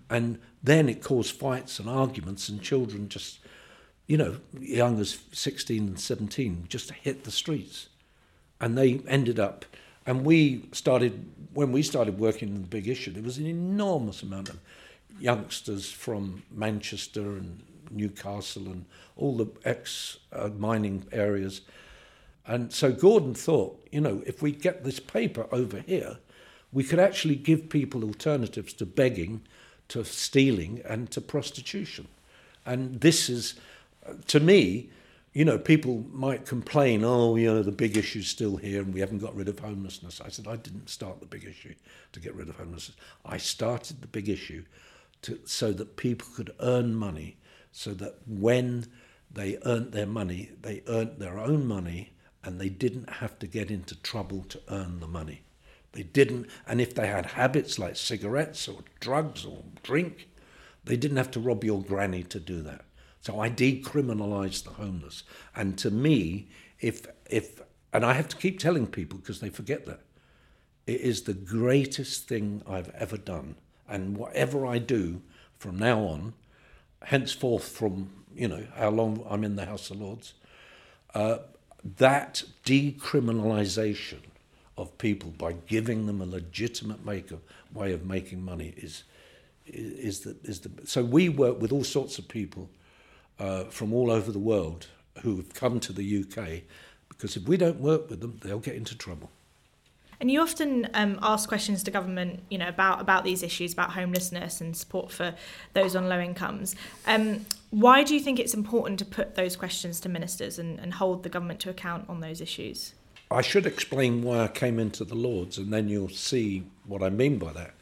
And 0.10 0.38
then 0.62 0.90
it 0.90 1.02
caused 1.02 1.34
fights 1.34 1.80
and 1.80 1.90
arguments, 1.90 2.50
and 2.50 2.62
children 2.62 3.08
just 3.08 3.40
you 4.06 4.18
know, 4.18 4.36
young 4.60 5.00
as 5.00 5.18
16 5.32 5.88
and 5.88 5.98
17, 5.98 6.66
just 6.68 6.92
hit 6.92 7.24
the 7.24 7.32
streets. 7.32 7.88
And 8.60 8.78
they 8.78 9.00
ended 9.08 9.40
up, 9.40 9.64
and 10.06 10.26
we 10.26 10.68
started, 10.74 11.32
when 11.54 11.72
we 11.72 11.84
started 11.84 12.20
working 12.20 12.50
on 12.50 12.64
the 12.64 12.68
big 12.68 12.90
issue, 12.90 13.12
there 13.12 13.24
was 13.24 13.38
an 13.38 13.48
enormous 13.48 14.22
amount 14.22 14.50
of 14.50 14.60
youngsters 15.22 15.90
from 15.90 16.44
Manchester 16.52 17.22
and 17.22 17.64
Newcastle 17.92 18.64
and 18.64 18.84
all 19.16 19.38
the 19.38 19.48
ex 19.64 20.18
uh, 20.34 20.50
mining 20.50 21.06
areas. 21.14 21.62
And 22.46 22.74
so 22.74 22.92
Gordon 22.92 23.36
thought, 23.36 23.82
you 23.90 24.02
know, 24.02 24.22
if 24.26 24.42
we 24.42 24.52
get 24.52 24.84
this 24.84 25.00
paper 25.00 25.48
over 25.54 25.80
here, 25.80 26.18
we 26.72 26.84
could 26.84 27.00
actually 27.00 27.36
give 27.36 27.70
people 27.70 28.04
alternatives 28.04 28.74
to 28.74 28.86
begging, 28.86 29.42
to 29.90 30.04
stealing 30.04 30.82
and 30.86 31.10
to 31.12 31.22
prostitution. 31.22 32.08
And 32.66 33.00
this 33.00 33.30
is, 33.30 33.56
to 34.28 34.40
me, 34.40 34.90
you 35.34 35.46
know, 35.46 35.58
people 35.58 36.04
might 36.12 36.46
complain, 36.46 37.04
oh, 37.04 37.36
you 37.36 37.48
know, 37.48 37.62
the 37.62 37.72
big 37.72 37.96
issue's 37.96 38.28
still 38.28 38.58
here 38.58 38.82
and 38.82 38.94
we 38.94 39.00
haven't 39.00 39.20
got 39.20 39.36
rid 39.36 39.48
of 39.48 39.60
homelessness. 39.60 40.20
I 40.20 40.30
said, 40.30 40.48
I 40.48 40.56
didn't 40.56 40.90
start 40.90 41.20
the 41.20 41.26
big 41.26 41.46
issue 41.46 41.76
to 42.14 42.20
get 42.20 42.34
rid 42.36 42.50
of 42.50 42.56
homelessness. 42.56 42.98
I 43.24 43.38
started 43.38 44.02
the 44.02 44.08
big 44.08 44.30
issue 44.30 44.66
to, 45.22 45.40
so 45.46 45.72
that 45.74 45.96
people 45.96 46.28
could 46.36 46.52
earn 46.60 46.96
money, 46.96 47.38
so 47.72 47.94
that 47.94 48.16
when 48.26 48.88
they 49.32 49.58
earned 49.64 49.92
their 49.92 50.06
money, 50.08 50.50
they 50.62 50.82
earned 50.88 51.20
their 51.20 51.40
own 51.40 51.66
money 51.66 52.14
and 52.44 52.60
they 52.60 52.70
didn't 52.70 53.10
have 53.10 53.38
to 53.40 53.48
get 53.48 53.70
into 53.70 53.96
trouble 54.02 54.44
to 54.50 54.60
earn 54.70 55.00
the 55.00 55.08
money. 55.08 55.42
They 55.94 56.04
didn't, 56.04 56.48
and 56.68 56.80
if 56.80 56.94
they 56.94 57.08
had 57.08 57.26
habits 57.26 57.80
like 57.80 57.96
cigarettes 57.96 58.68
or 58.68 58.84
drugs 59.00 59.46
or 59.46 59.64
drink, 59.84 60.28
they 60.84 60.96
didn't 60.96 61.18
have 61.18 61.32
to 61.32 61.40
rob 61.40 61.64
your 61.64 61.82
granny 61.82 62.24
to 62.24 62.40
do 62.40 62.62
that. 62.62 62.86
So 63.22 63.40
I 63.40 63.50
decriminalised 63.50 64.64
the 64.64 64.72
homeless. 64.72 65.24
And 65.56 65.78
to 65.80 65.92
me, 65.92 66.48
if 66.80 67.06
if 67.30 67.62
and 67.92 68.06
I 68.06 68.14
have 68.14 68.28
to 68.30 68.38
keep 68.38 68.60
telling 68.60 68.88
people 68.88 69.20
because 69.20 69.40
they 69.40 69.50
forget 69.50 69.86
that 69.86 70.02
it 70.86 71.02
is 71.02 71.24
the 71.24 71.34
greatest 71.34 72.28
thing 72.28 72.62
I've 72.68 72.90
ever 72.90 73.18
done. 73.18 73.56
And 73.90 74.18
whatever 74.18 74.66
I 74.66 74.78
do 74.78 75.22
from 75.58 75.78
now 75.78 76.02
on, 76.02 76.34
henceforth 77.04 77.68
from 77.68 78.12
you 78.36 78.48
know 78.48 78.68
how 78.76 78.90
long 78.90 79.26
I'm 79.30 79.44
in 79.44 79.56
the 79.56 79.66
House 79.66 79.90
of 79.90 80.00
Lords, 80.00 80.34
uh, 81.14 81.40
that 81.98 82.44
decriminalisation 82.66 84.20
of 84.78 84.98
people 84.98 85.32
by 85.38 85.54
giving 85.68 86.06
them 86.06 86.22
a 86.22 86.26
legitimate 86.26 87.06
way 87.06 87.94
of 87.94 88.06
making 88.06 88.44
money 88.44 88.74
is 88.78 89.04
is 89.66 90.22
the 90.22 90.36
is 90.44 90.62
the 90.62 90.72
so 90.86 91.04
we 91.04 91.30
work 91.30 91.60
with 91.60 91.72
all 91.72 91.84
sorts 91.84 92.18
of 92.20 92.28
people 92.28 92.70
uh, 93.40 93.66
from 93.66 93.94
all 93.94 94.10
over 94.12 94.32
the 94.32 94.40
world 94.40 94.88
who 95.24 95.36
have 95.38 95.54
come 95.54 95.80
to 95.80 95.92
the 95.92 96.24
UK 96.24 96.62
because 97.10 97.36
if 97.36 97.48
we 97.48 97.58
don't 97.58 97.80
work 97.80 98.10
with 98.10 98.22
them, 98.22 98.40
they'll 98.44 98.60
get 98.60 98.76
into 98.76 98.96
trouble. 98.96 99.32
And 100.20 100.32
you 100.32 100.42
often 100.42 100.90
um, 100.94 101.20
ask 101.22 101.48
questions 101.48 101.84
to 101.84 101.92
government, 101.92 102.42
you 102.50 102.58
know, 102.58 102.68
about 102.68 103.02
about 103.02 103.24
these 103.24 103.44
issues, 103.44 103.74
about 103.74 103.92
homelessness 103.92 104.62
and 104.62 104.76
support 104.76 105.12
for 105.12 105.36
those 105.74 105.96
on 105.96 106.10
low 106.10 106.20
incomes. 106.20 106.76
Um, 107.06 107.46
why 107.70 108.04
do 108.04 108.16
you 108.16 108.20
think 108.20 108.40
it's 108.40 108.54
important 108.54 108.98
to 109.00 109.06
put 109.06 109.36
those 109.36 109.56
questions 109.56 110.00
to 110.02 110.10
ministers 110.10 110.58
and, 110.58 110.80
and 110.80 110.96
hold 110.96 111.24
the 111.24 111.30
government 111.30 111.60
to 111.62 111.70
account 111.70 112.10
on 112.10 112.22
those 112.22 112.42
issues? 112.42 112.94
I 113.30 113.42
should 113.42 113.66
explain 113.66 114.22
why 114.24 114.44
I 114.44 114.48
came 114.48 114.80
into 114.80 115.04
the 115.04 115.16
Lords, 115.16 115.58
and 115.58 115.72
then 115.72 115.90
you'll 115.90 116.10
see 116.10 116.64
what 116.86 117.04
I 117.04 117.10
mean 117.10 117.38
by 117.38 117.52
that. 117.54 117.74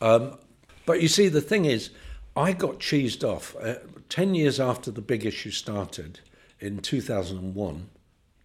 Um, 0.00 0.38
but 0.86 1.02
you 1.02 1.08
see, 1.08 1.28
the 1.28 1.40
thing 1.40 1.64
is, 1.64 1.90
I 2.36 2.52
got 2.52 2.78
cheesed 2.78 3.28
off. 3.28 3.56
Uh, 3.60 3.76
10 4.08 4.34
years 4.34 4.60
after 4.60 4.90
the 4.90 5.00
big 5.00 5.26
issue 5.26 5.50
started 5.50 6.20
in 6.60 6.78
2001, 6.78 7.88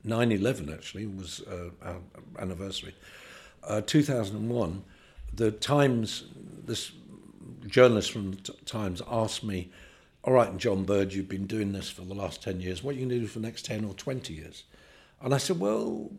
9 0.04 0.32
11 0.32 0.72
actually 0.72 1.06
was 1.06 1.42
uh, 1.42 1.70
our 1.84 1.98
anniversary. 2.40 2.96
Uh, 3.64 3.82
2001, 3.82 4.84
the 5.34 5.52
Times, 5.52 6.26
this 6.66 6.92
journalist 7.68 8.12
from 8.12 8.32
the 8.32 8.38
Times 8.66 9.02
asked 9.10 9.44
me, 9.44 9.70
All 10.24 10.34
right, 10.34 10.58
John 10.58 10.84
Bird, 10.84 11.14
you've 11.14 11.30
been 11.30 11.48
doing 11.48 11.72
this 11.72 11.90
for 11.90 12.02
the 12.02 12.14
last 12.14 12.42
10 12.44 12.62
years. 12.62 12.84
What 12.84 12.92
are 12.92 13.00
you 13.00 13.08
going 13.08 13.10
to 13.10 13.20
do 13.20 13.28
for 13.28 13.40
the 13.40 13.48
next 13.48 13.66
10 13.66 13.86
or 13.86 13.94
20 13.94 14.34
years? 14.34 14.64
And 15.26 15.34
I 15.34 15.40
said, 15.40 15.60
well, 15.60 16.12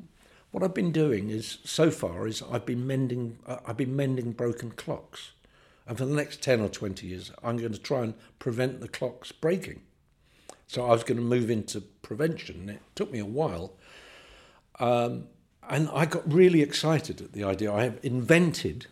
what 0.50 0.64
I've 0.64 0.74
been 0.74 0.90
doing 0.90 1.30
is 1.30 1.58
so 1.64 1.92
far 1.92 2.26
is 2.26 2.42
I've 2.50 2.66
been 2.66 2.88
mending 2.88 3.38
uh, 3.46 3.58
I've 3.64 3.76
been 3.76 3.94
mending 3.94 4.32
broken 4.32 4.72
clocks. 4.72 5.30
And 5.86 5.96
for 5.96 6.04
the 6.04 6.14
next 6.14 6.42
10 6.42 6.60
or 6.60 6.68
20 6.68 7.06
years, 7.06 7.30
I'm 7.44 7.56
going 7.56 7.72
to 7.72 7.78
try 7.78 8.00
and 8.00 8.14
prevent 8.40 8.80
the 8.80 8.88
clocks 8.88 9.30
breaking. 9.30 9.82
So 10.66 10.84
I 10.84 10.90
was 10.90 11.04
going 11.04 11.18
to 11.18 11.22
move 11.22 11.50
into 11.50 11.80
prevention. 11.80 12.68
It 12.68 12.80
took 12.96 13.12
me 13.12 13.20
a 13.20 13.24
while. 13.24 13.74
Um, 14.80 15.28
and 15.68 15.88
I 15.92 16.06
got 16.06 16.30
really 16.30 16.60
excited 16.60 17.20
at 17.20 17.32
the 17.32 17.44
idea. 17.44 17.72
I 17.72 17.84
have 17.84 18.00
invented 18.02 18.86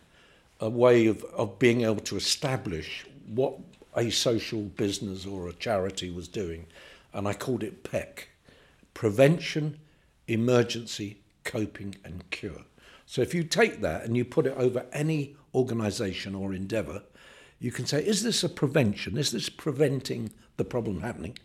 a 0.61 0.69
way 0.69 1.07
of, 1.07 1.25
of 1.25 1.59
being 1.59 1.81
able 1.81 1.99
to 1.99 2.15
establish 2.15 3.05
what 3.27 3.59
a 3.97 4.09
social 4.11 4.61
business 4.61 5.25
or 5.25 5.49
a 5.49 5.53
charity 5.53 6.09
was 6.09 6.29
doing. 6.29 6.67
And 7.13 7.27
I 7.27 7.33
called 7.33 7.63
it 7.63 7.83
PEC 7.83 8.27
Prevention, 8.93 9.77
emergency, 10.27 11.17
coping, 11.43 11.95
and 12.03 12.29
cure. 12.31 12.65
So 13.05 13.21
if 13.21 13.33
you 13.33 13.43
take 13.43 13.81
that 13.81 14.03
and 14.03 14.17
you 14.17 14.25
put 14.25 14.47
it 14.47 14.55
over 14.57 14.85
any 14.91 15.35
organization 15.53 16.35
or 16.35 16.53
endeavor, 16.53 17.03
you 17.59 17.71
can 17.71 17.85
say, 17.85 18.03
is 18.05 18.23
this 18.23 18.43
a 18.43 18.49
prevention? 18.49 19.17
Is 19.17 19.31
this 19.31 19.49
preventing 19.49 20.31
the 20.57 20.65
problem 20.65 21.01
happening? 21.01 21.37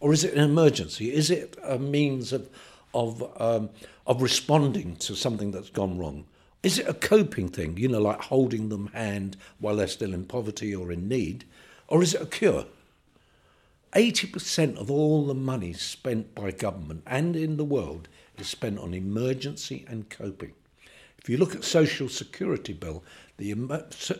Or 0.00 0.12
is 0.12 0.24
it 0.24 0.34
an 0.34 0.44
emergency? 0.44 1.12
Is 1.12 1.30
it 1.30 1.56
a 1.62 1.78
means 1.78 2.32
of, 2.32 2.48
of, 2.94 3.22
um, 3.40 3.70
of 4.06 4.22
responding 4.22 4.96
to 4.96 5.14
something 5.14 5.50
that's 5.50 5.70
gone 5.70 5.98
wrong? 5.98 6.24
Is 6.62 6.78
it 6.78 6.88
a 6.88 6.94
coping 6.94 7.48
thing, 7.48 7.76
you 7.76 7.88
know, 7.88 8.00
like 8.00 8.20
holding 8.20 8.68
them 8.68 8.88
hand 8.88 9.36
while 9.58 9.76
they're 9.76 9.86
still 9.86 10.14
in 10.14 10.24
poverty 10.24 10.74
or 10.74 10.90
in 10.90 11.08
need? 11.08 11.44
Or 11.88 12.02
is 12.02 12.14
it 12.14 12.22
a 12.22 12.26
cure? 12.26 12.66
80% 13.92 14.76
of 14.76 14.90
all 14.90 15.26
the 15.26 15.34
money 15.34 15.72
spent 15.72 16.34
by 16.34 16.50
government 16.50 17.02
and 17.06 17.34
in 17.34 17.56
the 17.56 17.64
world 17.64 18.08
is 18.38 18.48
spent 18.48 18.78
on 18.78 18.94
emergency 18.94 19.84
and 19.88 20.08
coping. 20.08 20.52
If 21.18 21.28
you 21.28 21.36
look 21.36 21.54
at 21.54 21.64
social 21.64 22.08
security 22.08 22.72
bill, 22.72 23.04
the 23.36 23.54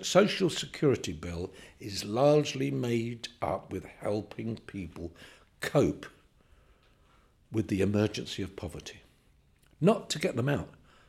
social 0.03 0.51
security 0.51 1.13
bill 1.13 1.51
is 1.81 2.05
largely 2.05 2.71
made 2.71 3.29
up 3.41 3.73
with 3.73 3.85
helping 4.01 4.57
people 4.67 5.13
cope 5.61 6.07
with 7.51 7.69
the 7.69 7.81
emergency 7.81 8.43
of 8.43 8.57
poverty. 8.57 9.01
Not 9.81 10.11
to 10.11 10.19
get 10.19 10.37
them 10.37 10.49
out, 10.49 10.69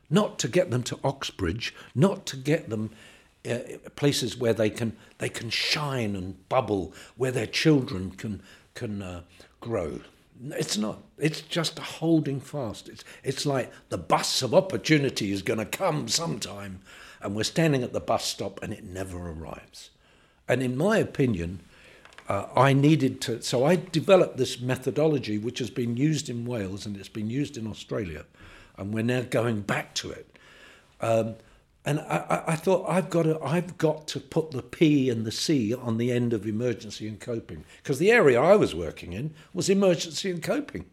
not 0.09 0.39
to 0.39 0.47
get 0.47 0.71
them 0.71 0.83
to 0.83 0.99
Oxbridge, 1.03 1.75
not 1.93 2.25
to 2.27 2.37
get 2.37 2.69
them 2.69 2.91
uh, 3.49 3.59
places 3.95 4.37
where 4.37 4.53
they 4.53 4.69
can 4.69 4.95
they 5.17 5.29
can 5.29 5.49
shine 5.49 6.15
and 6.15 6.47
bubble, 6.49 6.93
where 7.17 7.31
their 7.31 7.47
children 7.47 8.11
can 8.11 8.41
can 8.73 9.01
uh, 9.01 9.21
grow. 9.59 10.01
It's 10.41 10.77
not. 10.77 11.03
It's 11.17 11.41
just 11.41 11.77
holding 11.79 12.39
fast. 12.39 12.87
It's 12.87 13.03
it's 13.23 13.45
like 13.45 13.71
the 13.89 13.97
bus 13.97 14.41
of 14.41 14.53
opportunity 14.53 15.31
is 15.31 15.41
going 15.41 15.59
to 15.59 15.65
come 15.65 16.07
sometime, 16.07 16.79
and 17.21 17.35
we're 17.35 17.43
standing 17.43 17.83
at 17.83 17.91
the 17.91 17.99
bus 17.99 18.25
stop 18.25 18.61
and 18.63 18.71
it 18.71 18.83
never 18.83 19.17
arrives. 19.17 19.89
And 20.47 20.63
in 20.63 20.77
my 20.77 20.97
opinion, 20.97 21.59
uh, 22.29 22.47
I 22.55 22.73
needed 22.73 23.19
to. 23.21 23.41
So 23.41 23.65
I 23.65 23.75
developed 23.75 24.37
this 24.37 24.61
methodology, 24.61 25.37
which 25.37 25.59
has 25.59 25.69
been 25.69 25.97
used 25.97 26.29
in 26.29 26.45
Wales 26.45 26.85
and 26.85 26.95
it's 26.95 27.09
been 27.09 27.29
used 27.29 27.57
in 27.57 27.67
Australia, 27.67 28.25
and 28.77 28.93
we're 28.93 29.03
now 29.03 29.21
going 29.21 29.61
back 29.61 29.93
to 29.95 30.11
it. 30.11 30.37
Um, 31.01 31.35
and 31.85 31.99
I, 32.01 32.43
I, 32.47 32.55
thought 32.55 32.85
I've 32.89 33.09
got 33.09 33.23
to 33.23 33.41
I've 33.41 33.77
got 33.77 34.07
to 34.09 34.19
put 34.19 34.51
the 34.51 34.61
P 34.61 35.09
and 35.09 35.25
the 35.25 35.31
C 35.31 35.73
on 35.73 35.97
the 35.97 36.11
end 36.11 36.33
of 36.33 36.45
emergency 36.45 37.07
and 37.07 37.19
coping 37.19 37.63
because 37.81 37.99
the 37.99 38.11
area 38.11 38.39
I 38.39 38.55
was 38.55 38.75
working 38.75 39.13
in 39.13 39.33
was 39.53 39.69
emergency 39.69 40.29
and 40.29 40.43
coping, 40.43 40.85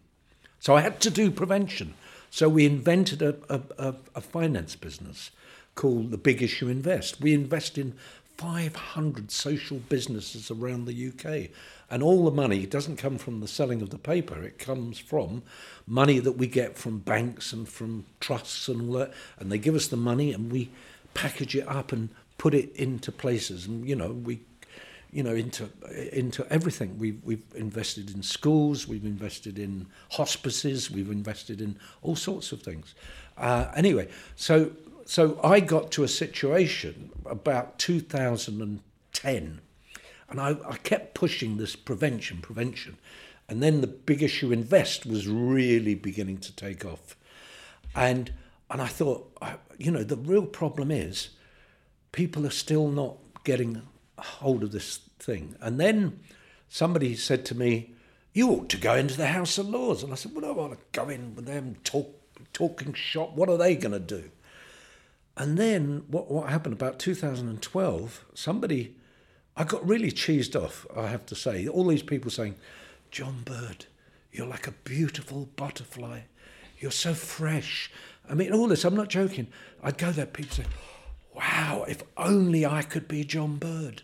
so 0.61 0.76
I 0.76 0.80
had 0.80 1.01
to 1.01 1.11
do 1.11 1.30
prevention. 1.30 1.95
So 2.30 2.49
we 2.49 2.66
invented 2.66 3.22
a, 3.22 3.37
a, 3.49 3.95
a 4.14 4.20
finance 4.20 4.76
business 4.76 5.30
called 5.74 6.11
the 6.11 6.18
Big 6.18 6.43
Issue 6.43 6.68
Invest. 6.68 7.20
We 7.20 7.32
invest 7.32 7.78
in 7.78 7.95
500 8.39 9.30
social 9.30 9.78
businesses 9.78 10.51
around 10.51 10.84
the 10.84 11.09
UK. 11.09 11.51
And 11.91 12.03
all 12.03 12.24
the 12.24 12.30
money 12.30 12.66
doesn't 12.66 12.97
come 12.97 13.16
from 13.16 13.41
the 13.41 13.49
selling 13.49 13.80
of 13.80 13.91
the 13.91 13.99
paper, 13.99 14.43
it 14.43 14.59
comes 14.59 14.99
from 14.99 15.43
money 15.87 16.18
that 16.18 16.32
we 16.32 16.47
get 16.47 16.76
from 16.76 16.99
banks 16.99 17.53
and 17.53 17.68
from 17.68 18.05
trusts 18.20 18.68
and 18.68 18.89
all 18.89 18.99
that. 18.99 19.12
And 19.39 19.51
they 19.51 19.59
give 19.59 19.74
us 19.74 19.87
the 19.87 19.97
money 19.97 20.32
and 20.32 20.51
we 20.51 20.70
package 21.14 21.55
it 21.55 21.66
up 21.68 21.93
and 21.93 22.09
put 22.39 22.55
it 22.55 22.74
into 22.76 23.12
places. 23.12 23.66
And, 23.66 23.89
you 23.89 23.97
know, 23.97 24.11
we 24.11 24.41
you 25.12 25.22
know, 25.22 25.34
into 25.34 25.70
into 26.12 26.47
everything. 26.53 26.99
We've 26.99 27.18
we've 27.24 27.43
invested 27.55 28.11
in 28.14 28.22
schools, 28.22 28.87
we've 28.87 29.05
invested 29.05 29.59
in 29.59 29.87
hospices, 30.11 30.91
we've 30.91 31.11
invested 31.11 31.61
in 31.62 31.78
all 32.03 32.16
sorts 32.16 32.53
of 32.53 32.61
things. 32.61 32.95
Uh, 33.39 33.70
anyway, 33.74 34.09
so 34.34 34.72
so 35.09 35.38
I 35.42 35.61
got 35.61 35.92
to 35.92 36.02
a 36.02 36.09
situation 36.09 37.11
about 37.24 37.78
2010, 37.78 39.61
and 40.28 40.40
I, 40.40 40.57
I 40.68 40.76
kept 40.78 41.14
pushing 41.14 41.57
this 41.57 41.76
prevention, 41.76 42.38
prevention. 42.42 42.98
And 43.48 43.62
then 43.62 43.80
the 43.80 43.86
big 43.86 44.20
issue 44.22 44.50
invest 44.50 45.07
was 45.07 45.28
really 45.28 45.94
beginning 45.94 46.38
to 46.38 46.54
take 46.54 46.84
off. 46.84 47.16
And, 47.94 48.32
and 48.68 48.82
I 48.82 48.88
thought, 48.88 49.32
you 49.78 49.92
know, 49.92 50.02
the 50.02 50.16
real 50.16 50.44
problem 50.44 50.90
is 50.90 51.30
people 52.11 52.44
are 52.44 52.50
still 52.50 52.88
not 52.88 53.16
getting 53.44 53.82
hold 54.18 54.64
of 54.64 54.72
this 54.72 54.98
thing. 55.20 55.54
And 55.61 55.78
then 55.78 56.18
somebody 56.68 57.14
said 57.14 57.44
to 57.46 57.54
me, 57.54 57.92
you 58.32 58.50
ought 58.50 58.68
to 58.70 58.76
go 58.76 58.96
into 58.96 59.16
the 59.16 59.28
House 59.28 59.57
of 59.57 59.68
Lords. 59.68 60.02
And 60.02 60.12
I 60.12 60.16
said, 60.16 60.34
well, 60.34 60.44
I 60.44 60.50
want 60.50 60.72
to 60.72 60.78
go 60.90 61.09
in 61.09 61.36
with 61.36 61.46
them, 61.46 61.76
talk, 61.84 62.12
talking 62.52 62.92
shop. 62.92 63.34
What 63.34 63.48
are 63.48 63.57
they 63.57 63.76
going 63.76 63.92
to 63.92 64.00
do? 64.00 64.30
And 65.37 65.59
then 65.59 66.05
what, 66.09 66.30
what 66.30 66.49
happened 66.49 66.72
about 66.72 66.99
2012, 66.99 68.24
somebody 68.34 68.97
I 69.57 69.64
got 69.64 69.87
really 69.87 70.12
cheesed 70.12 70.61
off, 70.61 70.87
I 70.95 71.07
have 71.07 71.24
to 71.26 71.34
say. 71.34 71.66
All 71.66 71.87
these 71.87 72.03
people 72.03 72.30
saying, 72.30 72.57
John 73.11 73.43
Bird, 73.45 73.87
you're 74.30 74.47
like 74.47 74.66
a 74.66 74.72
beautiful 74.72 75.49
butterfly. 75.57 76.20
You're 76.78 76.91
so 76.91 77.14
fresh. 77.14 77.91
I 78.28 78.34
mean, 78.34 78.53
all 78.53 78.68
this, 78.68 78.84
I'm 78.84 78.95
not 78.97 79.09
joking. 79.09 79.47
I'd 79.82 79.97
go 79.97 80.12
there, 80.12 80.26
people 80.26 80.57
say, 80.57 80.64
wow, 81.34 81.87
if 81.89 82.03
only 82.18 82.66
I 82.66 82.82
could 82.82 83.09
be 83.09 83.24
John 83.24 83.57
Bird. 83.57 84.03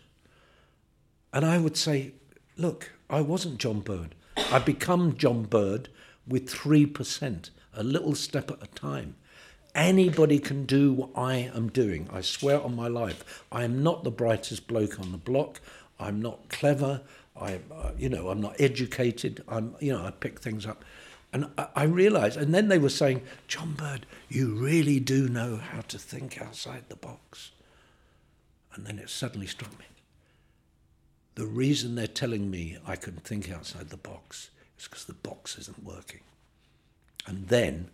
And 1.31 1.45
I 1.45 1.59
would 1.59 1.77
say, 1.77 2.13
look, 2.57 2.91
I 3.09 3.21
wasn't 3.21 3.59
John 3.59 3.81
Bird. 3.81 4.15
I 4.51 4.57
become 4.57 5.17
John 5.17 5.43
Bird 5.43 5.89
with 6.27 6.49
3%, 6.49 7.49
a 7.75 7.83
little 7.83 8.15
step 8.15 8.49
at 8.49 8.63
a 8.63 8.67
time. 8.67 9.17
Anybody 9.75 10.37
can 10.37 10.65
do 10.65 10.93
what 10.93 11.09
I 11.15 11.51
am 11.53 11.69
doing. 11.69 12.07
I 12.11 12.21
swear 12.21 12.61
on 12.61 12.75
my 12.75 12.87
life. 12.87 13.43
I 13.51 13.63
am 13.63 13.81
not 13.81 14.03
the 14.03 14.11
brightest 14.11 14.67
bloke 14.67 14.99
on 14.99 15.11
the 15.11 15.17
block. 15.17 15.61
I'm 15.99 16.21
not 16.21 16.49
clever. 16.49 17.01
I, 17.35 17.59
uh, 17.73 17.91
you 17.97 18.09
know, 18.09 18.29
I'm 18.29 18.41
not 18.41 18.55
educated. 18.59 19.43
I'm, 19.47 19.75
you 19.79 19.91
know, 19.91 20.05
I 20.05 20.11
pick 20.11 20.39
things 20.39 20.67
up. 20.67 20.85
And 21.31 21.47
I, 21.57 21.67
I 21.75 21.83
realised, 21.85 22.37
and 22.37 22.53
then 22.53 22.67
they 22.67 22.77
were 22.77 22.89
saying, 22.89 23.21
John 23.47 23.73
Bird, 23.73 24.05
you 24.29 24.53
really 24.53 24.99
do 24.99 25.27
know 25.27 25.57
how 25.57 25.81
to 25.81 25.97
think 25.97 26.39
outside 26.39 26.83
the 26.89 26.95
box. 26.95 27.51
And 28.75 28.85
then 28.85 28.99
it 28.99 29.09
suddenly 29.09 29.47
struck 29.47 29.77
me. 29.79 29.85
The 31.33 31.47
reason 31.47 31.95
they're 31.95 32.05
telling 32.05 32.51
me 32.51 32.77
I 32.85 32.95
can 32.95 33.15
think 33.15 33.49
outside 33.49 33.89
the 33.89 33.97
box 33.97 34.51
is 34.77 34.87
because 34.87 35.05
the 35.05 35.13
box 35.13 35.57
isn't 35.57 35.83
working. 35.83 36.19
And 37.25 37.47
then 37.47 37.89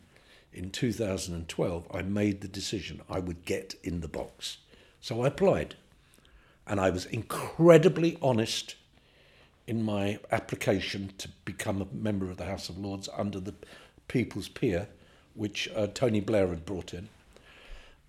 in 0.54 0.72
2012, 0.72 1.88
I 1.93 2.02
made 2.02 2.41
the 2.41 2.47
decision 2.47 3.02
I 3.10 3.20
would 3.20 3.45
get 3.45 3.76
in 3.84 4.02
the 4.02 4.08
box. 4.08 4.58
So 5.02 5.24
I 5.24 5.28
applied. 5.28 5.76
And 6.68 6.80
I 6.80 6.89
was 6.89 7.06
incredibly 7.06 8.18
honest 8.22 8.76
in 9.68 9.84
my 9.84 10.20
application 10.32 11.12
to 11.18 11.30
become 11.45 11.82
a 11.82 11.88
member 11.95 12.30
of 12.30 12.38
the 12.38 12.45
House 12.45 12.70
of 12.70 12.78
Lords 12.78 13.08
under 13.16 13.39
the 13.39 13.54
People's 14.08 14.50
Peer, 14.50 14.88
which 15.36 15.70
uh, 15.76 15.88
Tony 15.88 16.20
Blair 16.20 16.47
had 16.47 16.66
brought 16.66 16.93
in. 16.93 17.10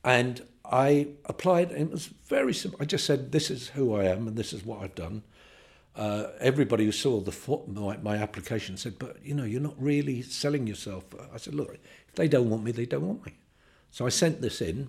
And 0.03 0.43
I 0.64 1.09
applied, 1.26 1.70
and 1.70 1.82
it 1.82 1.91
was 1.91 2.07
very 2.07 2.55
simple. 2.55 2.80
I 2.80 2.86
just 2.86 3.05
said, 3.05 3.32
This 3.32 3.51
is 3.51 3.68
who 3.68 3.95
I 3.95 4.05
am, 4.05 4.26
and 4.26 4.36
this 4.36 4.53
is 4.53 4.64
what 4.64 4.82
I've 4.82 4.95
done. 4.95 5.22
Uh, 6.01 6.30
everybody 6.40 6.86
who 6.86 6.92
saw 6.92 7.20
the 7.20 7.61
my, 7.66 7.94
my 7.98 8.16
application 8.16 8.78
said, 8.78 8.98
But 8.98 9.18
you 9.22 9.34
know, 9.34 9.44
you're 9.44 9.61
not 9.61 9.74
really 9.78 10.22
selling 10.22 10.66
yourself. 10.66 11.05
I 11.30 11.36
said, 11.36 11.55
Look, 11.55 11.74
if 12.09 12.14
they 12.14 12.26
don't 12.26 12.48
want 12.48 12.64
me, 12.64 12.72
they 12.72 12.86
don't 12.86 13.07
want 13.07 13.26
me. 13.26 13.34
So 13.90 14.07
I 14.07 14.09
sent 14.09 14.40
this 14.40 14.62
in. 14.62 14.88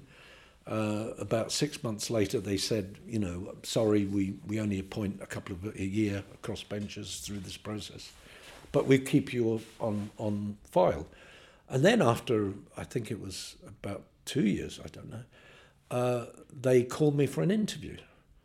Uh, 0.65 1.09
about 1.17 1.51
six 1.51 1.83
months 1.83 2.09
later, 2.09 2.39
they 2.39 2.55
said, 2.55 2.95
you 3.05 3.19
know, 3.19 3.55
sorry, 3.63 4.05
we, 4.05 4.35
we 4.47 4.61
only 4.61 4.79
appoint 4.79 5.19
a 5.21 5.25
couple 5.25 5.53
of 5.53 5.75
a 5.75 5.83
year 5.83 6.23
across 6.35 6.63
benches 6.63 7.17
through 7.17 7.39
this 7.39 7.57
process, 7.57 8.11
but 8.71 8.85
we 8.85 8.99
keep 8.99 9.33
you 9.33 9.59
on, 9.79 10.11
on 10.17 10.55
file. 10.63 11.07
And 11.67 11.83
then 11.83 12.01
after, 12.01 12.53
I 12.77 12.83
think 12.83 13.09
it 13.09 13.19
was 13.19 13.55
about 13.67 14.03
two 14.23 14.45
years, 14.45 14.79
I 14.85 14.87
don't 14.87 15.09
know, 15.09 15.23
uh, 15.89 16.25
they 16.53 16.83
called 16.83 17.17
me 17.17 17.25
for 17.25 17.41
an 17.41 17.49
interview. 17.49 17.97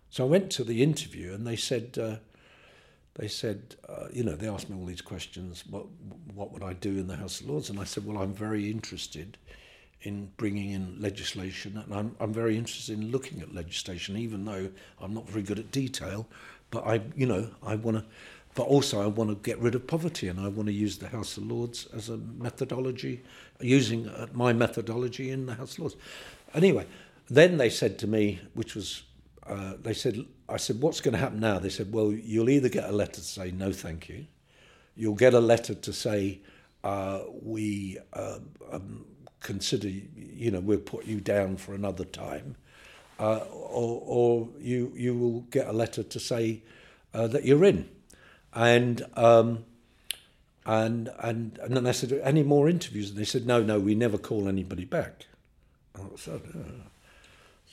So 0.08 0.24
I 0.24 0.28
went 0.28 0.50
to 0.52 0.64
the 0.64 0.82
interview 0.82 1.34
and 1.34 1.46
they 1.46 1.56
said, 1.56 1.98
uh, 2.00 2.16
they 3.18 3.28
said, 3.28 3.76
uh, 3.88 4.08
you 4.12 4.22
know, 4.22 4.36
they 4.36 4.48
asked 4.48 4.68
me 4.68 4.76
all 4.76 4.84
these 4.84 5.00
questions. 5.00 5.64
What 5.68 5.86
what 6.34 6.52
would 6.52 6.62
I 6.62 6.74
do 6.74 6.90
in 6.90 7.06
the 7.06 7.16
House 7.16 7.40
of 7.40 7.48
Lords? 7.48 7.70
And 7.70 7.80
I 7.80 7.84
said, 7.84 8.04
well, 8.06 8.18
I'm 8.18 8.34
very 8.34 8.70
interested 8.70 9.38
in 10.02 10.30
bringing 10.36 10.72
in 10.72 11.00
legislation, 11.00 11.78
and 11.78 11.94
I'm 11.94 12.16
I'm 12.20 12.32
very 12.32 12.56
interested 12.56 12.98
in 12.98 13.10
looking 13.10 13.40
at 13.40 13.54
legislation, 13.54 14.16
even 14.16 14.44
though 14.44 14.70
I'm 15.00 15.14
not 15.14 15.28
very 15.28 15.42
good 15.42 15.58
at 15.58 15.70
detail. 15.72 16.26
But 16.70 16.86
I, 16.86 17.00
you 17.16 17.26
know, 17.26 17.48
I 17.62 17.76
want 17.76 17.96
to. 17.98 18.04
But 18.54 18.64
also, 18.68 19.02
I 19.02 19.06
want 19.06 19.28
to 19.28 19.36
get 19.36 19.58
rid 19.58 19.74
of 19.74 19.86
poverty, 19.86 20.28
and 20.28 20.40
I 20.40 20.48
want 20.48 20.66
to 20.66 20.72
use 20.72 20.96
the 20.98 21.08
House 21.08 21.36
of 21.36 21.46
Lords 21.46 21.86
as 21.94 22.08
a 22.08 22.16
methodology, 22.16 23.22
using 23.60 24.08
uh, 24.08 24.26
my 24.32 24.54
methodology 24.54 25.30
in 25.30 25.44
the 25.44 25.54
House 25.54 25.74
of 25.74 25.80
Lords. 25.80 25.96
Anyway, 26.54 26.86
then 27.28 27.58
they 27.58 27.68
said 27.68 27.98
to 27.98 28.06
me, 28.06 28.40
which 28.54 28.74
was 28.74 29.02
uh, 29.48 29.74
they 29.80 29.94
said, 29.94 30.24
I 30.48 30.56
said, 30.56 30.80
what's 30.80 31.00
going 31.00 31.12
to 31.12 31.18
happen 31.18 31.40
now? 31.40 31.58
They 31.58 31.68
said, 31.68 31.92
well, 31.92 32.12
you'll 32.12 32.50
either 32.50 32.68
get 32.68 32.88
a 32.88 32.92
letter 32.92 33.12
to 33.12 33.20
say 33.20 33.50
no, 33.50 33.72
thank 33.72 34.08
you. 34.08 34.26
You'll 34.96 35.14
get 35.14 35.34
a 35.34 35.40
letter 35.40 35.74
to 35.74 35.92
say 35.92 36.40
uh, 36.82 37.20
we 37.42 37.98
uh, 38.12 38.38
um, 38.70 39.04
consider, 39.40 39.88
you 39.88 40.50
know, 40.50 40.60
we'll 40.60 40.78
put 40.78 41.04
you 41.04 41.20
down 41.20 41.56
for 41.56 41.74
another 41.74 42.04
time, 42.04 42.56
uh, 43.18 43.38
or, 43.50 44.02
or 44.04 44.48
you 44.58 44.92
you 44.96 45.16
will 45.16 45.40
get 45.42 45.66
a 45.66 45.72
letter 45.72 46.02
to 46.02 46.20
say 46.20 46.62
uh, 47.14 47.26
that 47.28 47.44
you're 47.44 47.64
in, 47.64 47.88
and. 48.52 49.04
Um, 49.14 49.64
and 50.68 51.10
and 51.20 51.58
and 51.62 51.76
then 51.76 51.86
I 51.86 51.92
said, 51.92 52.12
any 52.24 52.42
more 52.42 52.68
interviews? 52.68 53.10
And 53.10 53.18
they 53.18 53.24
said, 53.24 53.46
no, 53.46 53.62
no, 53.62 53.78
we 53.78 53.94
never 53.94 54.18
call 54.18 54.48
anybody 54.48 54.84
back. 54.84 55.26
I 55.94 56.00
said, 56.16 56.42
oh. 56.56 56.60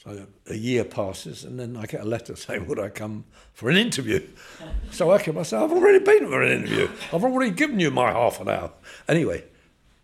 So 0.03 0.27
a 0.49 0.55
year 0.55 0.83
passes, 0.83 1.45
and 1.45 1.57
then 1.57 1.77
I 1.77 1.85
get 1.85 2.01
a 2.01 2.05
letter 2.05 2.35
saying, 2.35 2.67
Would 2.67 2.79
I 2.79 2.89
come 2.89 3.23
for 3.53 3.69
an 3.69 3.77
interview? 3.77 4.27
So 4.91 5.11
I 5.11 5.17
can 5.17 5.33
myself, 5.33 5.71
I've 5.71 5.77
already 5.77 5.99
been 6.03 6.27
for 6.27 6.43
an 6.43 6.51
interview. 6.51 6.87
I've 7.11 7.23
already 7.23 7.49
given 7.49 7.79
you 7.79 7.89
my 7.89 8.11
half 8.11 8.39
an 8.39 8.47
hour. 8.47 8.71
Anyway, 9.07 9.43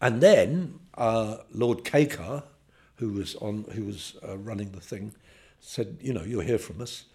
and 0.01 0.19
then 0.19 0.79
uh, 0.97 1.37
Lord 1.53 1.83
Kakkar, 1.83 2.41
who 2.95 3.09
was 3.13 3.35
on, 3.35 3.65
who 3.73 3.85
was 3.85 4.15
uh, 4.27 4.35
running 4.37 4.71
the 4.71 4.79
thing, 4.79 5.11
said, 5.59 5.97
"You 6.01 6.13
know, 6.13 6.23
you'll 6.23 6.41
hear 6.41 6.57
from 6.57 6.81
us." 6.81 7.05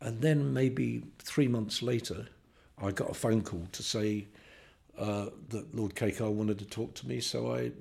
And 0.00 0.20
then 0.20 0.52
maybe 0.52 1.02
three 1.18 1.48
months 1.48 1.82
later, 1.82 2.26
I 2.80 2.92
got 2.92 3.10
a 3.10 3.14
phone 3.14 3.42
call 3.42 3.66
to 3.72 3.82
say 3.82 4.26
uh, 4.96 5.26
that 5.48 5.74
Lord 5.74 5.96
Kakkar 5.96 6.30
wanted 6.30 6.60
to 6.60 6.66
talk 6.66 6.94
to 6.94 7.08
me. 7.08 7.20
So 7.20 7.52
I 7.52 7.72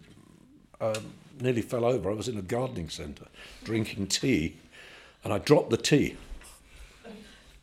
um, 0.84 1.14
nearly 1.40 1.62
fell 1.62 1.86
over. 1.86 2.10
I 2.10 2.14
was 2.14 2.28
in 2.28 2.38
a 2.38 2.42
gardening 2.42 2.90
centre 2.90 3.28
drinking 3.64 4.08
tea, 4.08 4.58
and 5.24 5.34
I 5.34 5.38
dropped 5.38 5.70
the 5.70 5.78
tea. 5.78 6.18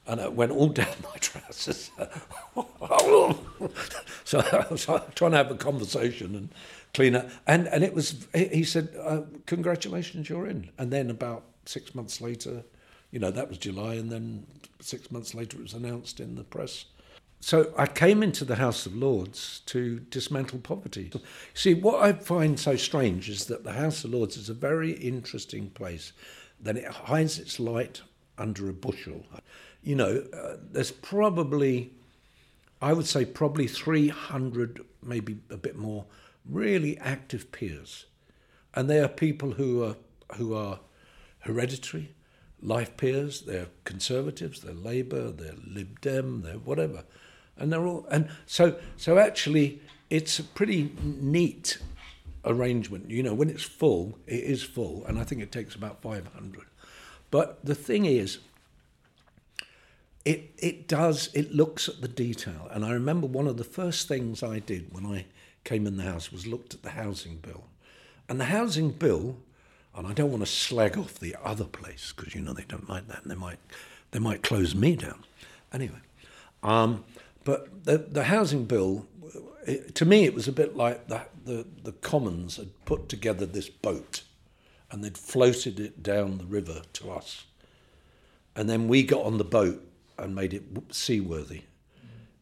And 0.07 0.21
it 0.21 0.33
went 0.33 0.53
all 0.53 0.69
down 0.81 0.95
my 1.05 1.17
trousers. 1.19 1.91
so 4.25 4.41
I 4.41 4.67
was 4.71 4.85
trying 5.15 5.31
to 5.31 5.37
have 5.37 5.51
a 5.51 5.57
conversation 5.57 6.35
and 6.35 6.49
clean 6.95 7.15
up. 7.15 7.29
And, 7.47 7.69
and 7.69 7.85
it 7.85 7.95
was, 7.95 8.27
he 8.35 8.65
said, 8.65 8.89
uh, 9.01 9.23
Congratulations, 9.47 10.29
you're 10.29 10.47
in. 10.47 10.71
And 10.79 10.91
then 10.93 11.11
about 11.11 11.45
six 11.65 11.95
months 11.95 12.21
later, 12.21 12.65
you 13.11 13.19
know, 13.19 13.31
that 13.31 13.49
was 13.49 13.59
July, 13.59 13.95
and 13.95 14.11
then 14.11 14.47
six 14.81 15.11
months 15.11 15.35
later 15.35 15.59
it 15.59 15.63
was 15.63 15.75
announced 15.75 16.21
in 16.21 16.37
the 16.37 16.45
press 16.45 16.87
so 17.41 17.73
I 17.77 17.87
came 17.87 18.23
into 18.23 18.45
the 18.45 18.57
House 18.57 18.85
of 18.85 18.95
Lords 18.95 19.63
to 19.67 20.01
dismantle 20.11 20.59
poverty. 20.59 21.11
See, 21.55 21.73
what 21.73 22.03
I 22.03 22.13
find 22.13 22.61
so 22.61 22.77
strange 22.77 23.31
is 23.31 23.47
that 23.47 23.65
the 23.65 23.73
House 23.73 24.05
of 24.05 24.13
Lords 24.13 24.37
is 24.37 24.51
a 24.51 24.55
very 24.55 24.93
interesting 24.93 25.71
place. 25.71 26.13
Then 26.61 26.77
it 26.77 26.87
hides 26.87 27.39
its 27.39 27.59
light 27.59 28.03
under 28.37 28.69
a 28.69 28.75
bushel. 28.75 29.25
You 29.83 29.97
know, 29.97 30.23
uh, 30.35 30.57
there's 30.71 30.91
probably, 30.91 31.93
I 32.83 32.93
would 32.93 33.07
say, 33.07 33.25
probably 33.25 33.67
300, 33.67 34.85
maybe 35.03 35.39
a 35.49 35.57
bit 35.57 35.77
more, 35.77 36.05
really 36.45 36.99
active 36.99 37.51
peers, 37.53 38.05
and 38.75 38.89
they 38.89 39.01
are 39.01 39.09
people 39.09 39.53
who 39.53 39.83
are 39.83 39.97
who 40.37 40.55
are 40.55 40.81
hereditary, 41.41 42.15
life 42.63 42.97
peers. 42.99 43.43
They're 43.43 43.69
conservatives, 43.85 44.61
they're 44.61 44.75
Labour, 44.75 45.33
they're 45.33 45.57
Lib 45.67 46.01
Dem, 46.03 46.43
they're 46.43 46.59
whatever 46.59 47.05
and 47.61 47.73
they're 47.73 47.87
all 47.87 48.07
and 48.11 48.29
so 48.47 48.77
so 48.97 49.19
actually 49.19 49.81
it's 50.11 50.41
a 50.41 50.45
pretty 50.45 50.93
neat 51.01 51.79
arrangement. 52.45 53.11
You 53.11 53.23
know, 53.23 53.35
when 53.35 53.49
it's 53.49 53.63
full, 53.63 54.19
it 54.27 54.43
is 54.43 54.63
full, 54.63 55.05
and 55.07 55.19
I 55.19 55.25
think 55.25 55.41
it 55.41 55.53
takes 55.53 55.75
about 55.75 56.03
500. 56.03 56.63
But 57.31 57.65
the 57.65 57.75
thing 57.75 58.05
is, 58.05 58.39
it 60.25 60.53
it 60.59 60.89
does 60.89 61.31
it 61.33 61.55
looks 61.55 61.89
at 61.89 62.01
the 62.01 62.09
detail, 62.09 62.69
and 62.71 62.85
I 62.85 62.93
remember 62.93 63.27
one 63.27 63.47
of 63.47 63.57
the 63.57 63.65
first 63.65 64.09
things 64.09 64.43
I 64.43 64.59
did 64.59 64.93
when 64.93 65.07
I 65.07 65.27
came 65.65 65.87
in 65.87 65.97
the 65.97 66.03
house 66.03 66.33
was 66.33 66.47
looked 66.47 66.75
at 66.75 66.83
the 66.83 66.91
housing 66.91 67.37
bill, 67.37 67.65
and 68.29 68.41
the 68.41 68.47
housing 68.47 68.91
bill, 68.91 69.37
and 69.95 70.07
I 70.07 70.13
don't 70.13 70.31
want 70.31 70.43
to 70.43 70.51
slag 70.51 70.99
off 70.99 71.19
the 71.19 71.37
other 71.43 71.65
place 71.65 72.13
because 72.15 72.35
you 72.35 72.41
know 72.41 72.53
they 72.53 72.65
don't 72.69 72.89
like 72.89 73.07
that, 73.09 73.23
and 73.23 73.31
they 73.31 73.37
might 73.37 73.61
they 74.11 74.19
might 74.19 74.43
close 74.43 74.75
me 74.75 74.97
down. 74.97 75.25
Anyway. 75.73 76.01
Um, 76.63 77.05
but 77.45 77.85
the, 77.85 77.99
the 77.99 78.25
housing 78.25 78.65
bill, 78.65 79.07
it, 79.67 79.95
to 79.97 80.05
me, 80.05 80.25
it 80.25 80.35
was 80.35 80.49
a 80.49 80.53
bit 80.53 80.77
like 80.77 81.09
the, 81.09 81.23
the, 81.45 81.67
the 81.83 81.93
Commons 81.93 82.57
had 82.57 82.69
put 82.85 83.09
together 83.09 83.47
this 83.47 83.69
boat 83.69 84.23
and 84.91 85.05
they'd 85.05 85.19
floated 85.19 85.79
it 85.79 86.03
down 86.03 86.39
the 86.39 86.45
river 86.45 86.83
to 86.95 87.11
us. 87.11 87.45
And 88.57 88.69
then 88.69 88.89
we 88.89 89.03
got 89.03 89.25
on 89.25 89.39
the 89.39 89.45
boat 89.45 89.83
and 90.19 90.35
made 90.35 90.53
it 90.53 90.65
seaworthy 90.91 91.63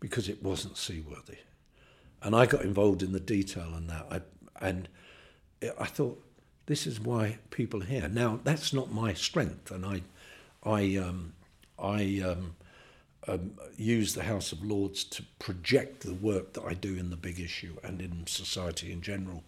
because 0.01 0.29
it 0.29 0.43
wasn't 0.43 0.77
seaworthy. 0.77 1.39
And 2.23 2.35
I 2.35 2.47
got 2.47 2.63
involved 2.63 3.03
in 3.03 3.13
the 3.13 3.21
detail 3.21 3.71
on 3.75 3.87
that. 3.89 4.07
I, 4.11 4.21
and 4.65 4.89
I 5.79 5.85
thought, 5.85 6.25
this 6.67 6.87
is 6.87 7.01
why 7.01 7.39
people 7.51 7.83
are 7.83 7.87
here. 7.87 8.09
Now, 8.09 8.41
that's 8.43 8.73
not 8.73 8.93
my 8.93 9.15
strength. 9.15 9.71
And 9.71 9.87
I, 9.87 10.03
I, 10.65 10.97
um, 10.97 11.35
I 11.79 12.23
um, 12.25 12.57
um, 13.29 13.53
use 13.77 14.15
the 14.15 14.23
House 14.23 14.53
of 14.53 14.65
Lords 14.65 15.05
to 15.05 15.23
project 15.39 16.01
the 16.01 16.15
work 16.15 16.55
that 16.55 16.65
I 16.65 16.75
do 16.75 16.97
in 16.97 17.11
the 17.11 17.17
big 17.17 17.39
issue 17.39 17.77
and 17.85 18.01
in 18.01 18.27
society 18.27 18.91
in 18.91 19.03
general 19.03 19.45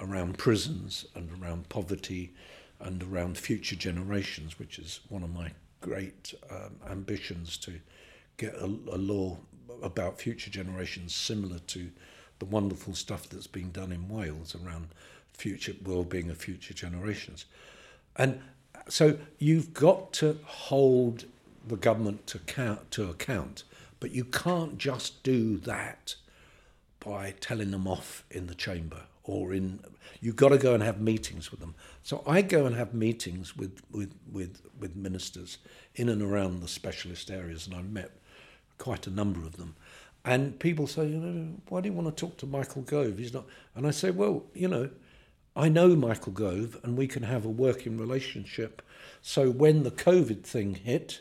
around 0.00 0.38
prisons 0.38 1.06
and 1.14 1.30
around 1.40 1.68
poverty 1.68 2.32
and 2.80 3.02
around 3.02 3.38
future 3.38 3.76
generations, 3.76 4.58
which 4.58 4.78
is 4.78 5.00
one 5.08 5.22
of 5.22 5.32
my 5.32 5.50
great 5.80 6.34
um, 6.50 6.76
ambitions 6.90 7.56
to 7.58 7.80
get 8.36 8.54
a, 8.54 8.64
a 8.64 8.98
law 8.98 9.36
about 9.82 10.20
future 10.20 10.50
generations 10.50 11.14
similar 11.14 11.58
to 11.60 11.90
the 12.38 12.44
wonderful 12.44 12.94
stuff 12.94 13.28
that's 13.28 13.46
being 13.46 13.70
done 13.70 13.92
in 13.92 14.08
Wales 14.08 14.56
around 14.64 14.88
future 15.32 15.74
well-being 15.84 16.30
of 16.30 16.36
future 16.36 16.74
generations. 16.74 17.46
And 18.16 18.40
so 18.88 19.16
you've 19.38 19.72
got 19.72 20.12
to 20.14 20.38
hold 20.44 21.24
the 21.66 21.76
government 21.76 22.26
to 22.28 22.38
account, 22.38 22.90
to 22.92 23.08
account, 23.08 23.64
but 24.00 24.12
you 24.12 24.24
can't 24.24 24.78
just 24.78 25.22
do 25.22 25.58
that 25.58 26.16
by 27.00 27.34
telling 27.40 27.70
them 27.70 27.86
off 27.86 28.24
in 28.30 28.46
the 28.46 28.54
chamber 28.54 29.02
or 29.24 29.52
in 29.52 29.80
you've 30.20 30.36
got 30.36 30.48
to 30.48 30.58
go 30.58 30.74
and 30.74 30.82
have 30.82 31.00
meetings 31.00 31.50
with 31.50 31.60
them. 31.60 31.74
So 32.02 32.22
I 32.26 32.42
go 32.42 32.66
and 32.66 32.76
have 32.76 32.94
meetings 32.94 33.56
with 33.56 33.80
with 33.90 34.12
with 34.30 34.62
with 34.78 34.96
ministers 34.96 35.58
in 35.94 36.08
and 36.08 36.22
around 36.22 36.60
the 36.60 36.68
specialist 36.68 37.30
areas, 37.30 37.66
and 37.66 37.76
I've 37.76 37.90
met 37.90 38.10
quite 38.78 39.06
a 39.06 39.10
number 39.10 39.40
of 39.40 39.56
them. 39.56 39.76
And 40.24 40.58
people 40.60 40.86
say, 40.86 41.06
you 41.06 41.18
know, 41.18 41.48
why 41.68 41.80
do 41.80 41.88
you 41.88 41.94
want 41.94 42.16
to 42.16 42.20
talk 42.20 42.36
to 42.38 42.46
Michael 42.46 42.82
Gove? 42.82 43.18
He's 43.18 43.34
not. 43.34 43.44
And 43.74 43.86
I 43.86 43.90
say, 43.90 44.10
well, 44.10 44.44
you 44.54 44.68
know, 44.68 44.88
I 45.56 45.68
know 45.68 45.96
Michael 45.96 46.32
Gove, 46.32 46.78
and 46.82 46.96
we 46.96 47.08
can 47.08 47.24
have 47.24 47.44
a 47.44 47.48
working 47.48 47.98
relationship. 47.98 48.82
So 49.20 49.50
when 49.50 49.82
the 49.82 49.90
COVID 49.90 50.44
thing 50.44 50.74
hit, 50.74 51.20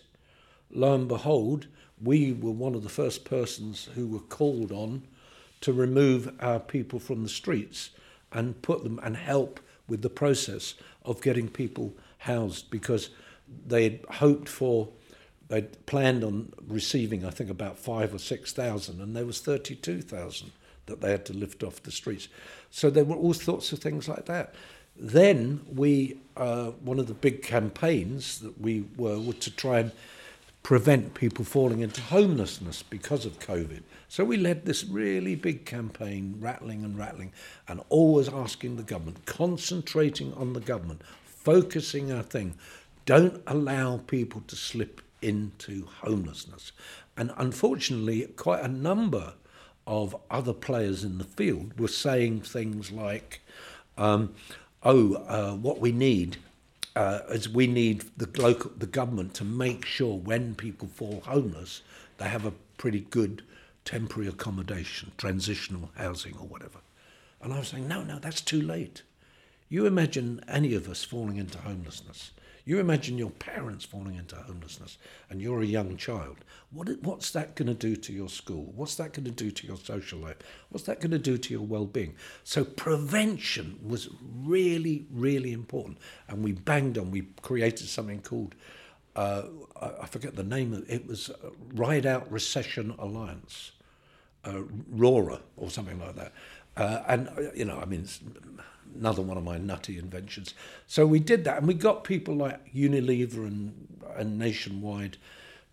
lo 0.72 0.94
and 0.96 1.08
behold, 1.08 1.68
we 2.02 2.34
were 2.34 2.52
one 2.52 2.76
of 2.76 2.84
the 2.84 2.90
first 2.90 3.26
persons 3.26 3.90
who 3.96 4.08
were 4.08 4.20
called 4.20 4.72
on 4.72 5.04
to 5.62 5.72
remove 5.72 6.34
our 6.40 6.60
people 6.60 7.00
from 7.00 7.24
the 7.24 7.30
streets 7.30 7.92
and 8.32 8.62
put 8.62 8.84
them 8.84 9.00
and 9.04 9.16
help 9.16 9.60
with 9.88 10.02
the 10.02 10.10
process 10.10 10.74
of 11.04 11.22
getting 11.22 11.48
people 11.48 11.94
housed 12.20 12.70
because 12.72 13.10
they 13.68 13.84
had 13.84 14.00
hoped 14.10 14.48
for 14.48 14.88
they'd 15.50 15.86
planned 15.86 16.24
on 16.24 16.54
receiving 16.68 17.26
I 17.26 17.30
think 17.30 17.50
about 17.50 17.78
5 17.78 18.16
or 18.16 18.20
6,000 18.20 19.02
and 19.02 19.16
there 19.16 19.26
was 19.26 19.42
32,000 19.42 20.52
that 20.86 21.02
they 21.02 21.12
had 21.12 21.26
to 21.26 21.34
lift 21.34 21.64
off 21.64 21.84
the 21.84 21.92
streets. 21.92 22.28
So 22.70 22.90
there 22.90 23.04
were 23.04 23.16
all 23.16 23.34
sorts 23.34 23.72
of 23.72 23.80
things 23.80 24.08
like 24.08 24.26
that. 24.26 24.56
Then 24.96 25.62
we 25.74 26.18
uh, 26.38 26.72
one 26.72 27.00
of 27.00 27.08
the 27.08 27.14
big 27.14 27.44
campaigns 27.44 28.40
that 28.40 28.60
we 28.60 28.86
were 28.98 29.20
were 29.20 29.34
to 29.34 29.52
try 29.52 29.80
and 29.80 29.92
prevent 30.64 31.14
people 31.14 31.44
falling 31.44 31.82
into 31.82 32.02
homelessness 32.02 32.84
because 32.84 33.26
of 33.26 33.40
COVID. 33.40 33.82
So 34.08 34.24
we 34.24 34.38
led 34.38 34.66
this 34.66 34.84
really 34.84 35.36
big 35.36 35.66
campaign, 35.66 36.36
rattling 36.40 36.84
and 36.84 36.98
rattling, 36.98 37.32
and 37.68 37.82
always 37.90 38.30
asking 38.30 38.76
the 38.76 38.84
government, 38.84 39.26
concentrating 39.26 40.34
on 40.34 40.54
the 40.54 40.60
government, 40.60 41.02
focusing 41.24 42.12
our 42.12 42.24
thing. 42.24 42.56
Don't 43.06 43.42
allow 43.48 43.98
people 43.98 44.42
to 44.48 44.56
slip 44.56 45.02
into 45.22 45.88
homelessness. 46.02 46.72
And 47.18 47.32
unfortunately, 47.38 48.26
quite 48.36 48.64
a 48.64 48.68
number 48.68 49.34
of 49.88 50.16
other 50.30 50.54
players 50.54 51.04
in 51.04 51.18
the 51.18 51.24
field 51.24 51.80
were 51.80 51.88
saying 51.88 52.42
things 52.42 52.92
like, 52.92 53.42
um, 53.98 54.36
oh, 54.84 55.16
uh, 55.16 55.56
what 55.56 55.80
we 55.80 55.92
need 55.92 56.38
uh, 56.96 57.20
is 57.30 57.48
we 57.48 57.68
need 57.68 58.06
the 58.18 58.30
local 58.42 58.72
the 58.78 58.86
government 58.86 59.34
to 59.36 59.46
make 59.46 59.86
sure 59.86 60.18
when 60.18 60.56
people 60.56 60.88
fall 60.88 61.22
homeless, 61.26 61.82
they 62.18 62.28
have 62.28 62.46
a 62.46 62.54
pretty 62.78 63.02
good 63.10 63.44
temporary 63.86 64.28
accommodation, 64.28 65.12
transitional 65.18 65.90
housing 65.96 66.36
or 66.38 66.48
whatever. 66.48 66.80
And 67.42 67.54
I 67.54 67.60
was 67.60 67.70
saying, 67.70 67.88
no, 67.88 68.04
no, 68.04 68.20
that's 68.20 68.42
too 68.42 68.62
late. 68.62 69.04
You 69.70 69.86
imagine 69.86 70.44
any 70.48 70.76
of 70.76 70.90
us 70.90 71.04
falling 71.04 71.38
into 71.38 71.58
homelessness. 71.58 72.32
You 72.72 72.80
imagine 72.80 73.18
your 73.18 73.32
parents 73.32 73.84
falling 73.84 74.16
into 74.16 74.38
homelessness 74.38 74.98
and 75.30 75.42
you're 75.42 75.62
a 75.62 75.66
young 75.66 75.98
child. 75.98 76.38
What, 76.72 76.88
what's 77.02 77.32
that 77.32 77.54
going 77.56 77.68
to 77.68 77.74
do 77.74 77.98
to 77.98 78.14
your 78.14 78.30
school? 78.30 78.72
What's 78.74 78.96
that 78.96 79.12
going 79.12 79.26
to 79.26 79.32
do 79.32 79.52
to 79.52 79.68
your 79.68 79.76
social 79.76 80.20
life? 80.20 80.38
What's 80.70 80.86
that 80.86 81.02
going 81.02 81.12
to 81.12 81.20
do 81.20 81.38
to 81.38 81.54
your 81.54 81.64
well 81.64 81.84
being? 81.84 82.16
So, 82.46 82.64
prevention 82.64 83.78
was 83.86 84.08
really, 84.42 85.06
really 85.12 85.52
important. 85.52 85.98
And 86.30 86.46
we 86.46 86.54
banged 86.54 86.98
on, 86.98 87.12
we 87.12 87.24
created 87.42 87.90
something 87.90 88.22
called, 88.22 88.56
uh, 89.18 89.44
I 89.82 90.06
forget 90.06 90.38
the 90.38 90.44
name 90.46 90.72
of 90.72 90.84
it, 90.84 91.02
it 91.02 91.08
was 91.08 91.30
Ride 91.74 92.06
Out 92.06 92.32
Recession 92.32 92.96
Alliance, 92.98 93.74
uh, 94.46 94.62
RORA, 94.90 95.42
or 95.58 95.70
something 95.70 96.00
like 96.00 96.16
that. 96.16 96.32
Uh, 96.78 97.04
and, 97.10 97.28
uh, 97.28 97.52
you 97.54 97.66
know, 97.66 97.80
I 97.82 97.84
mean, 97.84 98.08
another 98.96 99.22
one 99.22 99.38
of 99.38 99.44
my 99.44 99.58
nutty 99.58 99.98
inventions. 99.98 100.54
So 100.88 101.06
we 101.06 101.20
did 101.20 101.44
that, 101.46 101.60
and 101.60 101.68
we 101.68 101.74
got 101.74 102.04
people 102.04 102.36
like 102.36 102.74
Unilever 102.74 103.46
and, 103.48 103.88
and 104.16 104.38
Nationwide 104.38 105.18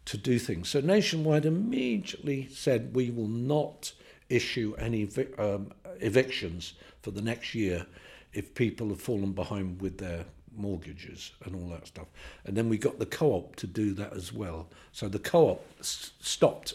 to 0.07 0.17
do 0.17 0.39
things. 0.39 0.69
So 0.69 0.81
Nationwide 0.81 1.45
immediately 1.45 2.49
said 2.51 2.95
we 2.95 3.11
will 3.11 3.29
not 3.29 3.93
issue 4.29 4.75
any 4.79 5.09
um, 5.39 5.73
evictions 6.01 6.75
for 7.03 7.11
the 7.11 7.23
next 7.23 7.55
year 7.55 7.87
if 8.33 8.55
people 8.55 8.89
have 8.89 9.01
fallen 9.01 9.33
behind 9.33 9.81
with 9.81 9.99
their 9.99 10.25
mortgages 10.57 11.33
and 11.45 11.55
all 11.55 11.69
that 11.71 11.87
stuff. 11.87 12.07
And 12.45 12.57
then 12.57 12.69
we 12.69 12.79
got 12.79 12.99
the 12.99 13.07
co-op 13.07 13.57
to 13.57 13.67
do 13.67 13.95
that 13.95 14.13
as 14.13 14.33
well. 14.33 14.69
So 14.93 15.09
the 15.09 15.19
co-op 15.19 15.65
s- 15.81 16.13
stopped 16.21 16.75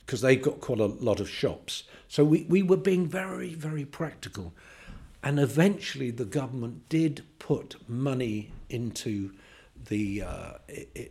because 0.00 0.20
they've 0.20 0.40
got 0.40 0.60
quite 0.60 0.80
a 0.80 0.86
lot 0.86 1.20
of 1.20 1.28
shops. 1.28 1.84
So 2.08 2.24
we, 2.24 2.44
we 2.48 2.62
were 2.62 2.76
being 2.76 3.06
very, 3.06 3.54
very 3.54 3.84
practical. 3.84 4.52
And 5.24 5.40
eventually, 5.40 6.10
the 6.10 6.26
government 6.26 6.86
did 6.90 7.24
put 7.38 7.76
money 7.88 8.52
into 8.68 9.32
the 9.86 10.22
uh, 10.22 10.52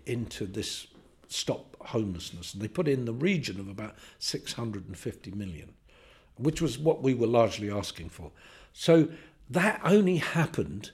into 0.05 0.45
this 0.45 0.86
stop 1.28 1.76
homelessness, 1.82 2.53
and 2.53 2.61
they 2.61 2.68
put 2.68 2.88
in 2.88 3.05
the 3.05 3.14
region 3.14 3.59
of 3.59 3.68
about 3.68 3.95
650 4.20 5.32
million, 5.32 5.74
which 6.38 6.61
was 6.61 6.78
what 6.78 7.01
we 7.01 7.16
were 7.16 7.26
largely 7.26 7.72
asking 7.72 8.09
for. 8.09 8.30
So 8.72 9.07
that 9.49 9.82
only 9.84 10.18
happened 10.18 10.91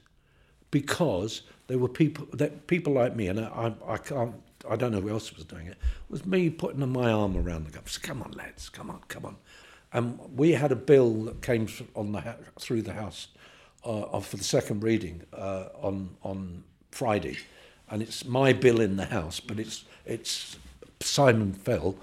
because 0.72 1.42
there 1.68 1.78
were 1.78 1.90
people 1.90 2.26
that 2.32 2.68
people 2.68 2.94
like 2.94 3.18
me, 3.18 3.28
and 3.28 3.42
I, 3.42 3.74
I 3.86 3.98
can't. 3.98 4.36
I 4.70 4.78
don't 4.78 4.94
know 4.94 5.02
who 5.02 5.10
else 5.10 5.36
was 5.36 5.44
doing 5.44 5.68
it. 5.68 5.72
it 5.72 5.78
was 6.10 6.26
me 6.26 6.50
putting 6.50 6.88
my 6.88 7.12
arm 7.12 7.36
around 7.36 7.66
the 7.66 7.72
government. 7.72 8.00
Come 8.02 8.22
on, 8.22 8.32
lads, 8.32 8.70
come 8.70 8.90
on, 8.90 9.02
come 9.10 9.26
on. 9.26 9.36
And 9.92 10.20
we 10.36 10.52
had 10.52 10.72
a 10.72 10.76
bill 10.76 11.24
that 11.24 11.42
came 11.42 11.68
on 11.96 12.12
the 12.12 12.36
through 12.60 12.84
the 12.84 12.94
House 12.94 13.28
uh, 13.84 14.20
for 14.20 14.38
the 14.38 14.44
second 14.44 14.84
reading 14.84 15.24
uh, 15.34 15.70
on 15.82 16.16
on 16.22 16.64
Friday, 16.92 17.38
and 17.90 18.02
it's 18.02 18.26
my 18.26 18.54
bill 18.54 18.82
in 18.82 18.98
the 18.98 19.06
House, 19.06 19.40
but 19.40 19.60
it's 19.60 19.86
it's 20.06 20.58
Simon 21.02 21.54
Fell, 21.54 21.96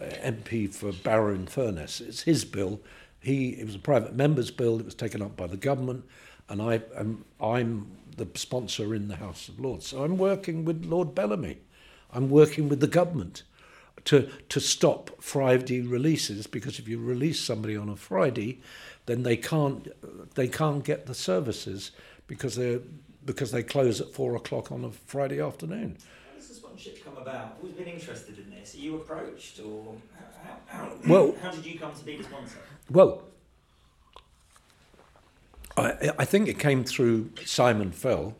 uh, 0.00 0.04
MP 0.22 0.72
for 0.72 0.92
Barrow 0.92 1.34
in 1.34 1.46
Furness. 1.46 2.00
It's 2.00 2.22
his 2.22 2.44
bill. 2.44 2.80
He 3.20 3.50
it 3.50 3.64
was 3.64 3.74
a 3.74 3.80
private 3.80 4.14
member's 4.14 4.50
bill. 4.50 4.78
It 4.78 4.84
was 4.84 4.94
taken 4.94 5.22
up 5.22 5.36
by 5.36 5.46
the 5.46 5.56
government, 5.56 6.04
and 6.48 6.60
I 6.60 6.82
am 6.94 7.24
I'm 7.40 7.90
the 8.16 8.28
sponsor 8.34 8.94
in 8.94 9.08
the 9.08 9.16
House 9.16 9.48
of 9.48 9.58
Lords. 9.58 9.86
So 9.86 10.04
I'm 10.04 10.18
working 10.18 10.66
with 10.66 10.84
Lord 10.84 11.14
Bellamy. 11.14 11.58
I'm 12.12 12.28
working 12.28 12.68
with 12.68 12.80
the 12.80 12.86
government 12.86 13.44
to, 14.06 14.28
to 14.48 14.60
stop 14.60 15.22
Friday 15.22 15.80
releases 15.80 16.46
because 16.46 16.78
if 16.78 16.88
you 16.88 16.98
release 16.98 17.40
somebody 17.40 17.76
on 17.76 17.88
a 17.88 17.96
Friday, 17.96 18.60
then 19.06 19.22
they 19.22 19.36
can't 19.36 19.88
they 20.34 20.48
can't 20.48 20.84
get 20.84 21.06
the 21.06 21.14
services 21.14 21.90
because 22.26 22.54
they 22.56 22.80
because 23.24 23.50
they 23.50 23.62
close 23.62 24.00
at 24.00 24.12
four 24.12 24.36
o'clock 24.36 24.70
on 24.72 24.84
a 24.84 24.90
Friday 24.90 25.40
afternoon. 25.40 25.96
How 26.30 26.38
does 26.38 26.48
the 26.48 26.54
sponsorship 26.54 27.04
come 27.04 27.16
about? 27.16 27.58
Who's 27.60 27.72
been 27.72 27.88
interested 27.88 28.38
in 28.38 28.50
this? 28.50 28.74
Are 28.74 28.78
you 28.78 28.96
approached, 28.96 29.60
or 29.60 29.94
how, 30.42 30.56
how, 30.66 30.92
well, 31.06 31.34
how 31.42 31.50
did 31.50 31.66
you 31.66 31.78
come 31.78 31.92
to 31.92 32.04
be 32.04 32.16
the 32.16 32.24
sponsor? 32.24 32.58
Well, 32.90 33.22
I, 35.76 36.12
I 36.18 36.24
think 36.24 36.48
it 36.48 36.58
came 36.58 36.84
through 36.84 37.30
Simon 37.44 37.92
Fell, 37.92 38.36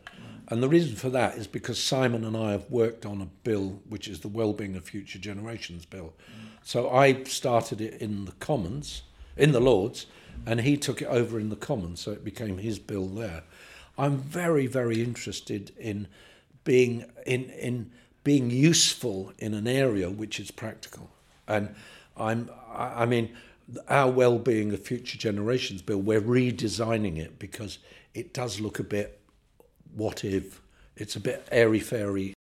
and 0.50 0.62
the 0.62 0.68
reason 0.68 0.96
for 0.96 1.08
that 1.10 1.36
is 1.36 1.46
because 1.46 1.82
Simon 1.82 2.24
and 2.24 2.36
I 2.36 2.50
have 2.50 2.68
worked 2.68 3.06
on 3.06 3.22
a 3.22 3.26
bill 3.44 3.80
which 3.88 4.08
is 4.08 4.20
the 4.20 4.28
Wellbeing 4.28 4.76
of 4.76 4.84
Future 4.84 5.18
Generations 5.18 5.86
bill. 5.86 6.12
Mm. 6.12 6.48
So 6.64 6.90
I 6.90 7.22
started 7.24 7.80
it 7.80 8.02
in 8.02 8.24
the 8.24 8.32
Commons, 8.32 9.02
in 9.36 9.52
the 9.52 9.60
Lords, 9.60 10.06
and 10.46 10.60
he 10.60 10.76
took 10.76 11.00
it 11.00 11.06
over 11.06 11.38
in 11.38 11.50
the 11.50 11.56
Commons, 11.56 12.00
so 12.00 12.10
it 12.10 12.24
became 12.24 12.58
his 12.58 12.78
bill 12.78 13.06
there. 13.06 13.44
I'm 13.96 14.18
very, 14.18 14.66
very 14.66 15.02
interested 15.02 15.72
in 15.78 16.08
being 16.64 17.04
in 17.26 17.50
in 17.50 17.90
being 18.24 18.50
useful 18.50 19.32
in 19.38 19.54
an 19.54 19.66
area 19.66 20.10
which 20.10 20.40
is 20.40 20.50
practical, 20.50 21.10
and 21.46 21.74
I'm 22.16 22.50
I, 22.68 23.02
I 23.02 23.06
mean 23.06 23.30
our 23.88 24.10
well-being 24.10 24.72
of 24.72 24.80
future 24.80 25.16
generations 25.16 25.80
bill 25.80 25.98
we're 25.98 26.20
redesigning 26.20 27.18
it 27.18 27.38
because 27.38 27.78
it 28.14 28.34
does 28.34 28.58
look 28.58 28.80
a 28.80 28.82
bit 28.82 29.19
what 29.94 30.24
if 30.24 30.60
it's 30.96 31.16
a 31.16 31.20
bit 31.20 31.46
airy 31.50 31.80
fairy 31.80 32.34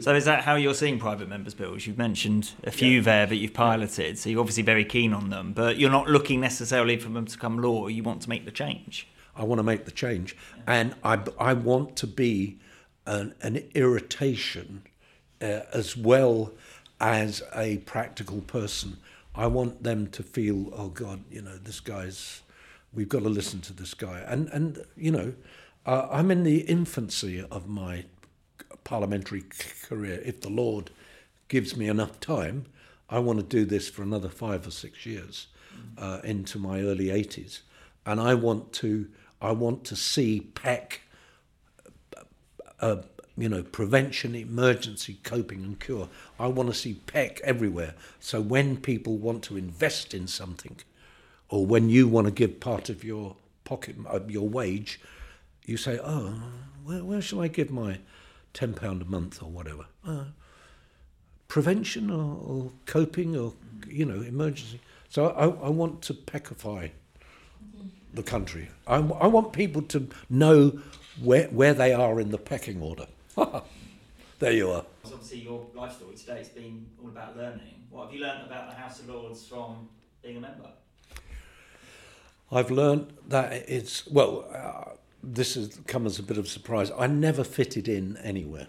So 0.00 0.14
is 0.14 0.24
that 0.24 0.44
how 0.44 0.56
you're 0.56 0.74
seeing 0.74 0.98
private 0.98 1.28
members' 1.28 1.54
bills? 1.54 1.86
You've 1.86 1.98
mentioned 1.98 2.52
a 2.64 2.70
few 2.70 2.98
yeah. 2.98 3.02
there 3.02 3.26
that 3.26 3.36
you've 3.36 3.54
piloted, 3.54 4.18
so 4.18 4.30
you're 4.30 4.40
obviously 4.40 4.62
very 4.62 4.84
keen 4.84 5.12
on 5.12 5.30
them, 5.30 5.52
but 5.52 5.78
you're 5.78 5.90
not 5.90 6.08
looking 6.08 6.40
necessarily 6.40 6.96
for 6.96 7.08
them 7.08 7.26
to 7.26 7.38
come 7.38 7.58
law. 7.58 7.86
You 7.88 8.02
want 8.02 8.22
to 8.22 8.28
make 8.28 8.44
the 8.44 8.50
change. 8.50 9.06
I 9.36 9.44
want 9.44 9.58
to 9.58 9.62
make 9.62 9.84
the 9.84 9.90
change, 9.90 10.34
and 10.66 10.94
I, 11.04 11.20
I 11.38 11.52
want 11.52 11.94
to 11.96 12.06
be 12.06 12.58
an, 13.04 13.34
an 13.42 13.62
irritation 13.74 14.82
uh, 15.42 15.60
as 15.72 15.96
well 15.96 16.52
as 17.00 17.42
a 17.54 17.78
practical 17.78 18.40
person. 18.40 18.96
I 19.34 19.46
want 19.46 19.82
them 19.82 20.06
to 20.08 20.22
feel, 20.22 20.72
oh 20.74 20.88
God, 20.88 21.22
you 21.30 21.42
know, 21.42 21.58
this 21.58 21.80
guy's. 21.80 22.42
We've 22.94 23.08
got 23.08 23.24
to 23.24 23.28
listen 23.28 23.60
to 23.62 23.74
this 23.74 23.92
guy, 23.92 24.20
and 24.26 24.48
and 24.48 24.84
you 24.96 25.10
know, 25.10 25.34
uh, 25.86 26.08
I'm 26.10 26.30
in 26.32 26.42
the 26.42 26.60
infancy 26.62 27.40
of 27.50 27.68
my 27.68 28.04
parliamentary 28.82 29.44
career. 29.82 30.20
If 30.24 30.40
the 30.40 30.50
Lord 30.50 30.90
gives 31.48 31.76
me 31.76 31.88
enough 31.88 32.18
time, 32.18 32.66
I 33.08 33.20
want 33.20 33.38
to 33.38 33.44
do 33.44 33.64
this 33.64 33.88
for 33.88 34.02
another 34.02 34.28
five 34.28 34.66
or 34.66 34.72
six 34.72 35.06
years 35.06 35.46
uh, 35.96 36.20
into 36.24 36.58
my 36.58 36.80
early 36.80 37.06
80s, 37.06 37.60
and 38.04 38.20
I 38.20 38.34
want 38.34 38.72
to 38.74 39.08
I 39.40 39.52
want 39.52 39.84
to 39.84 39.96
see 39.96 40.50
PEC, 40.54 40.98
uh, 42.80 42.96
you 43.36 43.50
know, 43.50 43.62
prevention, 43.62 44.34
emergency, 44.34 45.20
coping, 45.22 45.62
and 45.62 45.78
cure. 45.78 46.08
I 46.40 46.46
want 46.46 46.70
to 46.70 46.74
see 46.74 47.00
PEC 47.06 47.40
everywhere. 47.42 47.94
So 48.18 48.40
when 48.40 48.78
people 48.78 49.18
want 49.18 49.42
to 49.44 49.58
invest 49.58 50.14
in 50.14 50.26
something, 50.26 50.78
or 51.50 51.66
when 51.66 51.90
you 51.90 52.08
want 52.08 52.26
to 52.26 52.30
give 52.32 52.60
part 52.60 52.88
of 52.88 53.04
your 53.04 53.36
pocket, 53.64 53.96
your 54.28 54.48
wage, 54.48 55.00
you 55.66 55.76
say, 55.76 55.98
"Oh, 56.02 56.40
where, 56.84 57.04
where 57.04 57.20
shall 57.20 57.42
I 57.42 57.48
give 57.48 57.70
my 57.70 57.98
ten 58.54 58.72
pound 58.72 59.02
a 59.02 59.04
month 59.04 59.42
or 59.42 59.50
whatever?" 59.50 59.86
Uh, 60.06 60.24
prevention 61.48 62.10
or, 62.10 62.38
or, 62.42 62.72
coping 62.86 63.36
or 63.36 63.52
you 63.86 64.04
know 64.04 64.22
emergency. 64.22 64.80
So 65.08 65.28
I, 65.28 65.44
I 65.44 65.68
want 65.68 66.02
to 66.02 66.14
PECify 66.14 66.90
the 68.14 68.22
country. 68.22 68.68
I, 68.86 68.96
I 68.96 69.26
want 69.26 69.52
people 69.52 69.82
to 69.82 70.08
know 70.30 70.80
where, 71.22 71.48
where 71.48 71.74
they 71.74 71.92
are 71.92 72.20
in 72.20 72.30
the 72.30 72.38
pecking 72.38 72.80
order. 72.82 73.06
there 74.38 74.52
you 74.52 74.70
are. 74.70 74.84
Obviously, 75.04 75.38
your 75.38 75.66
life 75.74 75.96
story 75.96 76.16
today 76.16 76.38
has 76.38 76.48
been 76.48 76.86
all 77.02 77.08
about 77.08 77.36
learning. 77.36 77.74
What 77.90 78.06
have 78.06 78.14
you 78.14 78.20
learned 78.20 78.46
about 78.46 78.70
the 78.70 78.76
House 78.76 79.00
of 79.00 79.08
Lords 79.08 79.46
from 79.46 79.88
being 80.22 80.38
a 80.38 80.40
member? 80.40 80.70
I've 82.50 82.70
learned 82.70 83.12
that 83.28 83.52
it's, 83.52 84.06
well, 84.06 84.46
uh, 84.52 84.96
this 85.34 85.54
has 85.54 85.80
come 85.86 86.06
as 86.06 86.18
a 86.18 86.22
bit 86.22 86.38
of 86.38 86.44
a 86.44 86.48
surprise. 86.48 86.90
I 86.96 87.06
never 87.06 87.44
fitted 87.44 87.88
in 87.88 88.16
anywhere 88.18 88.68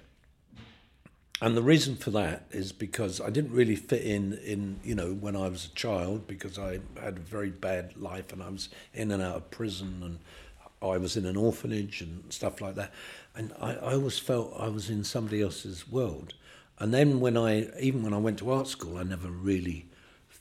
and 1.40 1.56
the 1.56 1.62
reason 1.62 1.96
for 1.96 2.10
that 2.12 2.48
is 2.50 2.72
because 2.72 3.22
I 3.22 3.30
didn't 3.30 3.52
really 3.52 3.76
fit 3.76 4.02
in 4.02 4.34
in 4.34 4.80
you 4.84 4.96
know 4.96 5.14
when 5.14 5.36
I 5.36 5.48
was 5.50 5.66
a 5.66 5.76
child 5.76 6.28
because 6.28 6.58
I 6.58 6.80
had 7.00 7.18
a 7.18 7.22
very 7.22 7.52
bad 7.52 7.96
life 7.96 8.34
and 8.34 8.42
I 8.42 8.50
was 8.50 8.70
in 8.94 9.12
and 9.12 9.22
out 9.22 9.36
of 9.36 9.52
prison 9.52 10.02
and 10.04 10.20
I 10.82 10.98
was 10.98 11.16
in 11.18 11.26
an 11.26 11.38
orphanage 11.38 12.02
and 12.02 12.32
stuff 12.32 12.62
like 12.62 12.76
that, 12.76 12.92
and 13.36 13.52
I, 13.60 13.74
I 13.74 13.94
always 13.94 14.20
felt 14.20 14.54
I 14.60 14.68
was 14.68 14.92
in 14.92 15.04
somebody 15.04 15.42
else's 15.42 15.90
world. 15.90 16.36
And 16.78 16.94
then 16.94 17.20
when 17.20 17.36
I 17.38 17.68
even 17.80 18.04
when 18.04 18.14
I 18.14 18.18
went 18.18 18.40
to 18.40 18.52
art 18.52 18.68
school, 18.68 18.98
I 18.98 19.04
never 19.04 19.30
really 19.30 19.88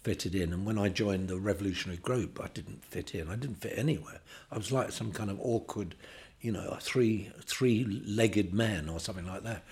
fitted 0.07 0.37
in. 0.37 0.53
And 0.53 0.65
when 0.65 0.79
I 0.79 0.89
joined 0.89 1.27
the 1.27 1.37
revolutionary 1.37 1.99
group, 1.99 2.39
I 2.41 2.47
didn't 2.55 2.85
fit 2.85 3.13
in. 3.13 3.29
I 3.29 3.35
didn't 3.35 3.61
fit 3.61 3.77
anywhere. 3.77 4.21
I 4.53 4.57
was 4.57 4.71
like 4.71 4.93
some 4.93 5.11
kind 5.11 5.31
of 5.31 5.41
awkward, 5.41 5.97
you 6.41 6.53
know, 6.53 6.69
a 6.69 6.79
three 6.79 7.33
three 7.45 7.85
legged 8.07 8.55
man 8.55 8.89
or 8.89 9.01
something 9.01 9.27
like 9.27 9.43
that. 9.43 9.65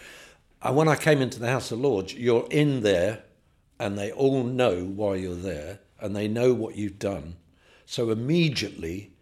And 0.60 0.74
when 0.74 0.88
I 0.88 0.96
came 0.96 1.22
into 1.22 1.38
the 1.38 1.50
House 1.50 1.70
of 1.70 1.78
Lords, 1.78 2.14
you're 2.14 2.48
in 2.50 2.80
there 2.80 3.22
and 3.78 3.96
they 3.96 4.10
all 4.10 4.42
know 4.42 4.82
why 4.82 5.14
you're 5.14 5.36
there 5.36 5.78
and 6.00 6.16
they 6.16 6.26
know 6.26 6.52
what 6.52 6.74
you've 6.74 6.98
done. 6.98 7.36
So 7.86 8.10
immediately 8.10 9.12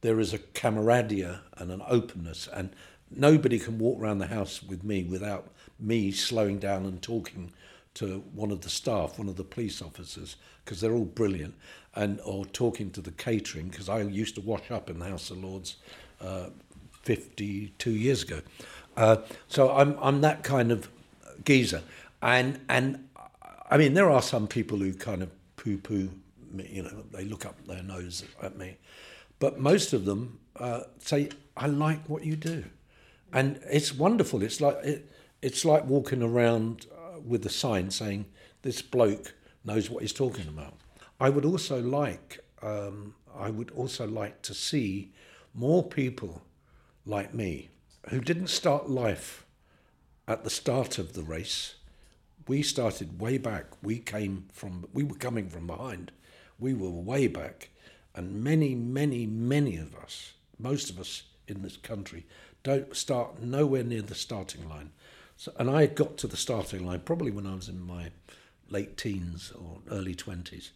there 0.00 0.18
is 0.18 0.34
a 0.34 0.38
camaraderie 0.38 1.38
and 1.56 1.70
an 1.70 1.82
openness, 1.86 2.48
and 2.52 2.70
nobody 3.12 3.60
can 3.60 3.78
walk 3.78 4.00
around 4.00 4.18
the 4.18 4.26
house 4.26 4.60
with 4.60 4.82
me 4.82 5.04
without 5.04 5.52
me 5.78 6.10
slowing 6.10 6.58
down 6.58 6.84
and 6.84 7.00
talking 7.00 7.52
to 7.98 8.22
one 8.32 8.52
of 8.52 8.60
the 8.60 8.70
staff, 8.70 9.18
one 9.18 9.28
of 9.28 9.34
the 9.34 9.42
police 9.44 9.82
officers, 9.82 10.36
because 10.64 10.80
they're 10.80 10.94
all 10.94 11.04
brilliant, 11.04 11.54
and 11.96 12.20
or 12.24 12.46
talking 12.46 12.90
to 12.92 13.00
the 13.00 13.10
catering, 13.10 13.68
because 13.68 13.88
I 13.88 14.02
used 14.02 14.36
to 14.36 14.40
wash 14.40 14.70
up 14.70 14.88
in 14.88 15.00
the 15.00 15.06
House 15.06 15.30
of 15.30 15.42
Lords 15.42 15.76
uh, 16.20 16.50
52 17.02 17.90
years 17.90 18.22
ago. 18.22 18.40
Uh, 18.96 19.16
so 19.48 19.72
I'm 19.72 19.96
I'm 20.00 20.20
that 20.20 20.44
kind 20.44 20.70
of 20.70 20.88
geezer, 21.44 21.82
and 22.22 22.60
and 22.68 23.08
I 23.68 23.76
mean 23.76 23.94
there 23.94 24.10
are 24.10 24.22
some 24.22 24.46
people 24.46 24.78
who 24.78 24.94
kind 24.94 25.22
of 25.22 25.30
poo 25.56 25.78
poo 25.78 26.10
me, 26.52 26.68
you 26.70 26.82
know, 26.82 27.04
they 27.12 27.24
look 27.24 27.44
up 27.44 27.56
their 27.66 27.82
nose 27.82 28.24
at 28.42 28.56
me, 28.56 28.76
but 29.40 29.58
most 29.58 29.92
of 29.92 30.04
them 30.04 30.38
uh, 30.56 30.82
say 30.98 31.30
I 31.56 31.66
like 31.66 32.08
what 32.08 32.24
you 32.24 32.36
do, 32.36 32.64
and 33.32 33.60
it's 33.68 33.92
wonderful. 33.92 34.42
It's 34.42 34.60
like 34.60 34.76
it, 34.84 35.10
it's 35.42 35.64
like 35.64 35.84
walking 35.84 36.22
around 36.22 36.86
with 37.24 37.44
a 37.46 37.50
sign 37.50 37.90
saying 37.90 38.26
this 38.62 38.82
bloke 38.82 39.34
knows 39.64 39.90
what 39.90 40.02
he's 40.02 40.12
talking 40.12 40.48
about. 40.48 40.74
I 41.20 41.30
would 41.30 41.44
also 41.44 41.80
like 41.80 42.40
um, 42.62 43.14
I 43.36 43.50
would 43.50 43.70
also 43.70 44.06
like 44.06 44.42
to 44.42 44.54
see 44.54 45.12
more 45.54 45.82
people 45.82 46.42
like 47.06 47.34
me 47.34 47.70
who 48.10 48.20
didn't 48.20 48.48
start 48.48 48.88
life 48.88 49.44
at 50.26 50.44
the 50.44 50.50
start 50.50 50.98
of 50.98 51.12
the 51.12 51.22
race. 51.22 51.76
We 52.46 52.62
started 52.62 53.20
way 53.20 53.38
back. 53.38 53.66
We 53.82 53.98
came 53.98 54.46
from, 54.52 54.86
we 54.92 55.02
were 55.02 55.16
coming 55.16 55.48
from 55.48 55.66
behind. 55.66 56.12
We 56.58 56.74
were 56.74 56.90
way 56.90 57.26
back. 57.28 57.70
And 58.14 58.42
many, 58.42 58.74
many, 58.74 59.26
many 59.26 59.76
of 59.76 59.94
us, 59.94 60.32
most 60.58 60.90
of 60.90 60.98
us 60.98 61.24
in 61.46 61.62
this 61.62 61.76
country, 61.76 62.26
don't 62.62 62.96
start 62.96 63.40
nowhere 63.42 63.84
near 63.84 64.02
the 64.02 64.14
starting 64.14 64.68
line. 64.68 64.90
So, 65.38 65.52
and 65.56 65.70
I 65.70 65.86
got 65.86 66.16
to 66.18 66.26
the 66.26 66.36
starting 66.36 66.84
line 66.84 67.00
probably 67.00 67.30
when 67.30 67.46
I 67.46 67.54
was 67.54 67.68
in 67.68 67.80
my 67.80 68.10
late 68.70 68.96
teens 68.96 69.52
or 69.52 69.78
early 69.88 70.16
20s. 70.16 70.70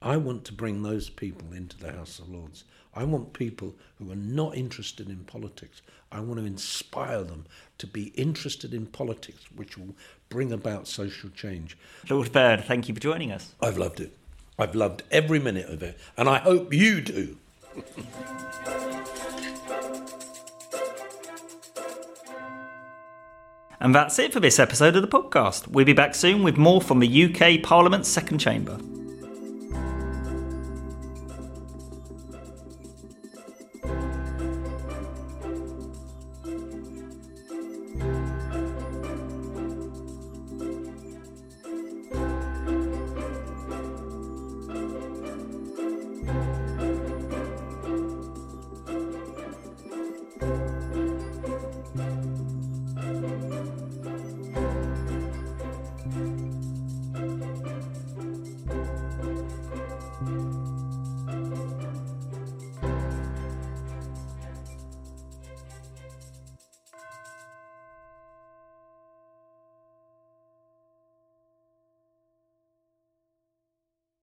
I 0.00 0.16
want 0.16 0.46
to 0.46 0.54
bring 0.54 0.82
those 0.82 1.10
people 1.10 1.52
into 1.52 1.76
the 1.76 1.92
House 1.92 2.18
of 2.18 2.30
Lords. 2.30 2.64
I 2.94 3.04
want 3.04 3.34
people 3.34 3.74
who 3.98 4.10
are 4.10 4.16
not 4.16 4.56
interested 4.56 5.10
in 5.10 5.24
politics. 5.24 5.82
I 6.10 6.20
want 6.20 6.40
to 6.40 6.46
inspire 6.46 7.22
them 7.24 7.44
to 7.76 7.86
be 7.86 8.04
interested 8.14 8.72
in 8.72 8.86
politics, 8.86 9.44
which 9.54 9.76
will 9.76 9.94
bring 10.30 10.50
about 10.50 10.88
social 10.88 11.28
change. 11.28 11.76
Lord 12.08 12.32
Bird, 12.32 12.64
thank 12.64 12.88
you 12.88 12.94
for 12.94 13.00
joining 13.00 13.30
us. 13.32 13.52
I've 13.60 13.76
loved 13.76 14.00
it. 14.00 14.16
I've 14.58 14.74
loved 14.74 15.02
every 15.10 15.40
minute 15.40 15.68
of 15.68 15.82
it, 15.82 15.98
and 16.16 16.26
I 16.26 16.38
hope 16.38 16.72
you 16.72 17.02
do. 17.02 17.36
and 23.80 23.94
that's 23.94 24.18
it 24.18 24.32
for 24.32 24.40
this 24.40 24.58
episode 24.58 24.96
of 24.96 25.02
the 25.02 25.08
podcast. 25.08 25.68
We'll 25.68 25.84
be 25.84 25.92
back 25.92 26.14
soon 26.14 26.42
with 26.42 26.56
more 26.56 26.80
from 26.80 27.00
the 27.00 27.24
UK 27.24 27.62
Parliament's 27.62 28.08
second 28.08 28.38
chamber. 28.38 28.78